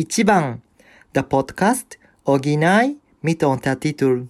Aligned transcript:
Ichiban, 0.00 0.62
der 1.14 1.24
Podcast 1.24 1.98
Original 2.24 2.96
mit 3.20 3.42
Untertitel. 3.44 4.28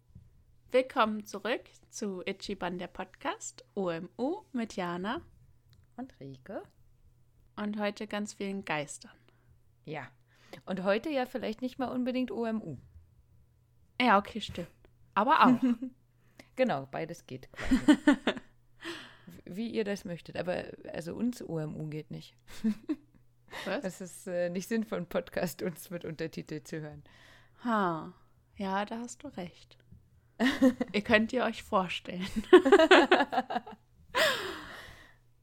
Willkommen 0.72 1.24
zurück 1.24 1.62
zu 1.90 2.24
Ichiban, 2.26 2.76
der 2.80 2.88
Podcast, 2.88 3.64
OMU 3.76 4.42
mit 4.52 4.74
Jana 4.74 5.20
und 5.96 6.12
Rike. 6.18 6.64
Und 7.54 7.78
heute 7.78 8.08
ganz 8.08 8.32
vielen 8.32 8.64
Geistern. 8.64 9.12
Ja. 9.84 10.08
Und 10.66 10.82
heute 10.82 11.08
ja 11.08 11.24
vielleicht 11.24 11.62
nicht 11.62 11.78
mal 11.78 11.92
unbedingt 11.92 12.32
OMU. 12.32 12.76
Ja, 14.02 14.18
okay, 14.18 14.40
stimmt. 14.40 14.66
Aber 15.14 15.46
auch. 15.46 15.60
genau, 16.56 16.88
beides 16.90 17.28
geht. 17.28 17.48
Wie 19.44 19.70
ihr 19.70 19.84
das 19.84 20.04
möchtet. 20.04 20.36
Aber 20.36 20.64
also 20.92 21.14
uns 21.14 21.40
OMU 21.40 21.86
geht 21.90 22.10
nicht. 22.10 22.34
Was? 23.64 23.84
Es 23.84 24.00
ist 24.00 24.26
äh, 24.26 24.48
nicht 24.48 24.68
sinnvoll, 24.68 24.98
einen 24.98 25.08
Podcast 25.08 25.62
uns 25.62 25.90
mit 25.90 26.04
Untertitel 26.04 26.62
zu 26.62 26.80
hören. 26.80 27.02
Ha. 27.64 28.12
Ja, 28.56 28.84
da 28.84 28.98
hast 28.98 29.22
du 29.22 29.28
recht. 29.28 29.78
ihr 30.92 31.02
könnt 31.02 31.32
ihr 31.32 31.44
euch 31.44 31.62
vorstellen. 31.62 32.26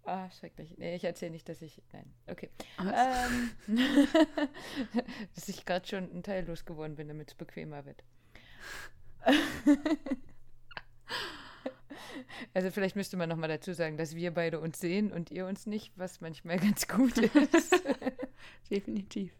Ah, 0.07 0.29
schrecklich. 0.31 0.73
Nee, 0.77 0.95
ich 0.95 1.03
erzähle 1.03 1.31
nicht, 1.31 1.49
dass 1.49 1.61
ich. 1.61 1.81
Nein. 1.91 2.09
Okay. 2.27 2.49
Ähm, 2.79 3.51
dass 5.35 5.49
ich 5.49 5.65
gerade 5.65 5.85
schon 5.85 6.09
einen 6.09 6.23
Teil 6.23 6.45
losgeworden 6.45 6.95
bin, 6.95 7.09
damit 7.09 7.31
es 7.31 7.35
bequemer 7.35 7.83
wird. 7.85 8.05
Also 12.53 12.71
vielleicht 12.71 12.95
müsste 12.95 13.17
man 13.17 13.29
nochmal 13.29 13.49
dazu 13.49 13.73
sagen, 13.73 13.97
dass 13.97 14.15
wir 14.15 14.33
beide 14.33 14.59
uns 14.59 14.79
sehen 14.79 15.11
und 15.11 15.31
ihr 15.31 15.45
uns 15.45 15.65
nicht, 15.65 15.91
was 15.95 16.21
manchmal 16.21 16.57
ganz 16.59 16.87
gut 16.87 17.17
ist. 17.17 17.83
Definitiv. 18.69 19.33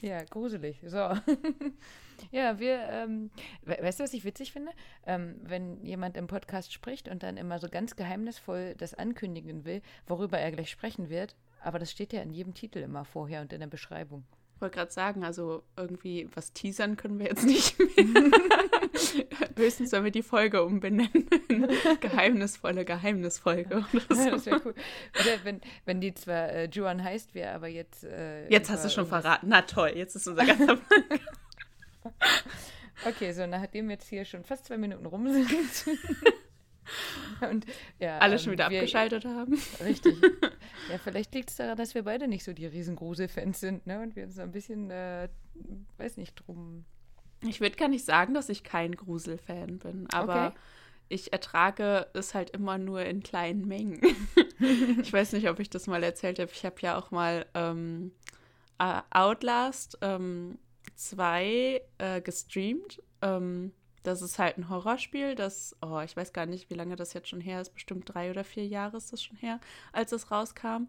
ja, 0.00 0.22
gruselig. 0.24 0.80
So. 0.84 0.96
ja, 2.30 2.58
wir, 2.58 2.88
ähm, 2.90 3.30
we 3.62 3.78
weißt 3.80 4.00
du, 4.00 4.04
was 4.04 4.14
ich 4.14 4.24
witzig 4.24 4.52
finde? 4.52 4.72
Ähm, 5.06 5.36
wenn 5.42 5.84
jemand 5.84 6.16
im 6.16 6.26
Podcast 6.26 6.72
spricht 6.72 7.08
und 7.08 7.22
dann 7.22 7.36
immer 7.36 7.58
so 7.58 7.68
ganz 7.68 7.96
geheimnisvoll 7.96 8.74
das 8.76 8.94
ankündigen 8.94 9.64
will, 9.64 9.82
worüber 10.06 10.38
er 10.38 10.52
gleich 10.52 10.70
sprechen 10.70 11.08
wird, 11.08 11.36
aber 11.60 11.78
das 11.78 11.90
steht 11.90 12.12
ja 12.12 12.22
in 12.22 12.30
jedem 12.30 12.54
Titel 12.54 12.78
immer 12.78 13.04
vorher 13.04 13.40
und 13.42 13.52
in 13.52 13.60
der 13.60 13.66
Beschreibung. 13.66 14.24
Ich 14.58 14.62
wollte 14.62 14.78
gerade 14.78 14.90
sagen, 14.90 15.22
also 15.22 15.62
irgendwie 15.76 16.28
was 16.34 16.52
teasern 16.52 16.96
können 16.96 17.20
wir 17.20 17.28
jetzt 17.28 17.46
nicht 17.46 17.78
mehr. 17.96 18.30
Höchstens, 19.56 19.92
wenn 19.92 20.02
wir 20.02 20.10
die 20.10 20.24
Folge 20.24 20.64
umbenennen. 20.64 21.28
Geheimnisvolle 22.00 22.84
Geheimnisfolge. 22.84 23.86
Oder 23.92 24.16
so. 24.16 24.20
Ja, 24.20 24.30
das 24.32 24.46
wäre 24.46 24.60
cool. 24.64 24.74
Oder 25.14 25.44
wenn, 25.44 25.60
wenn 25.84 26.00
die 26.00 26.12
zwar 26.12 26.48
äh, 26.48 26.68
Juan 26.72 27.04
heißt, 27.04 27.36
wir 27.36 27.52
aber 27.52 27.68
jetzt. 27.68 28.02
Äh, 28.02 28.48
Jetzt 28.48 28.68
hast 28.68 28.84
du 28.84 28.90
schon 28.90 29.06
verraten. 29.06 29.46
Na 29.48 29.62
toll, 29.62 29.92
jetzt 29.94 30.16
ist 30.16 30.26
unser 30.26 30.44
ganzer 30.44 30.78
Okay, 33.06 33.30
so 33.30 33.46
nachdem 33.46 33.86
wir 33.86 33.94
jetzt 33.94 34.08
hier 34.08 34.24
schon 34.24 34.42
fast 34.42 34.66
zwei 34.66 34.76
Minuten 34.76 35.06
rum 35.06 35.32
sind. 35.32 35.48
und 37.50 37.66
ja, 37.98 38.18
alle 38.18 38.34
ähm, 38.34 38.38
schon 38.38 38.52
wieder 38.52 38.70
wir, 38.70 38.78
abgeschaltet 38.78 39.24
haben. 39.24 39.58
Richtig. 39.84 40.16
Ja, 40.90 40.96
vielleicht 40.96 41.34
liegt 41.34 41.50
es 41.50 41.56
daran, 41.56 41.76
dass 41.76 41.94
wir 41.94 42.04
beide 42.04 42.28
nicht 42.28 42.44
so 42.44 42.54
die 42.54 42.64
Riesengrusel-Fans 42.64 43.60
sind, 43.60 43.86
ne? 43.86 44.00
Und 44.00 44.16
wir 44.16 44.24
uns 44.24 44.36
so 44.36 44.42
ein 44.42 44.52
bisschen, 44.52 44.90
äh, 44.90 45.28
weiß 45.98 46.16
nicht, 46.16 46.34
drum. 46.36 46.86
Ich 47.46 47.60
würde 47.60 47.76
gar 47.76 47.88
nicht 47.88 48.06
sagen, 48.06 48.32
dass 48.32 48.48
ich 48.48 48.62
kein 48.64 48.96
Gruselfan 48.96 49.78
bin, 49.80 50.06
aber 50.10 50.46
Okay. 50.46 50.56
ich 51.10 51.32
ertrage 51.32 52.06
es 52.14 52.32
halt 52.32 52.50
immer 52.50 52.78
nur 52.78 53.02
in 53.02 53.22
kleinen 53.22 53.66
Mengen. 53.68 54.00
ich 55.02 55.12
weiß 55.12 55.32
nicht, 55.34 55.50
ob 55.50 55.60
ich 55.60 55.68
das 55.68 55.86
mal 55.88 56.02
erzählt 56.02 56.38
habe. 56.38 56.50
Ich 56.54 56.64
habe 56.64 56.76
ja 56.80 56.96
auch 56.96 57.10
mal 57.10 57.44
ähm, 57.54 58.12
äh, 58.78 59.02
Outlast 59.10 59.98
2 60.96 61.82
äh, 61.98 62.20
gestreamt. 62.22 63.02
Ähm, 63.20 63.72
das 64.08 64.22
ist 64.22 64.38
halt 64.38 64.58
ein 64.58 64.68
Horrorspiel, 64.68 65.34
das, 65.34 65.76
oh, 65.82 66.00
ich 66.00 66.16
weiß 66.16 66.32
gar 66.32 66.46
nicht, 66.46 66.70
wie 66.70 66.74
lange 66.74 66.96
das 66.96 67.12
jetzt 67.12 67.28
schon 67.28 67.40
her 67.40 67.60
ist, 67.60 67.74
bestimmt 67.74 68.12
drei 68.12 68.30
oder 68.30 68.42
vier 68.42 68.66
Jahre 68.66 68.96
ist 68.96 69.12
das 69.12 69.22
schon 69.22 69.36
her, 69.36 69.60
als 69.92 70.12
es 70.12 70.30
rauskam. 70.30 70.88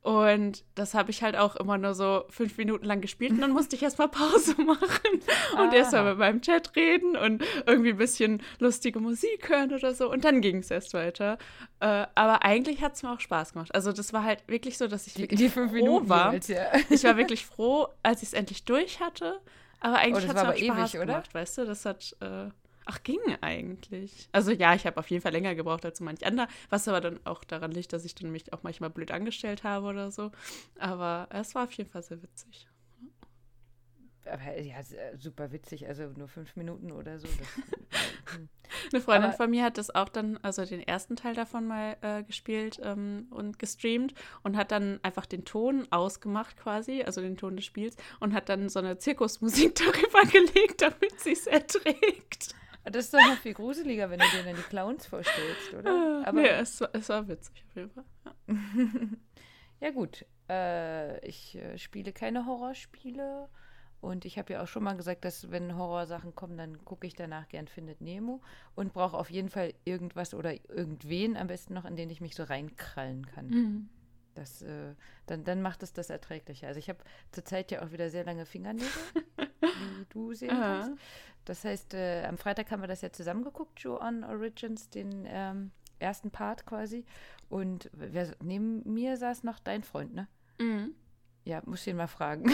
Und 0.00 0.64
das 0.76 0.94
habe 0.94 1.10
ich 1.10 1.24
halt 1.24 1.36
auch 1.36 1.56
immer 1.56 1.76
nur 1.76 1.92
so 1.92 2.24
fünf 2.30 2.56
Minuten 2.56 2.84
lang 2.86 3.00
gespielt 3.00 3.32
und 3.32 3.40
dann 3.40 3.50
musste 3.50 3.74
ich 3.74 3.82
erstmal 3.82 4.08
Pause 4.08 4.54
machen 4.62 5.20
und 5.54 5.58
Aha. 5.58 5.74
erstmal 5.74 6.04
mit 6.04 6.18
meinem 6.18 6.40
Chat 6.40 6.76
reden 6.76 7.16
und 7.16 7.44
irgendwie 7.66 7.90
ein 7.90 7.96
bisschen 7.98 8.40
lustige 8.60 9.00
Musik 9.00 9.48
hören 9.48 9.72
oder 9.74 9.92
so. 9.94 10.10
Und 10.10 10.24
dann 10.24 10.40
ging 10.40 10.58
es 10.58 10.70
erst 10.70 10.94
weiter. 10.94 11.36
Äh, 11.80 12.06
aber 12.14 12.44
eigentlich 12.44 12.80
hat 12.80 12.94
es 12.94 13.02
mir 13.02 13.12
auch 13.12 13.20
Spaß 13.20 13.54
gemacht. 13.54 13.74
Also 13.74 13.92
das 13.92 14.12
war 14.12 14.22
halt 14.22 14.44
wirklich 14.46 14.78
so, 14.78 14.86
dass 14.86 15.08
ich 15.08 15.14
Die, 15.14 15.22
wirklich 15.22 15.40
die 15.40 15.48
fünf 15.48 15.72
froh 15.72 15.76
Minuten 15.78 16.08
war. 16.08 16.26
jeweils, 16.28 16.48
ja. 16.48 16.66
Ich 16.90 17.02
war 17.02 17.16
wirklich 17.16 17.44
froh, 17.44 17.88
als 18.04 18.22
ich 18.22 18.28
es 18.28 18.34
endlich 18.34 18.64
durch 18.64 19.00
hatte. 19.00 19.40
Aber 19.80 19.98
eigentlich 19.98 20.24
Oh, 20.24 20.28
hat 20.28 20.36
es 20.36 20.44
auch 20.44 20.48
aber 20.48 20.56
Spaß 20.56 20.94
ewig, 20.94 21.00
oder? 21.00 21.06
gemacht, 21.06 21.34
weißt 21.34 21.58
du? 21.58 21.64
Das 21.66 21.84
hat, 21.84 22.16
äh, 22.20 22.48
ach, 22.86 23.02
ging 23.02 23.18
eigentlich. 23.40 24.28
Also 24.32 24.50
ja, 24.52 24.74
ich 24.74 24.86
habe 24.86 24.96
auf 24.98 25.10
jeden 25.10 25.22
Fall 25.22 25.32
länger 25.32 25.54
gebraucht 25.54 25.84
als 25.84 25.98
so 25.98 26.04
manch 26.04 26.24
anderer, 26.26 26.48
was 26.70 26.88
aber 26.88 27.00
dann 27.00 27.20
auch 27.24 27.44
daran 27.44 27.72
liegt, 27.72 27.92
dass 27.92 28.04
ich 28.04 28.14
dann 28.14 28.30
mich 28.32 28.52
auch 28.52 28.62
manchmal 28.62 28.90
blöd 28.90 29.10
angestellt 29.10 29.64
habe 29.64 29.86
oder 29.86 30.10
so. 30.10 30.30
Aber 30.78 31.28
es 31.30 31.54
war 31.54 31.64
auf 31.64 31.72
jeden 31.72 31.90
Fall 31.90 32.02
sehr 32.02 32.22
witzig. 32.22 32.68
Aber 34.30 34.58
ja, 34.60 34.78
s- 34.78 34.92
äh, 34.92 35.16
super 35.18 35.50
witzig, 35.52 35.86
also 35.86 36.04
nur 36.16 36.28
fünf 36.28 36.54
Minuten 36.56 36.92
oder 36.92 37.18
so. 37.18 37.26
Das, 37.26 38.34
hm. 38.36 38.48
Eine 38.92 39.00
Freundin 39.00 39.24
Aber- 39.30 39.36
von 39.36 39.50
mir 39.50 39.64
hat 39.64 39.78
das 39.78 39.94
auch 39.94 40.08
dann, 40.08 40.36
also 40.42 40.64
den 40.64 40.80
ersten 40.80 41.16
Teil 41.16 41.34
davon 41.34 41.66
mal 41.66 41.96
äh, 42.02 42.22
gespielt 42.22 42.78
ähm, 42.82 43.26
und 43.30 43.58
gestreamt 43.58 44.14
und 44.42 44.56
hat 44.56 44.70
dann 44.72 45.00
einfach 45.02 45.26
den 45.26 45.44
Ton 45.44 45.86
ausgemacht 45.90 46.56
quasi, 46.56 47.02
also 47.02 47.20
den 47.20 47.36
Ton 47.36 47.56
des 47.56 47.64
Spiels 47.64 47.96
und 48.20 48.34
hat 48.34 48.48
dann 48.48 48.68
so 48.68 48.78
eine 48.78 48.98
Zirkusmusik 48.98 49.74
darüber 49.76 50.22
gelegt, 50.30 50.82
damit 50.82 51.18
sie 51.20 51.32
es 51.32 51.46
erträgt. 51.46 52.54
das 52.84 53.06
ist 53.06 53.14
doch 53.14 53.20
noch 53.20 53.38
viel 53.38 53.54
gruseliger, 53.54 54.10
wenn 54.10 54.18
du 54.20 54.26
dir 54.34 54.42
dann 54.44 54.56
die 54.56 54.62
Clowns 54.62 55.06
vorstellst, 55.06 55.74
oder? 55.78 56.22
Aber 56.26 56.40
nee, 56.40 56.48
es, 56.48 56.80
war- 56.80 56.90
es 56.92 57.08
war 57.08 57.26
witzig 57.28 57.64
auf 57.68 57.76
jeden 57.76 57.90
Fall. 57.90 58.04
Ja. 58.24 58.34
Ja 59.80 59.92
gut, 59.92 60.26
äh, 60.50 61.24
ich 61.24 61.54
äh, 61.54 61.78
spiele 61.78 62.12
keine 62.12 62.46
Horrorspiele 62.46 63.48
und 64.00 64.24
ich 64.24 64.38
habe 64.38 64.52
ja 64.52 64.62
auch 64.62 64.68
schon 64.68 64.84
mal 64.84 64.96
gesagt, 64.96 65.24
dass 65.24 65.50
wenn 65.50 65.76
Horrorsachen 65.76 66.34
kommen, 66.34 66.56
dann 66.56 66.84
gucke 66.84 67.06
ich 67.06 67.14
danach 67.14 67.48
gern 67.48 67.66
Findet 67.68 68.00
Nemo 68.00 68.40
und 68.74 68.92
brauche 68.92 69.16
auf 69.16 69.30
jeden 69.30 69.48
Fall 69.48 69.74
irgendwas 69.84 70.34
oder 70.34 70.52
irgendwen 70.70 71.36
am 71.36 71.46
besten 71.48 71.74
noch, 71.74 71.84
an 71.84 71.96
den 71.96 72.10
ich 72.10 72.20
mich 72.20 72.34
so 72.34 72.44
reinkrallen 72.44 73.26
kann. 73.26 73.48
Mhm. 73.48 73.88
Das, 74.34 74.62
äh, 74.62 74.94
dann, 75.26 75.42
dann 75.42 75.62
macht 75.62 75.82
es 75.82 75.92
das 75.92 76.10
erträglicher. 76.10 76.68
Also 76.68 76.78
ich 76.78 76.88
habe 76.88 77.00
zurzeit 77.32 77.72
ja 77.72 77.82
auch 77.82 77.90
wieder 77.90 78.08
sehr 78.08 78.24
lange 78.24 78.46
Fingernägel, 78.46 78.88
wie 79.60 80.06
du 80.10 80.32
sehen 80.32 80.50
Ah. 80.50 80.82
kannst. 80.84 81.02
Das 81.44 81.64
heißt, 81.64 81.94
äh, 81.94 82.24
am 82.24 82.38
Freitag 82.38 82.70
haben 82.70 82.82
wir 82.82 82.86
das 82.88 83.00
ja 83.00 83.10
zusammen 83.10 83.42
geguckt, 83.42 83.80
Joe 83.80 83.98
on 84.00 84.22
Origins, 84.22 84.90
den 84.90 85.24
ähm, 85.26 85.72
ersten 85.98 86.30
Part 86.30 86.66
quasi. 86.66 87.04
Und 87.48 87.90
wer, 87.94 88.28
neben 88.42 88.82
mir 88.92 89.16
saß 89.16 89.42
noch 89.42 89.58
dein 89.58 89.82
Freund, 89.82 90.14
ne? 90.14 90.28
Mhm. 90.60 90.94
Ja, 91.48 91.62
muss 91.64 91.80
ich 91.80 91.86
ihn 91.88 91.96
mal 91.96 92.06
fragen. 92.08 92.44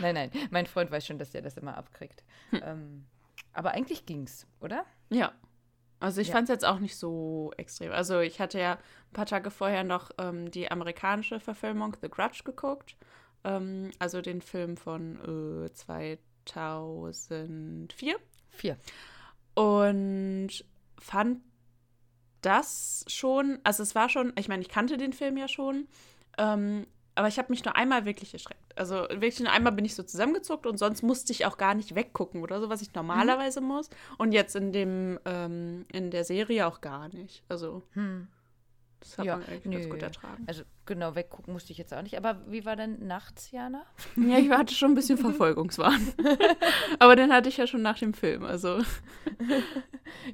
nein, 0.00 0.14
nein, 0.14 0.30
mein 0.50 0.66
Freund 0.66 0.90
weiß 0.90 1.06
schon, 1.06 1.20
dass 1.20 1.30
der 1.30 1.40
das 1.42 1.56
immer 1.56 1.76
abkriegt. 1.76 2.24
Ähm, 2.52 3.04
aber 3.52 3.70
eigentlich 3.70 4.06
ging's, 4.06 4.44
oder? 4.60 4.84
Ja. 5.10 5.30
Also 6.00 6.20
ich 6.20 6.28
Ja. 6.28 6.32
fand 6.34 6.48
es 6.48 6.52
jetzt 6.52 6.64
auch 6.64 6.80
nicht 6.80 6.96
so 6.96 7.52
extrem. 7.56 7.92
Also 7.92 8.18
ich 8.18 8.40
hatte 8.40 8.58
ja 8.58 8.72
ein 8.72 9.12
paar 9.12 9.26
Tage 9.26 9.52
vorher 9.52 9.84
noch 9.84 10.10
ähm, 10.18 10.50
die 10.50 10.68
amerikanische 10.68 11.38
Verfilmung 11.38 11.96
The 12.02 12.08
Grudge 12.08 12.40
geguckt. 12.44 12.96
Ähm, 13.44 13.92
also 14.00 14.20
den 14.20 14.42
Film 14.42 14.76
von 14.76 15.64
äh, 15.66 15.72
2004. 15.72 18.16
Vier. 18.50 18.76
Und 19.54 20.48
fand 20.98 21.40
das 22.40 23.04
schon, 23.06 23.60
also 23.62 23.84
es 23.84 23.94
war 23.94 24.08
schon, 24.08 24.32
ich 24.36 24.48
meine, 24.48 24.62
ich 24.62 24.68
kannte 24.68 24.96
den 24.96 25.12
Film 25.12 25.36
ja 25.36 25.46
schon, 25.46 25.86
ähm, 26.36 26.84
aber 27.14 27.28
ich 27.28 27.38
habe 27.38 27.50
mich 27.50 27.64
nur 27.64 27.76
einmal 27.76 28.04
wirklich 28.04 28.32
erschreckt. 28.32 28.60
Also 28.78 28.94
wirklich 29.10 29.40
nur 29.40 29.52
einmal 29.52 29.72
bin 29.72 29.84
ich 29.84 29.94
so 29.94 30.02
zusammengezuckt 30.02 30.66
und 30.66 30.78
sonst 30.78 31.02
musste 31.02 31.32
ich 31.32 31.44
auch 31.46 31.56
gar 31.58 31.74
nicht 31.74 31.94
weggucken 31.94 32.42
oder 32.42 32.60
so, 32.60 32.68
was 32.70 32.82
ich 32.82 32.94
normalerweise 32.94 33.60
muss. 33.60 33.90
Und 34.18 34.32
jetzt 34.32 34.56
in 34.56 34.72
dem, 34.72 35.18
ähm, 35.24 35.84
in 35.92 36.10
der 36.10 36.24
Serie 36.24 36.66
auch 36.66 36.80
gar 36.80 37.08
nicht. 37.08 37.42
Also 37.48 37.82
Hm. 37.92 38.28
das 39.00 39.18
hat 39.18 39.26
Ja, 39.26 39.36
man 39.36 39.46
eigentlich 39.46 39.72
ganz 39.72 39.84
nö. 39.86 39.90
gut 39.90 40.02
ertragen. 40.02 40.44
Also 40.46 40.62
genau, 40.86 41.14
weggucken 41.14 41.52
musste 41.52 41.72
ich 41.72 41.78
jetzt 41.78 41.92
auch 41.92 42.02
nicht. 42.02 42.16
Aber 42.16 42.40
wie 42.50 42.64
war 42.64 42.76
denn 42.76 43.06
nachts, 43.06 43.50
Jana? 43.50 43.84
Ja, 44.16 44.38
ich 44.38 44.48
hatte 44.50 44.74
schon 44.74 44.92
ein 44.92 44.94
bisschen 44.94 45.18
Verfolgungswahn. 45.28 46.00
aber 46.98 47.16
den 47.16 47.32
hatte 47.32 47.48
ich 47.50 47.56
ja 47.58 47.66
schon 47.66 47.82
nach 47.82 47.98
dem 47.98 48.14
Film. 48.14 48.44
Also 48.44 48.80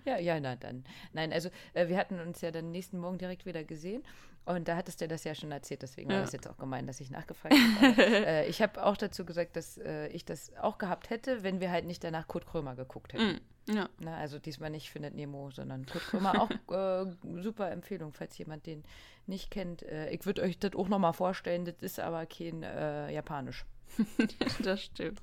Ja, 0.05 0.19
ja, 0.19 0.39
na 0.41 0.57
dann. 0.57 0.85
Nein, 1.13 1.33
also 1.33 1.51
äh, 1.75 1.89
wir 1.89 1.97
hatten 1.97 2.21
uns 2.21 2.41
ja 2.41 2.51
dann 2.51 2.71
nächsten 2.71 2.99
Morgen 2.99 3.19
direkt 3.19 3.47
wieder 3.47 3.65
gesehen. 3.65 4.03
Und 4.49 4.67
da 4.67 4.77
hattest 4.77 5.03
du 5.03 5.09
das 5.09 5.25
ja 5.25 5.35
schon 5.35 5.53
erzählt, 5.53 5.83
deswegen 5.83 6.11
ja. 6.11 6.17
war 6.17 6.23
das 6.23 6.33
jetzt 6.33 6.49
auch 6.49 6.57
gemein, 6.57 6.87
dass 6.87 7.01
ich 7.01 7.11
nachgefragt 7.11 7.55
habe. 7.55 8.03
äh, 8.27 8.49
ich 8.49 8.63
habe 8.63 8.83
auch 8.83 8.97
dazu 8.97 9.27
gesagt, 9.27 9.57
dass 9.57 9.77
äh, 9.77 10.09
ich 10.09 10.25
das 10.25 10.55
auch 10.57 10.79
gehabt 10.79 11.11
hätte, 11.11 11.43
wenn 11.43 11.61
wir 11.61 11.71
halt 11.71 11.85
nicht 11.85 12.03
danach 12.03 12.27
Kurt 12.27 12.47
Krömer 12.47 12.75
geguckt 12.75 13.13
hätten. 13.13 13.41
Mm, 13.67 13.77
ja. 13.77 13.91
Na, 14.01 14.17
also 14.17 14.39
diesmal 14.39 14.71
nicht 14.71 14.91
Findet 14.91 15.15
Nemo, 15.15 15.51
sondern 15.51 15.85
Kurt 15.85 16.03
Krömer 16.05 16.41
auch 16.41 16.51
äh, 16.73 17.05
super 17.43 17.71
Empfehlung, 17.71 18.15
falls 18.15 18.39
jemand 18.39 18.65
den 18.65 18.85
nicht 19.27 19.51
kennt. 19.51 19.83
Äh, 19.83 20.09
ich 20.11 20.25
würde 20.25 20.41
euch 20.41 20.59
das 20.59 20.75
auch 20.75 20.89
nochmal 20.89 21.13
vorstellen, 21.13 21.67
das 21.67 21.77
ist 21.83 22.01
aber 22.01 22.25
kein 22.25 22.63
äh, 22.63 23.13
Japanisch. 23.13 23.67
das 24.63 24.83
stimmt. 24.83 25.21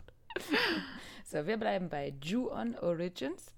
So, 1.24 1.48
wir 1.48 1.58
bleiben 1.58 1.90
bei 1.90 2.14
Ju-On 2.22 2.76
Origins. 2.76 3.56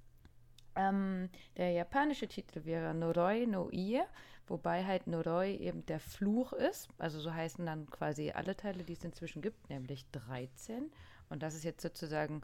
Ähm, 0.77 1.29
der 1.57 1.71
japanische 1.71 2.27
Titel 2.27 2.63
wäre 2.63 2.93
Noroi 2.93 3.45
no 3.47 3.69
Ie 3.71 4.01
wobei 4.47 4.85
halt 4.85 5.07
Noroi 5.07 5.55
eben 5.57 5.85
der 5.85 5.99
Fluch 5.99 6.53
ist. 6.53 6.89
Also 6.97 7.19
so 7.19 7.33
heißen 7.33 7.65
dann 7.65 7.89
quasi 7.89 8.31
alle 8.31 8.55
Teile, 8.55 8.83
die 8.83 8.93
es 8.93 9.03
inzwischen 9.03 9.41
gibt, 9.41 9.69
nämlich 9.69 10.05
13. 10.11 10.91
Und 11.29 11.43
das 11.43 11.55
ist 11.55 11.63
jetzt 11.63 11.81
sozusagen 11.81 12.41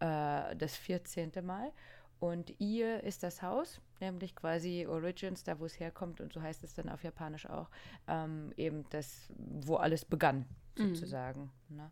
äh, 0.00 0.54
das 0.56 0.76
14. 0.76 1.32
Mal. 1.42 1.72
Und 2.18 2.58
ihr 2.60 3.02
ist 3.04 3.22
das 3.22 3.42
Haus, 3.42 3.80
nämlich 4.00 4.34
quasi 4.34 4.86
Origins, 4.88 5.44
da 5.44 5.58
wo 5.58 5.66
es 5.66 5.78
herkommt, 5.78 6.20
und 6.20 6.32
so 6.32 6.40
heißt 6.40 6.64
es 6.64 6.74
dann 6.74 6.88
auf 6.88 7.04
Japanisch 7.04 7.46
auch, 7.46 7.68
ähm, 8.08 8.52
eben 8.56 8.84
das, 8.88 9.30
wo 9.36 9.76
alles 9.76 10.04
begann, 10.04 10.46
mhm. 10.78 10.94
sozusagen. 10.94 11.50
Mhm. 11.68 11.76
Ne? 11.76 11.90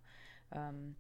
Ähm, 0.53 0.97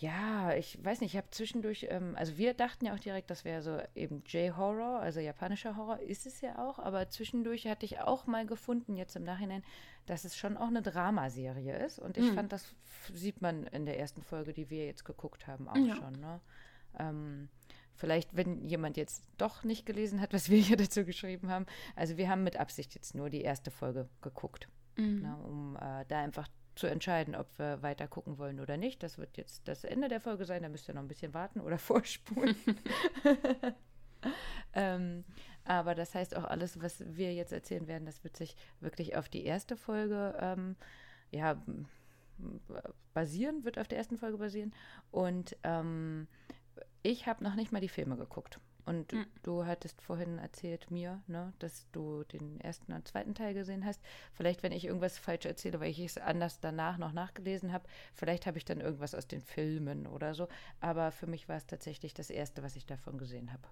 ja, 0.00 0.54
ich 0.54 0.82
weiß 0.82 1.02
nicht, 1.02 1.12
ich 1.12 1.18
habe 1.18 1.28
zwischendurch, 1.30 1.86
ähm, 1.90 2.14
also 2.16 2.38
wir 2.38 2.54
dachten 2.54 2.86
ja 2.86 2.94
auch 2.94 2.98
direkt, 2.98 3.30
das 3.30 3.44
wäre 3.44 3.60
so 3.60 3.78
eben 3.94 4.22
J-Horror, 4.26 4.98
also 4.98 5.20
japanischer 5.20 5.76
Horror, 5.76 6.00
ist 6.00 6.24
es 6.24 6.40
ja 6.40 6.58
auch, 6.58 6.78
aber 6.78 7.10
zwischendurch 7.10 7.66
hatte 7.66 7.84
ich 7.84 8.00
auch 8.00 8.26
mal 8.26 8.46
gefunden, 8.46 8.96
jetzt 8.96 9.14
im 9.16 9.24
Nachhinein, 9.24 9.62
dass 10.06 10.24
es 10.24 10.38
schon 10.38 10.56
auch 10.56 10.68
eine 10.68 10.80
Dramaserie 10.80 11.76
ist 11.84 11.98
und 11.98 12.16
ich 12.16 12.30
mhm. 12.30 12.34
fand, 12.34 12.52
das 12.52 12.74
sieht 13.12 13.42
man 13.42 13.64
in 13.64 13.84
der 13.84 13.98
ersten 13.98 14.22
Folge, 14.22 14.54
die 14.54 14.70
wir 14.70 14.86
jetzt 14.86 15.04
geguckt 15.04 15.46
haben, 15.46 15.68
auch 15.68 15.76
ja. 15.76 15.96
schon. 15.96 16.12
Ne? 16.18 16.40
Ähm, 16.98 17.48
vielleicht, 17.94 18.34
wenn 18.34 18.64
jemand 18.64 18.96
jetzt 18.96 19.22
doch 19.36 19.64
nicht 19.64 19.84
gelesen 19.84 20.22
hat, 20.22 20.32
was 20.32 20.48
wir 20.48 20.58
hier 20.58 20.78
dazu 20.78 21.04
geschrieben 21.04 21.50
haben, 21.50 21.66
also 21.94 22.16
wir 22.16 22.30
haben 22.30 22.42
mit 22.42 22.56
Absicht 22.56 22.94
jetzt 22.94 23.14
nur 23.14 23.28
die 23.28 23.42
erste 23.42 23.70
Folge 23.70 24.08
geguckt, 24.22 24.66
mhm. 24.96 25.20
ne, 25.20 25.36
um 25.44 25.76
äh, 25.76 26.06
da 26.08 26.20
einfach 26.22 26.48
zu 26.74 26.86
entscheiden, 26.86 27.34
ob 27.34 27.46
wir 27.58 27.82
weiter 27.82 28.08
gucken 28.08 28.38
wollen 28.38 28.60
oder 28.60 28.76
nicht. 28.76 29.02
Das 29.02 29.18
wird 29.18 29.36
jetzt 29.36 29.68
das 29.68 29.84
Ende 29.84 30.08
der 30.08 30.20
Folge 30.20 30.44
sein, 30.44 30.62
da 30.62 30.68
müsst 30.68 30.88
ihr 30.88 30.94
noch 30.94 31.02
ein 31.02 31.08
bisschen 31.08 31.34
warten 31.34 31.60
oder 31.60 31.78
vorspulen. 31.90 32.56
ähm, 34.72 35.24
aber 35.64 35.94
das 35.94 36.14
heißt 36.14 36.36
auch 36.36 36.44
alles, 36.44 36.80
was 36.82 37.04
wir 37.06 37.34
jetzt 37.34 37.52
erzählen 37.52 37.86
werden, 37.86 38.06
das 38.06 38.24
wird 38.24 38.36
sich 38.36 38.56
wirklich 38.80 39.16
auf 39.16 39.28
die 39.28 39.44
erste 39.44 39.76
Folge 39.76 40.36
ähm, 40.40 40.76
ja, 41.30 41.62
basieren, 43.14 43.64
wird 43.64 43.78
auf 43.78 43.88
der 43.88 43.98
ersten 43.98 44.18
Folge 44.18 44.38
basieren. 44.38 44.72
Und 45.10 45.56
ähm, 45.62 46.26
ich 47.02 47.26
habe 47.26 47.44
noch 47.44 47.54
nicht 47.54 47.72
mal 47.72 47.80
die 47.80 47.88
Filme 47.88 48.16
geguckt. 48.16 48.58
Und 48.90 49.12
mhm. 49.12 49.26
du 49.44 49.66
hattest 49.66 50.02
vorhin 50.02 50.38
erzählt 50.38 50.90
mir, 50.90 51.22
ne, 51.28 51.52
dass 51.60 51.86
du 51.92 52.24
den 52.24 52.60
ersten 52.60 52.92
und 52.92 53.06
zweiten 53.06 53.36
Teil 53.36 53.54
gesehen 53.54 53.84
hast. 53.84 54.00
Vielleicht, 54.32 54.64
wenn 54.64 54.72
ich 54.72 54.84
irgendwas 54.84 55.16
falsch 55.16 55.46
erzähle, 55.46 55.78
weil 55.78 55.90
ich 55.90 56.00
es 56.00 56.18
anders 56.18 56.58
danach 56.58 56.98
noch 56.98 57.12
nachgelesen 57.12 57.72
habe, 57.72 57.88
vielleicht 58.14 58.46
habe 58.46 58.58
ich 58.58 58.64
dann 58.64 58.80
irgendwas 58.80 59.14
aus 59.14 59.28
den 59.28 59.42
Filmen 59.42 60.08
oder 60.08 60.34
so. 60.34 60.48
Aber 60.80 61.12
für 61.12 61.28
mich 61.28 61.48
war 61.48 61.56
es 61.56 61.66
tatsächlich 61.66 62.14
das 62.14 62.30
erste, 62.30 62.64
was 62.64 62.74
ich 62.74 62.84
davon 62.84 63.16
gesehen 63.16 63.52
habe. 63.52 63.62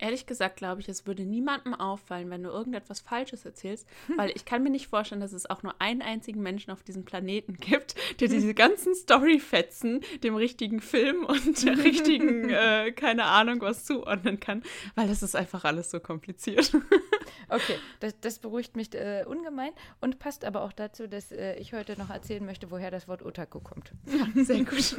Ehrlich 0.00 0.26
gesagt 0.26 0.56
glaube 0.56 0.80
ich, 0.80 0.88
es 0.88 1.06
würde 1.06 1.24
niemandem 1.24 1.74
auffallen, 1.74 2.30
wenn 2.30 2.42
du 2.42 2.48
irgendetwas 2.48 3.00
Falsches 3.00 3.44
erzählst, 3.44 3.86
weil 4.16 4.30
ich 4.34 4.44
kann 4.44 4.62
mir 4.62 4.70
nicht 4.70 4.88
vorstellen, 4.88 5.20
dass 5.20 5.32
es 5.32 5.48
auch 5.48 5.62
nur 5.62 5.80
einen 5.80 6.00
einzigen 6.02 6.40
Menschen 6.42 6.70
auf 6.70 6.82
diesem 6.82 7.04
Planeten 7.04 7.54
gibt, 7.54 7.94
der 8.20 8.28
diese 8.28 8.54
ganzen 8.54 8.94
Storyfetzen 8.94 10.00
dem 10.22 10.34
richtigen 10.34 10.80
Film 10.80 11.24
und 11.24 11.64
der 11.64 11.78
richtigen, 11.84 12.48
äh, 12.48 12.92
keine 12.92 13.24
Ahnung, 13.24 13.60
was 13.60 13.84
zuordnen 13.84 14.40
kann, 14.40 14.62
weil 14.94 15.06
das 15.06 15.22
ist 15.22 15.36
einfach 15.36 15.64
alles 15.64 15.90
so 15.90 16.00
kompliziert. 16.00 16.72
okay, 17.48 17.76
das, 18.00 18.18
das 18.20 18.38
beruhigt 18.38 18.76
mich 18.76 18.94
äh, 18.94 19.24
ungemein 19.26 19.72
und 20.00 20.18
passt 20.18 20.44
aber 20.44 20.62
auch 20.62 20.72
dazu, 20.72 21.06
dass 21.06 21.30
äh, 21.30 21.56
ich 21.56 21.74
heute 21.74 21.98
noch 21.98 22.10
erzählen 22.10 22.44
möchte, 22.44 22.70
woher 22.70 22.90
das 22.90 23.06
Wort 23.06 23.22
Otaku 23.22 23.60
kommt. 23.60 23.92
Ja, 24.06 24.44
sehr 24.44 24.64
gut. 24.64 24.96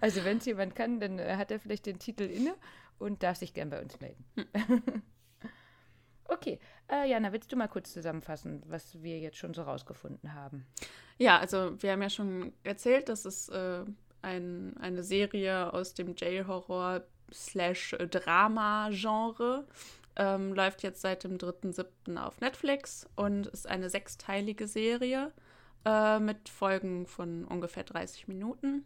Also 0.00 0.24
wenn 0.24 0.38
es 0.38 0.46
jemand 0.46 0.74
kann, 0.74 1.00
dann 1.00 1.18
äh, 1.18 1.36
hat 1.36 1.50
er 1.50 1.60
vielleicht 1.60 1.86
den 1.86 1.98
Titel 1.98 2.24
inne 2.24 2.54
und 2.98 3.22
darf 3.22 3.38
sich 3.38 3.54
gern 3.54 3.70
bei 3.70 3.80
uns 3.80 4.00
melden. 4.00 4.24
Hm. 4.36 4.82
okay, 6.24 6.58
äh, 6.90 7.08
Jana, 7.08 7.32
willst 7.32 7.52
du 7.52 7.56
mal 7.56 7.68
kurz 7.68 7.92
zusammenfassen, 7.92 8.62
was 8.66 9.02
wir 9.02 9.18
jetzt 9.18 9.36
schon 9.36 9.54
so 9.54 9.62
rausgefunden 9.62 10.34
haben? 10.34 10.66
Ja, 11.18 11.38
also 11.38 11.80
wir 11.82 11.92
haben 11.92 12.02
ja 12.02 12.10
schon 12.10 12.52
erzählt, 12.62 13.08
dass 13.08 13.24
es 13.24 13.48
äh, 13.48 13.84
ein, 14.22 14.76
eine 14.78 15.02
Serie 15.02 15.72
aus 15.72 15.94
dem 15.94 16.14
J-Horror 16.14 17.02
slash 17.32 17.96
Drama-Genre 18.10 19.66
ähm, 20.16 20.54
läuft 20.54 20.82
jetzt 20.82 21.00
seit 21.00 21.24
dem 21.24 21.38
3.7. 21.38 22.16
auf 22.16 22.40
Netflix 22.40 23.08
und 23.16 23.46
ist 23.48 23.68
eine 23.68 23.90
sechsteilige 23.90 24.66
Serie 24.66 25.32
äh, 25.84 26.18
mit 26.20 26.48
Folgen 26.48 27.06
von 27.06 27.44
ungefähr 27.44 27.84
30 27.84 28.28
Minuten 28.28 28.84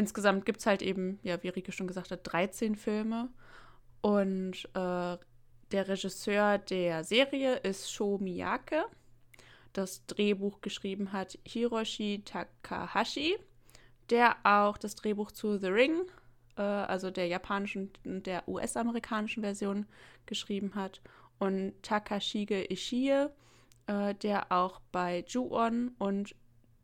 insgesamt 0.00 0.46
gibt 0.46 0.60
es 0.60 0.66
halt 0.66 0.80
eben, 0.80 1.20
ja, 1.22 1.42
wie 1.42 1.50
Rike 1.50 1.72
schon 1.72 1.86
gesagt 1.86 2.10
hat, 2.10 2.20
13 2.24 2.74
Filme. 2.74 3.28
Und 4.00 4.64
äh, 4.74 5.18
der 5.72 5.88
Regisseur 5.88 6.56
der 6.58 7.04
Serie 7.04 7.56
ist 7.56 7.92
Sho 7.92 8.16
Miyake. 8.18 8.84
Das 9.74 10.06
Drehbuch 10.06 10.62
geschrieben 10.62 11.12
hat 11.12 11.38
Hiroshi 11.46 12.22
Takahashi, 12.24 13.36
der 14.08 14.36
auch 14.42 14.78
das 14.78 14.96
Drehbuch 14.96 15.32
zu 15.32 15.58
The 15.58 15.68
Ring, 15.68 16.00
äh, 16.56 16.62
also 16.62 17.10
der 17.10 17.26
japanischen 17.26 17.90
und 18.04 18.26
der 18.26 18.48
US-amerikanischen 18.48 19.42
Version, 19.42 19.86
geschrieben 20.24 20.74
hat. 20.74 21.02
Und 21.38 21.74
Takashige 21.82 22.64
Ishii, 22.72 23.26
äh, 23.86 24.14
der 24.14 24.50
auch 24.50 24.80
bei 24.92 25.24
Ju-On 25.28 25.92
und 25.98 26.34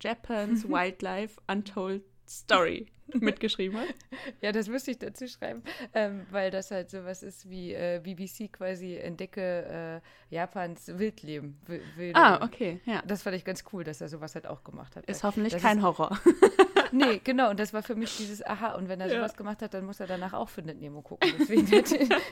Japan's 0.02 0.64
Wildlife 0.68 1.40
Untold 1.48 2.02
Story 2.28 2.86
mitgeschrieben 3.14 3.78
hat. 3.78 3.88
Ja, 4.40 4.52
das 4.52 4.68
müsste 4.68 4.90
ich 4.90 4.98
dazu 4.98 5.26
schreiben, 5.28 5.62
ähm, 5.94 6.26
weil 6.30 6.50
das 6.50 6.70
halt 6.70 6.90
sowas 6.90 7.22
ist 7.22 7.48
wie 7.48 7.72
äh, 7.72 8.00
BBC 8.02 8.52
quasi 8.52 8.96
entdecke 8.96 10.02
äh, 10.30 10.34
Japans 10.34 10.98
Wildleben. 10.98 11.60
Wilde. 11.66 12.18
Ah, 12.18 12.44
okay, 12.44 12.80
ja. 12.84 13.02
Das 13.06 13.22
fand 13.22 13.36
ich 13.36 13.44
ganz 13.44 13.64
cool, 13.72 13.84
dass 13.84 14.00
er 14.00 14.08
sowas 14.08 14.34
halt 14.34 14.46
auch 14.46 14.64
gemacht 14.64 14.96
hat. 14.96 15.06
Ist 15.06 15.22
hoffentlich 15.22 15.52
das 15.52 15.62
kein 15.62 15.78
ist, 15.78 15.84
Horror. 15.84 16.18
nee, 16.92 17.20
genau, 17.22 17.50
und 17.50 17.60
das 17.60 17.72
war 17.72 17.82
für 17.82 17.94
mich 17.94 18.16
dieses 18.16 18.44
Aha, 18.44 18.74
und 18.74 18.88
wenn 18.88 19.00
er 19.00 19.06
ja. 19.08 19.16
sowas 19.16 19.36
gemacht 19.36 19.62
hat, 19.62 19.74
dann 19.74 19.84
muss 19.84 20.00
er 20.00 20.06
danach 20.06 20.32
auch 20.32 20.48
Findet 20.48 20.80
Nemo 20.80 21.02
gucken. 21.02 21.32
Deswegen, 21.38 21.68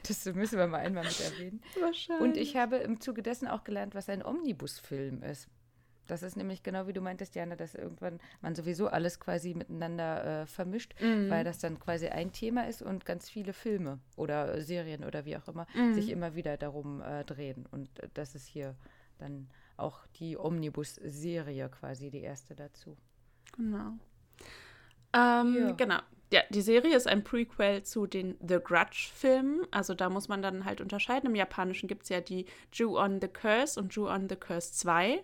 das 0.06 0.24
müssen 0.34 0.58
wir 0.58 0.66
mal 0.66 0.78
einmal 0.78 1.04
mit 1.04 1.20
erwähnen. 1.20 1.62
Wahrscheinlich. 1.80 2.22
Und 2.22 2.36
ich 2.36 2.56
habe 2.56 2.76
im 2.76 3.00
Zuge 3.00 3.22
dessen 3.22 3.46
auch 3.46 3.64
gelernt, 3.64 3.94
was 3.94 4.08
ein 4.08 4.24
Omnibusfilm 4.24 5.22
ist. 5.22 5.48
Das 6.06 6.22
ist 6.22 6.36
nämlich 6.36 6.62
genau 6.62 6.86
wie 6.86 6.92
du 6.92 7.00
meintest, 7.00 7.34
Jana, 7.34 7.56
dass 7.56 7.74
irgendwann 7.74 8.20
man 8.42 8.54
sowieso 8.54 8.88
alles 8.88 9.20
quasi 9.20 9.54
miteinander 9.54 10.42
äh, 10.42 10.46
vermischt, 10.46 10.94
mhm. 11.00 11.30
weil 11.30 11.44
das 11.44 11.58
dann 11.58 11.78
quasi 11.78 12.08
ein 12.08 12.32
Thema 12.32 12.66
ist 12.68 12.82
und 12.82 13.04
ganz 13.04 13.30
viele 13.30 13.52
Filme 13.52 13.98
oder 14.16 14.60
Serien 14.60 15.04
oder 15.04 15.24
wie 15.24 15.36
auch 15.36 15.48
immer 15.48 15.66
mhm. 15.74 15.94
sich 15.94 16.10
immer 16.10 16.34
wieder 16.34 16.56
darum 16.56 17.00
äh, 17.00 17.24
drehen. 17.24 17.66
Und 17.70 17.98
äh, 18.00 18.08
das 18.14 18.34
ist 18.34 18.46
hier 18.46 18.74
dann 19.18 19.48
auch 19.76 20.06
die 20.18 20.36
Omnibus-Serie 20.38 21.68
quasi 21.68 22.10
die 22.10 22.22
erste 22.22 22.54
dazu. 22.54 22.96
Genau. 23.56 23.92
Ähm, 25.12 25.54
ja. 25.54 25.72
Genau. 25.72 25.98
Ja, 26.32 26.40
die 26.50 26.62
Serie 26.62 26.96
ist 26.96 27.06
ein 27.06 27.22
Prequel 27.22 27.84
zu 27.84 28.06
den 28.06 28.36
The 28.46 28.58
Grudge-Filmen. 28.58 29.66
Also 29.70 29.94
da 29.94 30.10
muss 30.10 30.28
man 30.28 30.42
dann 30.42 30.64
halt 30.64 30.80
unterscheiden. 30.80 31.30
Im 31.30 31.36
Japanischen 31.36 31.86
gibt 31.86 32.04
es 32.04 32.08
ja 32.08 32.20
die 32.20 32.46
Jew 32.72 32.98
on 32.98 33.20
the 33.20 33.28
Curse 33.28 33.78
und 33.78 33.94
Jew 33.94 34.08
on 34.08 34.28
the 34.28 34.34
Curse 34.34 34.72
2 34.72 35.22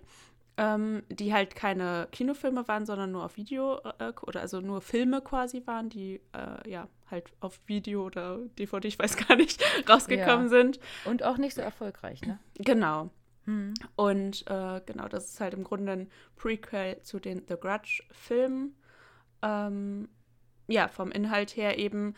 ähm, 0.56 1.02
die 1.08 1.32
halt 1.32 1.54
keine 1.54 2.08
Kinofilme 2.12 2.66
waren, 2.68 2.86
sondern 2.86 3.12
nur 3.12 3.24
auf 3.24 3.36
Video 3.36 3.78
äh, 3.98 4.12
oder 4.22 4.40
also 4.40 4.60
nur 4.60 4.80
Filme 4.80 5.22
quasi 5.22 5.62
waren, 5.66 5.88
die 5.88 6.20
äh, 6.32 6.70
ja 6.70 6.88
halt 7.10 7.32
auf 7.40 7.60
Video 7.66 8.04
oder 8.04 8.38
DVD, 8.58 8.88
ich 8.88 8.98
weiß 8.98 9.16
gar 9.28 9.36
nicht, 9.36 9.62
rausgekommen 9.88 10.46
ja. 10.46 10.48
sind. 10.48 10.80
Und 11.04 11.22
auch 11.22 11.38
nicht 11.38 11.54
so 11.54 11.60
erfolgreich, 11.60 12.22
ne? 12.22 12.38
Genau. 12.58 13.10
Hm. 13.44 13.74
Und 13.96 14.44
äh, 14.48 14.80
genau, 14.84 15.08
das 15.08 15.30
ist 15.30 15.40
halt 15.40 15.54
im 15.54 15.64
Grunde 15.64 15.92
ein 15.92 16.10
Prequel 16.36 17.00
zu 17.02 17.18
den 17.18 17.42
The 17.48 17.54
Grudge-Filmen. 17.54 18.76
Ähm, 19.42 20.08
ja, 20.68 20.88
vom 20.88 21.10
Inhalt 21.10 21.56
her 21.56 21.78
eben 21.78 22.14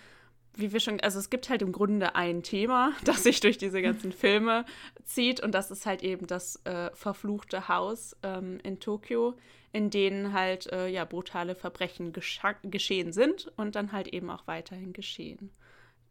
wie 0.55 0.73
wir 0.73 0.81
schon, 0.81 1.01
also 1.01 1.19
es 1.19 1.31
gibt 1.31 1.49
halt 1.49 1.63
im 1.63 1.73
Grunde 1.73 2.15
ein 2.15 2.43
Thema, 2.43 2.93
das 3.05 3.23
sich 3.23 3.41
durch 3.41 3.59
diese 3.59 3.83
ganzen 3.83 4.13
Filme 4.13 4.65
zieht 5.05 5.43
und 5.43 5.53
das 5.53 5.71
ist 5.71 5.87
halt 5.87 6.03
eben 6.03 6.27
das 6.27 6.57
äh, 6.65 6.91
verfluchte 6.95 7.69
Haus 7.69 8.17
ähm, 8.23 8.59
in 8.63 8.81
Tokio, 8.81 9.35
in 9.73 9.91
denen 9.91 10.33
halt 10.33 10.71
äh, 10.73 10.89
ja 10.89 11.05
brutale 11.05 11.55
Verbrechen 11.55 12.13
geschehen 12.65 13.13
sind 13.13 13.51
und 13.57 13.75
dann 13.75 13.93
halt 13.93 14.09
eben 14.09 14.31
auch 14.31 14.47
weiterhin 14.47 14.93
geschehen. 14.93 15.51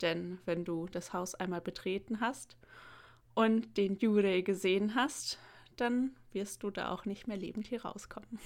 Denn 0.01 0.39
wenn 0.45 0.65
du 0.65 0.87
das 0.87 1.13
Haus 1.13 1.35
einmal 1.35 1.61
betreten 1.61 2.21
hast 2.21 2.57
und 3.35 3.77
den 3.77 3.97
Yurei 3.99 4.41
gesehen 4.41 4.95
hast, 4.95 5.37
dann 5.77 6.15
wirst 6.33 6.63
du 6.63 6.71
da 6.71 6.89
auch 6.89 7.05
nicht 7.05 7.27
mehr 7.27 7.37
lebend 7.37 7.67
hier 7.67 7.83
rauskommen. 7.83 8.39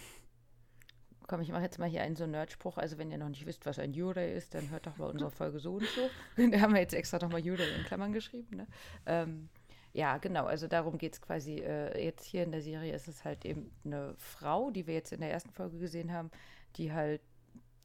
Komm, 1.27 1.41
ich 1.41 1.51
mache 1.51 1.63
jetzt 1.63 1.79
mal 1.79 1.89
hier 1.89 2.01
einen 2.01 2.15
so 2.15 2.27
Nerdspruch. 2.27 2.77
Also, 2.77 2.97
wenn 2.97 3.11
ihr 3.11 3.17
noch 3.17 3.29
nicht 3.29 3.45
wisst, 3.45 3.65
was 3.65 3.79
ein 3.79 3.93
Jurei 3.93 4.33
ist, 4.33 4.53
dann 4.53 4.69
hört 4.69 4.85
doch 4.85 4.97
mal 4.97 5.09
unsere 5.09 5.31
Folge 5.31 5.59
so 5.59 5.75
und 5.75 5.87
so. 5.87 6.09
da 6.51 6.59
haben 6.59 6.73
wir 6.73 6.81
jetzt 6.81 6.93
extra 6.93 7.17
nochmal 7.17 7.43
Jurei 7.43 7.67
in 7.77 7.83
Klammern 7.85 8.13
geschrieben. 8.13 8.57
Ne? 8.57 8.67
Ähm, 9.05 9.49
ja, 9.93 10.17
genau. 10.17 10.45
Also, 10.45 10.67
darum 10.67 10.97
geht 10.97 11.13
es 11.13 11.21
quasi. 11.21 11.55
Äh, 11.59 12.03
jetzt 12.03 12.25
hier 12.25 12.43
in 12.43 12.51
der 12.51 12.61
Serie 12.61 12.93
ist 12.93 13.07
es 13.07 13.25
halt 13.25 13.45
eben 13.45 13.71
eine 13.83 14.13
Frau, 14.17 14.69
die 14.69 14.85
wir 14.85 14.93
jetzt 14.93 15.13
in 15.13 15.21
der 15.21 15.31
ersten 15.31 15.51
Folge 15.51 15.79
gesehen 15.79 16.11
haben, 16.13 16.29
die 16.75 16.93
halt 16.93 17.21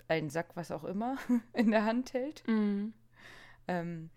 einen 0.09 0.29
Sack, 0.29 0.57
was 0.57 0.71
auch 0.71 0.85
immer, 0.85 1.17
in 1.55 1.71
der 1.71 1.85
Hand 1.85 2.13
hält. 2.13 2.47
Mhm. 2.47 2.93
Ähm, 3.69 4.11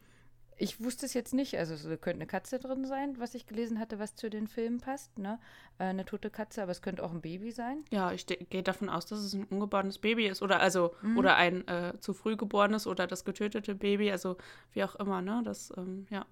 ich 0.57 0.83
wusste 0.83 1.05
es 1.05 1.13
jetzt 1.13 1.33
nicht. 1.33 1.57
Also, 1.57 1.73
es 1.73 1.83
könnte 1.83 2.11
eine 2.11 2.27
Katze 2.27 2.59
drin 2.59 2.85
sein, 2.85 3.19
was 3.19 3.35
ich 3.35 3.45
gelesen 3.45 3.79
hatte, 3.79 3.99
was 3.99 4.15
zu 4.15 4.29
den 4.29 4.47
Filmen 4.47 4.79
passt. 4.79 5.17
Ne? 5.17 5.39
Äh, 5.79 5.85
eine 5.85 6.05
tote 6.05 6.29
Katze, 6.29 6.61
aber 6.61 6.71
es 6.71 6.81
könnte 6.81 7.03
auch 7.03 7.11
ein 7.11 7.21
Baby 7.21 7.51
sein. 7.51 7.83
Ja, 7.91 8.11
ich 8.11 8.25
gehe 8.25 8.63
davon 8.63 8.89
aus, 8.89 9.05
dass 9.05 9.19
es 9.19 9.33
ein 9.33 9.45
ungeborenes 9.45 9.99
Baby 9.99 10.27
ist 10.27 10.41
oder 10.41 10.59
also 10.59 10.95
mhm. 11.01 11.17
oder 11.17 11.35
ein 11.35 11.67
äh, 11.67 11.93
zu 11.99 12.13
früh 12.13 12.35
geborenes 12.35 12.87
oder 12.87 13.07
das 13.07 13.25
getötete 13.25 13.75
Baby, 13.75 14.11
also 14.11 14.37
wie 14.73 14.83
auch 14.83 14.95
immer, 14.95 15.21
ne? 15.21 15.41
Das, 15.43 15.71
ähm, 15.77 16.07
ja. 16.09 16.25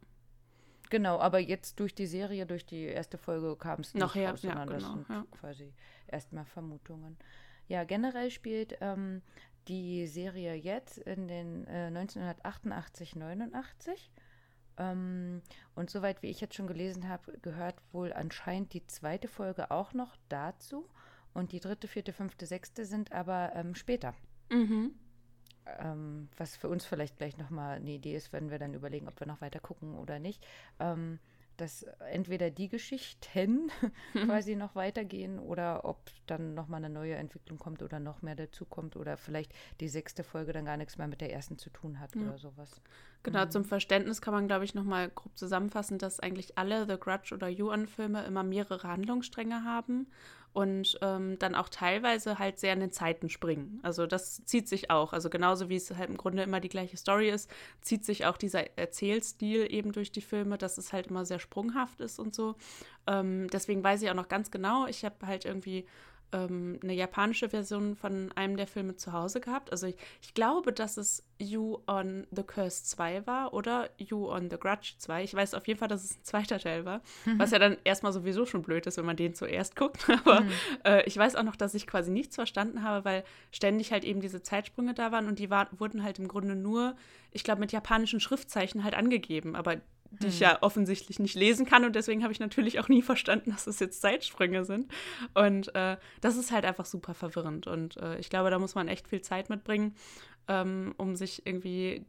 Genau, 0.89 1.19
aber 1.19 1.39
jetzt 1.39 1.79
durch 1.79 1.95
die 1.95 2.05
Serie, 2.05 2.45
durch 2.45 2.65
die 2.65 2.83
erste 2.83 3.17
Folge 3.17 3.55
kam 3.55 3.79
es 3.79 3.93
nicht 3.93 4.01
Noch 4.01 4.13
her, 4.13 4.31
raus, 4.31 4.43
ja, 4.43 4.53
genau, 4.53 4.65
das 4.65 4.83
sind 4.83 5.09
ja. 5.09 5.25
quasi 5.39 5.73
erstmal 6.07 6.45
Vermutungen. 6.45 7.17
Ja, 7.69 7.85
generell 7.85 8.29
spielt 8.29 8.77
ähm, 8.81 9.21
die 9.67 10.07
Serie 10.07 10.55
jetzt 10.55 10.97
in 10.97 11.27
den 11.27 11.67
äh, 11.67 11.87
1988, 11.87 13.15
89. 13.15 14.11
Ähm, 14.77 15.41
und 15.75 15.89
soweit 15.89 16.21
wie 16.21 16.29
ich 16.29 16.41
jetzt 16.41 16.55
schon 16.55 16.67
gelesen 16.67 17.07
habe, 17.07 17.37
gehört 17.41 17.75
wohl 17.91 18.13
anscheinend 18.13 18.73
die 18.73 18.85
zweite 18.87 19.27
Folge 19.27 19.71
auch 19.71 19.93
noch 19.93 20.15
dazu. 20.29 20.87
Und 21.33 21.51
die 21.51 21.59
dritte, 21.59 21.87
vierte, 21.87 22.13
fünfte, 22.13 22.45
sechste 22.45 22.85
sind 22.85 23.11
aber 23.11 23.51
ähm, 23.55 23.75
später. 23.75 24.13
Mhm. 24.49 24.93
Ähm, 25.79 26.27
was 26.37 26.55
für 26.55 26.67
uns 26.67 26.85
vielleicht 26.85 27.17
gleich 27.17 27.37
nochmal 27.37 27.77
eine 27.77 27.91
Idee 27.91 28.15
ist, 28.15 28.33
wenn 28.33 28.49
wir 28.49 28.59
dann 28.59 28.73
überlegen, 28.73 29.07
ob 29.07 29.19
wir 29.19 29.27
noch 29.27 29.41
weiter 29.41 29.59
gucken 29.59 29.95
oder 29.95 30.19
nicht. 30.19 30.45
Ähm, 30.79 31.19
dass 31.61 31.83
entweder 32.11 32.49
die 32.51 32.67
Geschichten 32.67 33.71
quasi 34.13 34.55
noch 34.55 34.75
weitergehen 34.75 35.39
oder 35.39 35.85
ob 35.85 35.99
dann 36.27 36.53
nochmal 36.53 36.83
eine 36.83 36.93
neue 36.93 37.15
Entwicklung 37.15 37.57
kommt 37.59 37.81
oder 37.83 37.99
noch 37.99 38.21
mehr 38.21 38.35
dazu 38.35 38.65
kommt 38.65 38.95
oder 38.95 39.15
vielleicht 39.17 39.53
die 39.79 39.87
sechste 39.87 40.23
Folge 40.23 40.51
dann 40.53 40.65
gar 40.65 40.77
nichts 40.77 40.97
mehr 40.97 41.07
mit 41.07 41.21
der 41.21 41.31
ersten 41.31 41.57
zu 41.57 41.69
tun 41.69 41.99
hat 41.99 42.15
Ja. 42.15 42.21
oder 42.23 42.37
sowas. 42.37 42.81
Genau, 43.23 43.45
Mhm. 43.45 43.51
zum 43.51 43.65
Verständnis 43.65 44.21
kann 44.21 44.33
man, 44.33 44.47
glaube 44.47 44.65
ich, 44.65 44.73
nochmal 44.73 45.09
grob 45.09 45.37
zusammenfassen, 45.37 45.99
dass 45.99 46.19
eigentlich 46.19 46.57
alle 46.57 46.87
The 46.87 46.97
Grudge 46.99 47.35
oder 47.35 47.47
You-On-Filme 47.47 48.23
immer 48.25 48.43
mehrere 48.43 48.87
Handlungsstränge 48.87 49.63
haben 49.63 50.07
und 50.53 50.97
ähm, 51.01 51.39
dann 51.39 51.55
auch 51.55 51.69
teilweise 51.69 52.37
halt 52.37 52.59
sehr 52.59 52.73
in 52.73 52.81
den 52.81 52.91
Zeiten 52.91 53.29
springen. 53.29 53.79
Also 53.83 54.05
das 54.05 54.43
zieht 54.45 54.67
sich 54.67 54.89
auch. 54.89 55.13
Also 55.13 55.29
genauso 55.29 55.69
wie 55.69 55.77
es 55.77 55.89
halt 55.95 56.09
im 56.09 56.17
Grunde 56.17 56.43
immer 56.43 56.59
die 56.59 56.69
gleiche 56.69 56.97
Story 56.97 57.29
ist, 57.29 57.49
zieht 57.81 58.03
sich 58.03 58.25
auch 58.25 58.37
dieser 58.37 58.77
Erzählstil 58.77 59.67
eben 59.71 59.93
durch 59.93 60.11
die 60.11 60.21
Filme, 60.21 60.57
dass 60.57 60.77
es 60.77 60.91
halt 60.91 61.07
immer 61.07 61.25
sehr 61.25 61.39
sprunghaft 61.39 62.01
ist 62.01 62.19
und 62.19 62.35
so. 62.35 62.55
Ähm, 63.07 63.47
deswegen 63.49 63.83
weiß 63.83 64.01
ich 64.01 64.09
auch 64.09 64.15
noch 64.15 64.27
ganz 64.27 64.51
genau, 64.51 64.87
ich 64.87 65.05
habe 65.05 65.25
halt 65.25 65.45
irgendwie 65.45 65.85
ähm, 66.31 66.79
eine 66.81 66.93
japanische 66.93 67.49
Version 67.49 67.95
von 67.95 68.31
einem 68.33 68.57
der 68.57 68.67
Filme 68.67 68.95
zu 68.95 69.13
Hause 69.13 69.41
gehabt. 69.41 69.71
Also 69.71 69.87
ich, 69.87 69.95
ich 70.21 70.33
glaube, 70.33 70.71
dass 70.73 70.97
es 70.97 71.23
You 71.39 71.79
on 71.87 72.27
the 72.31 72.43
Curse 72.43 72.83
2 72.83 73.25
war 73.27 73.53
oder 73.53 73.89
You 73.97 74.29
on 74.29 74.49
the 74.49 74.57
Grudge 74.57 74.93
2. 74.97 75.23
Ich 75.23 75.33
weiß 75.33 75.53
auf 75.53 75.67
jeden 75.67 75.79
Fall, 75.79 75.87
dass 75.87 76.03
es 76.03 76.17
ein 76.17 76.23
zweiter 76.23 76.59
Teil 76.59 76.85
war, 76.85 77.01
was 77.37 77.51
ja 77.51 77.59
dann 77.59 77.77
erstmal 77.83 78.13
sowieso 78.13 78.45
schon 78.45 78.61
blöd 78.61 78.85
ist, 78.87 78.97
wenn 78.97 79.05
man 79.05 79.15
den 79.15 79.33
zuerst 79.33 79.75
guckt. 79.75 80.07
Aber 80.25 80.43
äh, 80.85 81.03
ich 81.05 81.17
weiß 81.17 81.35
auch 81.35 81.43
noch, 81.43 81.55
dass 81.55 81.73
ich 81.73 81.87
quasi 81.87 82.11
nichts 82.11 82.35
verstanden 82.35 82.83
habe, 82.83 83.05
weil 83.05 83.23
ständig 83.51 83.91
halt 83.91 84.03
eben 84.03 84.21
diese 84.21 84.41
Zeitsprünge 84.41 84.93
da 84.93 85.11
waren 85.11 85.27
und 85.27 85.39
die 85.39 85.49
war, 85.49 85.67
wurden 85.77 86.03
halt 86.03 86.19
im 86.19 86.27
Grunde 86.27 86.55
nur, 86.55 86.95
ich 87.31 87.43
glaube, 87.43 87.61
mit 87.61 87.71
japanischen 87.71 88.19
Schriftzeichen 88.19 88.83
halt 88.83 88.95
angegeben. 88.95 89.55
Aber 89.55 89.77
die 90.11 90.27
ich 90.27 90.39
ja 90.39 90.57
offensichtlich 90.61 91.19
nicht 91.19 91.35
lesen 91.35 91.65
kann 91.65 91.85
und 91.85 91.95
deswegen 91.95 92.23
habe 92.23 92.33
ich 92.33 92.39
natürlich 92.39 92.79
auch 92.79 92.89
nie 92.89 93.01
verstanden, 93.01 93.51
dass 93.51 93.65
das 93.65 93.79
jetzt 93.79 94.01
Zeitsprünge 94.01 94.65
sind. 94.65 94.91
Und 95.33 95.73
äh, 95.75 95.97
das 96.19 96.37
ist 96.37 96.51
halt 96.51 96.65
einfach 96.65 96.85
super 96.85 97.13
verwirrend 97.13 97.67
und 97.67 97.97
äh, 97.97 98.17
ich 98.19 98.29
glaube, 98.29 98.49
da 98.49 98.59
muss 98.59 98.75
man 98.75 98.87
echt 98.87 99.07
viel 99.07 99.21
Zeit 99.21 99.49
mitbringen, 99.49 99.95
ähm, 100.47 100.93
um 100.97 101.15
sich 101.15 101.45
irgendwie 101.45 102.05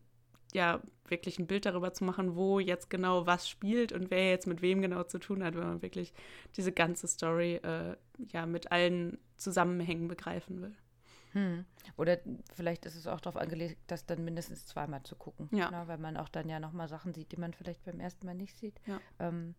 ja 0.52 0.82
wirklich 1.08 1.38
ein 1.38 1.46
Bild 1.46 1.66
darüber 1.66 1.92
zu 1.92 2.04
machen, 2.04 2.36
wo 2.36 2.58
jetzt 2.58 2.90
genau 2.90 3.26
was 3.26 3.48
spielt 3.48 3.92
und 3.92 4.10
wer 4.10 4.30
jetzt 4.30 4.46
mit 4.46 4.62
wem 4.62 4.82
genau 4.82 5.04
zu 5.04 5.18
tun 5.18 5.42
hat, 5.42 5.54
wenn 5.54 5.66
man 5.66 5.82
wirklich 5.82 6.12
diese 6.56 6.72
ganze 6.72 7.06
Story 7.06 7.56
äh, 7.56 7.96
ja 8.32 8.46
mit 8.46 8.72
allen 8.72 9.18
Zusammenhängen 9.36 10.08
begreifen 10.08 10.62
will. 10.62 10.74
Hm. 11.32 11.64
Oder 11.96 12.18
vielleicht 12.54 12.84
ist 12.86 12.94
es 12.96 13.06
auch 13.06 13.20
darauf 13.20 13.40
angelegt, 13.40 13.78
das 13.86 14.06
dann 14.06 14.24
mindestens 14.24 14.66
zweimal 14.66 15.02
zu 15.02 15.16
gucken. 15.16 15.48
Ja. 15.52 15.70
Ne? 15.70 15.82
Weil 15.86 15.98
man 15.98 16.16
auch 16.16 16.28
dann 16.28 16.48
ja 16.48 16.60
nochmal 16.60 16.88
Sachen 16.88 17.14
sieht, 17.14 17.32
die 17.32 17.36
man 17.36 17.52
vielleicht 17.54 17.84
beim 17.84 18.00
ersten 18.00 18.26
Mal 18.26 18.34
nicht 18.34 18.58
sieht. 18.58 18.80
Ja. 18.86 19.00
Ähm, 19.18 19.54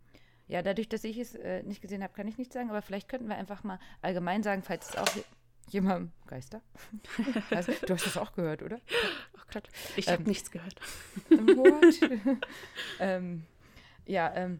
ja, 0.48 0.62
dadurch, 0.62 0.89
dass 0.89 1.03
ich 1.03 1.18
es 1.18 1.36
äh, 1.36 1.63
nicht 1.63 1.82
gesehen 1.82 2.03
habe, 2.03 2.13
kann 2.13 2.27
ich 2.27 2.38
nichts 2.38 2.53
sagen, 2.53 2.70
aber 2.70 2.82
vielleicht 2.82 3.08
könnten 3.10 3.27
wir 3.27 3.36
einfach 3.38 3.63
mal 3.63 3.80
allgemein 4.01 4.44
sagen, 4.44 4.62
falls 4.62 4.89
es 4.89 4.98
auch 4.98 5.08
je- 5.15 5.24
jemand 5.70 6.12
Geister. 6.27 6.62
also, 7.50 7.72
du 7.86 7.94
hast 7.94 8.06
das 8.06 8.18
auch 8.18 8.34
gehört, 8.34 8.62
oder? 8.62 8.80
Oh 9.38 9.42
Gott, 9.53 9.68
ich 9.96 10.08
habe 10.10 10.22
Ähm, 10.24 10.27
nichts 10.27 10.51
gehört. 10.51 10.75
What? 11.30 12.38
ähm, 13.00 13.46
ja, 14.06 14.34
ähm, 14.36 14.60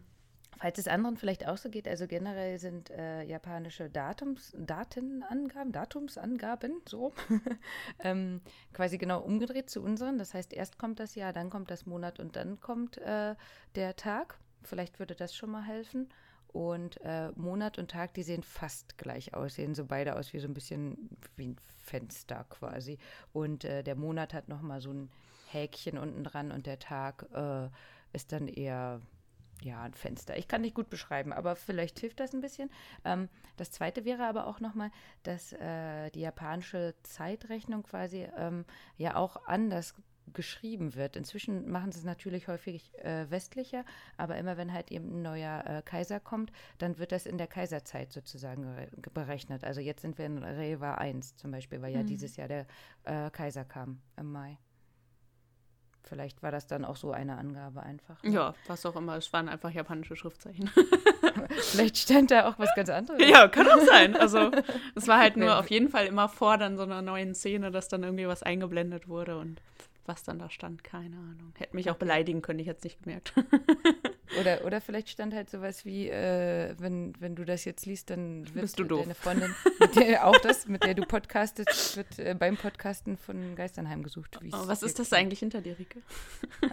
falls 0.58 0.78
es 0.78 0.88
anderen 0.88 1.16
vielleicht 1.16 1.46
auch 1.46 1.56
so 1.56 1.70
geht, 1.70 1.88
also 1.88 2.06
generell 2.06 2.58
sind 2.58 2.90
äh, 2.90 3.22
japanische 3.22 3.90
Datums, 3.90 4.52
Datenangaben, 4.56 5.72
Datumsangaben, 5.72 6.80
so, 6.88 7.12
ähm, 8.00 8.40
quasi 8.72 8.98
genau 8.98 9.20
umgedreht 9.20 9.70
zu 9.70 9.82
unseren. 9.82 10.18
Das 10.18 10.34
heißt, 10.34 10.52
erst 10.52 10.78
kommt 10.78 11.00
das 11.00 11.14
Jahr, 11.14 11.32
dann 11.32 11.50
kommt 11.50 11.70
das 11.70 11.86
Monat 11.86 12.20
und 12.20 12.36
dann 12.36 12.60
kommt 12.60 12.98
äh, 12.98 13.34
der 13.74 13.96
Tag. 13.96 14.38
Vielleicht 14.62 14.98
würde 14.98 15.14
das 15.14 15.34
schon 15.34 15.50
mal 15.50 15.64
helfen. 15.64 16.08
Und 16.48 17.00
äh, 17.02 17.32
Monat 17.34 17.78
und 17.78 17.90
Tag, 17.90 18.14
die 18.14 18.22
sehen 18.22 18.44
fast 18.44 18.96
gleich 18.96 19.34
aus, 19.34 19.56
sehen 19.56 19.74
so 19.74 19.86
beide 19.86 20.14
aus 20.14 20.32
wie 20.32 20.38
so 20.38 20.46
ein 20.46 20.54
bisschen 20.54 21.10
wie 21.34 21.48
ein 21.48 21.56
Fenster 21.82 22.46
quasi. 22.48 22.98
Und 23.32 23.64
äh, 23.64 23.82
der 23.82 23.96
Monat 23.96 24.32
hat 24.32 24.48
nochmal 24.48 24.80
so 24.80 24.92
ein 24.92 25.10
Häkchen 25.48 25.98
unten 25.98 26.22
dran 26.22 26.52
und 26.52 26.66
der 26.66 26.78
Tag 26.78 27.26
äh, 27.34 27.68
ist 28.12 28.30
dann 28.30 28.46
eher 28.46 29.00
ja, 29.62 29.82
ein 29.82 29.94
Fenster. 29.94 30.36
Ich 30.36 30.48
kann 30.48 30.60
nicht 30.60 30.74
gut 30.74 30.90
beschreiben, 30.90 31.32
aber 31.32 31.56
vielleicht 31.56 31.98
hilft 32.00 32.20
das 32.20 32.34
ein 32.34 32.40
bisschen. 32.40 32.70
Ähm, 33.04 33.28
das 33.56 33.70
zweite 33.70 34.04
wäre 34.04 34.26
aber 34.26 34.46
auch 34.46 34.60
nochmal, 34.60 34.90
dass 35.22 35.52
äh, 35.54 36.10
die 36.10 36.20
japanische 36.20 36.94
Zeitrechnung 37.02 37.82
quasi 37.82 38.26
ähm, 38.36 38.64
ja 38.96 39.16
auch 39.16 39.46
anders 39.46 39.94
geschrieben 40.32 40.94
wird. 40.94 41.16
Inzwischen 41.16 41.70
machen 41.70 41.92
sie 41.92 41.98
es 41.98 42.04
natürlich 42.04 42.48
häufig 42.48 42.92
äh, 42.98 43.30
westlicher, 43.30 43.84
aber 44.16 44.36
immer 44.36 44.56
wenn 44.56 44.72
halt 44.72 44.90
eben 44.90 45.18
ein 45.18 45.22
neuer 45.22 45.64
äh, 45.66 45.82
Kaiser 45.82 46.18
kommt, 46.18 46.50
dann 46.78 46.98
wird 46.98 47.12
das 47.12 47.26
in 47.26 47.36
der 47.38 47.46
Kaiserzeit 47.46 48.12
sozusagen 48.12 48.88
berechnet. 49.12 49.64
Also 49.64 49.80
jetzt 49.80 50.00
sind 50.02 50.18
wir 50.18 50.26
in 50.26 50.38
Reiwa 50.42 50.94
1 50.94 51.36
zum 51.36 51.50
Beispiel, 51.50 51.82
weil 51.82 51.92
ja 51.92 52.02
Mhm. 52.02 52.06
dieses 52.06 52.36
Jahr 52.36 52.48
der 52.48 52.66
äh, 53.04 53.30
Kaiser 53.30 53.64
kam 53.64 54.00
im 54.16 54.32
Mai. 54.32 54.58
Vielleicht 56.06 56.42
war 56.42 56.50
das 56.50 56.66
dann 56.66 56.84
auch 56.84 56.96
so 56.96 57.12
eine 57.12 57.38
Angabe 57.38 57.82
einfach. 57.82 58.22
ne? 58.22 58.30
Ja, 58.30 58.54
was 58.66 58.84
auch 58.84 58.94
immer, 58.96 59.16
es 59.16 59.32
waren 59.32 59.48
einfach 59.48 59.70
japanische 59.70 60.16
Schriftzeichen. 60.16 60.70
Vielleicht 61.72 61.96
stand 61.96 62.30
da 62.30 62.48
auch 62.48 62.58
was 62.58 62.68
ganz 62.76 62.90
anderes. 62.90 63.20
Ja, 63.26 63.48
kann 63.48 63.66
auch 63.68 63.80
sein. 63.80 64.14
Also 64.14 64.50
es 64.94 65.08
war 65.08 65.18
halt 65.18 65.36
nur 65.36 65.58
auf 65.58 65.70
jeden 65.70 65.88
Fall 65.88 66.06
immer 66.06 66.28
vor 66.28 66.58
dann 66.58 66.76
so 66.76 66.82
einer 66.82 67.00
neuen 67.00 67.34
Szene, 67.34 67.70
dass 67.70 67.88
dann 67.88 68.02
irgendwie 68.02 68.28
was 68.28 68.42
eingeblendet 68.42 69.08
wurde 69.08 69.38
und 69.38 69.60
was 70.06 70.22
dann 70.22 70.38
da 70.38 70.50
stand, 70.50 70.84
keine 70.84 71.16
Ahnung. 71.16 71.52
Hätte 71.56 71.74
mich 71.76 71.90
auch 71.90 71.96
beleidigen 71.96 72.42
können, 72.42 72.58
ich 72.58 72.66
hätte 72.66 72.78
es 72.78 72.84
nicht 72.84 73.02
gemerkt. 73.02 73.32
Oder, 74.40 74.64
oder 74.64 74.80
vielleicht 74.80 75.10
stand 75.10 75.32
halt 75.34 75.48
sowas 75.48 75.84
wie, 75.84 76.08
äh, 76.08 76.74
wenn, 76.78 77.12
wenn 77.20 77.36
du 77.36 77.44
das 77.44 77.64
jetzt 77.64 77.86
liest, 77.86 78.10
dann 78.10 78.44
wird 78.54 78.62
Bist 78.62 78.78
du 78.78 78.84
doof. 78.84 79.02
deine 79.02 79.14
Freundin, 79.14 79.54
mit 79.78 79.94
der 79.96 80.26
auch 80.26 80.38
das, 80.38 80.66
mit 80.66 80.82
der 80.82 80.94
du 80.94 81.02
podcastest, 81.02 81.96
wird 81.96 82.18
äh, 82.18 82.34
beim 82.36 82.56
Podcasten 82.56 83.16
von 83.16 83.54
Geistern 83.54 83.88
heimgesucht. 83.88 84.40
Oh, 84.42 84.66
was 84.66 84.82
ist 84.82 84.98
das 84.98 85.12
eigentlich 85.12 85.38
hinter 85.40 85.60
dir, 85.60 85.78
Rike? 85.78 86.02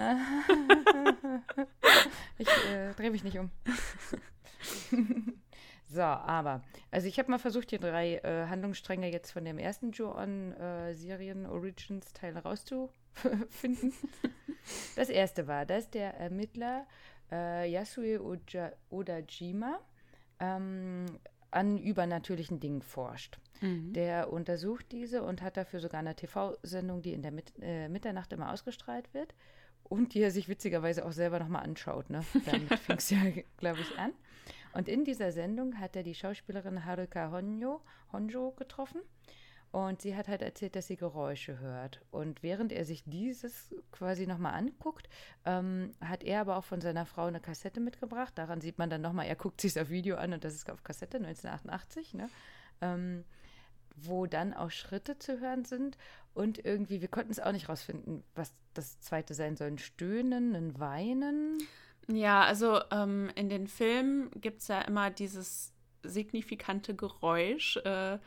Ich 2.38 2.48
äh, 2.48 2.94
drehe 2.96 3.12
mich 3.12 3.24
nicht 3.24 3.38
um. 3.38 3.52
so, 5.88 6.02
aber, 6.02 6.64
also 6.90 7.08
ich 7.08 7.20
habe 7.20 7.30
mal 7.30 7.38
versucht, 7.38 7.70
hier 7.70 7.80
drei 7.80 8.16
äh, 8.16 8.48
Handlungsstränge 8.48 9.12
jetzt 9.12 9.32
von 9.32 9.46
dem 9.46 9.60
ersten 9.60 9.92
Joe-On-Serien 9.92 11.46
Origins 11.46 12.14
Teil 12.14 12.38
rauszufinden. 13.26 13.94
das 14.96 15.10
erste 15.10 15.48
war, 15.48 15.66
dass 15.66 15.90
der 15.90 16.16
Ermittler 16.16 16.88
äh, 17.32 17.70
Yasue 17.72 18.22
Oja 18.22 18.72
Odajima 18.90 19.80
ähm, 20.40 21.06
an 21.52 21.78
übernatürlichen 21.78 22.60
Dingen 22.60 22.82
forscht. 22.82 23.40
Mhm. 23.60 23.94
Der 23.94 24.32
untersucht 24.32 24.92
diese 24.92 25.24
und 25.24 25.42
hat 25.42 25.58
dafür 25.58 25.80
sogar 25.80 26.00
eine 26.00 26.16
TV-Sendung, 26.16 27.02
die 27.02 27.14
in 27.14 27.22
der 27.22 27.32
Mit 27.32 27.54
äh, 27.62 27.90
Mitternacht 27.90 28.32
immer 28.34 28.52
ausgestrahlt 28.52 29.14
wird 29.14 29.34
und 29.84 30.14
die 30.14 30.22
er 30.22 30.32
sich 30.32 30.48
witzigerweise 30.48 31.06
auch 31.06 31.12
selber 31.12 31.40
nochmal 31.40 31.64
anschaut. 31.64 32.10
Ne? 32.10 32.24
Damit 32.46 32.80
fing 32.80 32.98
es 32.98 33.10
ja, 33.10 33.20
glaube 33.58 33.82
ich, 33.82 34.00
an. 34.00 34.14
Und 34.74 34.88
in 34.88 35.04
dieser 35.04 35.34
Sendung 35.34 35.80
hat 35.80 35.98
er 35.98 36.04
die 36.04 36.16
Schauspielerin 36.16 36.86
Haruka 36.86 37.32
Honjo, 37.32 37.82
Honjo 38.14 38.52
getroffen. 38.52 39.02
Und 39.72 40.02
sie 40.02 40.18
hat 40.18 40.28
halt 40.28 40.42
erzählt, 40.42 40.76
dass 40.76 40.88
sie 40.88 40.98
Geräusche 40.98 41.60
hört. 41.60 42.02
Und 42.12 42.44
während 42.44 42.74
er 42.74 42.84
sich 42.84 43.04
dieses 43.06 43.74
quasi 43.92 44.28
nochmal 44.28 44.54
anguckt, 44.54 45.08
ähm, 45.46 45.94
hat 46.02 46.24
er 46.24 46.42
aber 46.42 46.58
auch 46.58 46.66
von 46.66 46.82
seiner 46.82 47.06
Frau 47.06 47.26
eine 47.26 47.40
Kassette 47.40 47.80
mitgebracht. 47.80 48.34
Daran 48.36 48.60
sieht 48.60 48.78
man 48.78 48.90
dann 48.90 49.02
nochmal, 49.02 49.28
er 49.28 49.36
guckt 49.36 49.62
sich 49.62 49.74
das 49.74 49.90
Video 49.90 50.18
an 50.18 50.34
und 50.34 50.44
das 50.44 50.56
ist 50.56 50.70
auf 50.70 50.84
Kassette 50.84 51.18
1988, 51.18 52.14
ne? 52.16 52.30
Ähm, 52.82 53.24
wo 53.96 54.26
dann 54.26 54.54
auch 54.54 54.72
Schritte 54.72 55.18
zu 55.20 55.40
hören 55.40 55.64
sind. 55.64 55.98
Und 56.34 56.64
irgendwie, 56.66 57.02
wir 57.02 57.08
konnten 57.08 57.32
es 57.32 57.40
auch 57.40 57.52
nicht 57.54 57.70
rausfinden, 57.70 58.24
was 58.36 58.54
das 58.74 59.00
zweite 59.00 59.34
sein 59.34 59.56
soll. 59.56 59.68
Ein 59.68 59.78
Stöhnen, 59.78 60.54
ein 60.56 60.80
Weinen. 60.80 61.58
Ja, 62.08 62.44
also 62.44 62.82
ähm, 62.92 63.30
in 63.36 63.48
den 63.48 63.68
Filmen 63.68 64.32
gibt 64.42 64.62
es 64.62 64.68
ja 64.68 64.82
immer 64.82 65.10
dieses 65.12 65.74
signifikante 66.04 66.96
Geräusch. 66.96 67.78
Äh, 67.78 68.18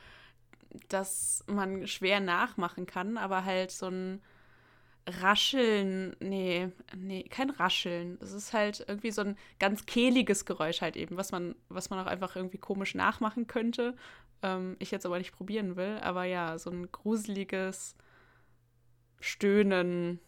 das 0.88 1.44
man 1.46 1.86
schwer 1.86 2.20
nachmachen 2.20 2.86
kann, 2.86 3.16
aber 3.16 3.44
halt 3.44 3.70
so 3.70 3.86
ein 3.86 4.20
Rascheln, 5.06 6.16
nee, 6.20 6.70
nee, 6.96 7.24
kein 7.24 7.50
Rascheln. 7.50 8.18
Es 8.22 8.32
ist 8.32 8.52
halt 8.52 8.84
irgendwie 8.88 9.10
so 9.10 9.20
ein 9.20 9.36
ganz 9.58 9.84
kehliges 9.84 10.46
Geräusch 10.46 10.80
halt 10.80 10.96
eben, 10.96 11.16
was 11.16 11.30
man, 11.30 11.54
was 11.68 11.90
man 11.90 11.98
auch 11.98 12.06
einfach 12.06 12.36
irgendwie 12.36 12.58
komisch 12.58 12.94
nachmachen 12.94 13.46
könnte. 13.46 13.94
Ähm, 14.42 14.76
ich 14.78 14.90
jetzt 14.90 15.04
aber 15.04 15.18
nicht 15.18 15.32
probieren 15.32 15.76
will, 15.76 15.98
aber 16.02 16.24
ja, 16.24 16.58
so 16.58 16.70
ein 16.70 16.90
gruseliges 16.90 17.96
Stöhnen, 19.20 20.20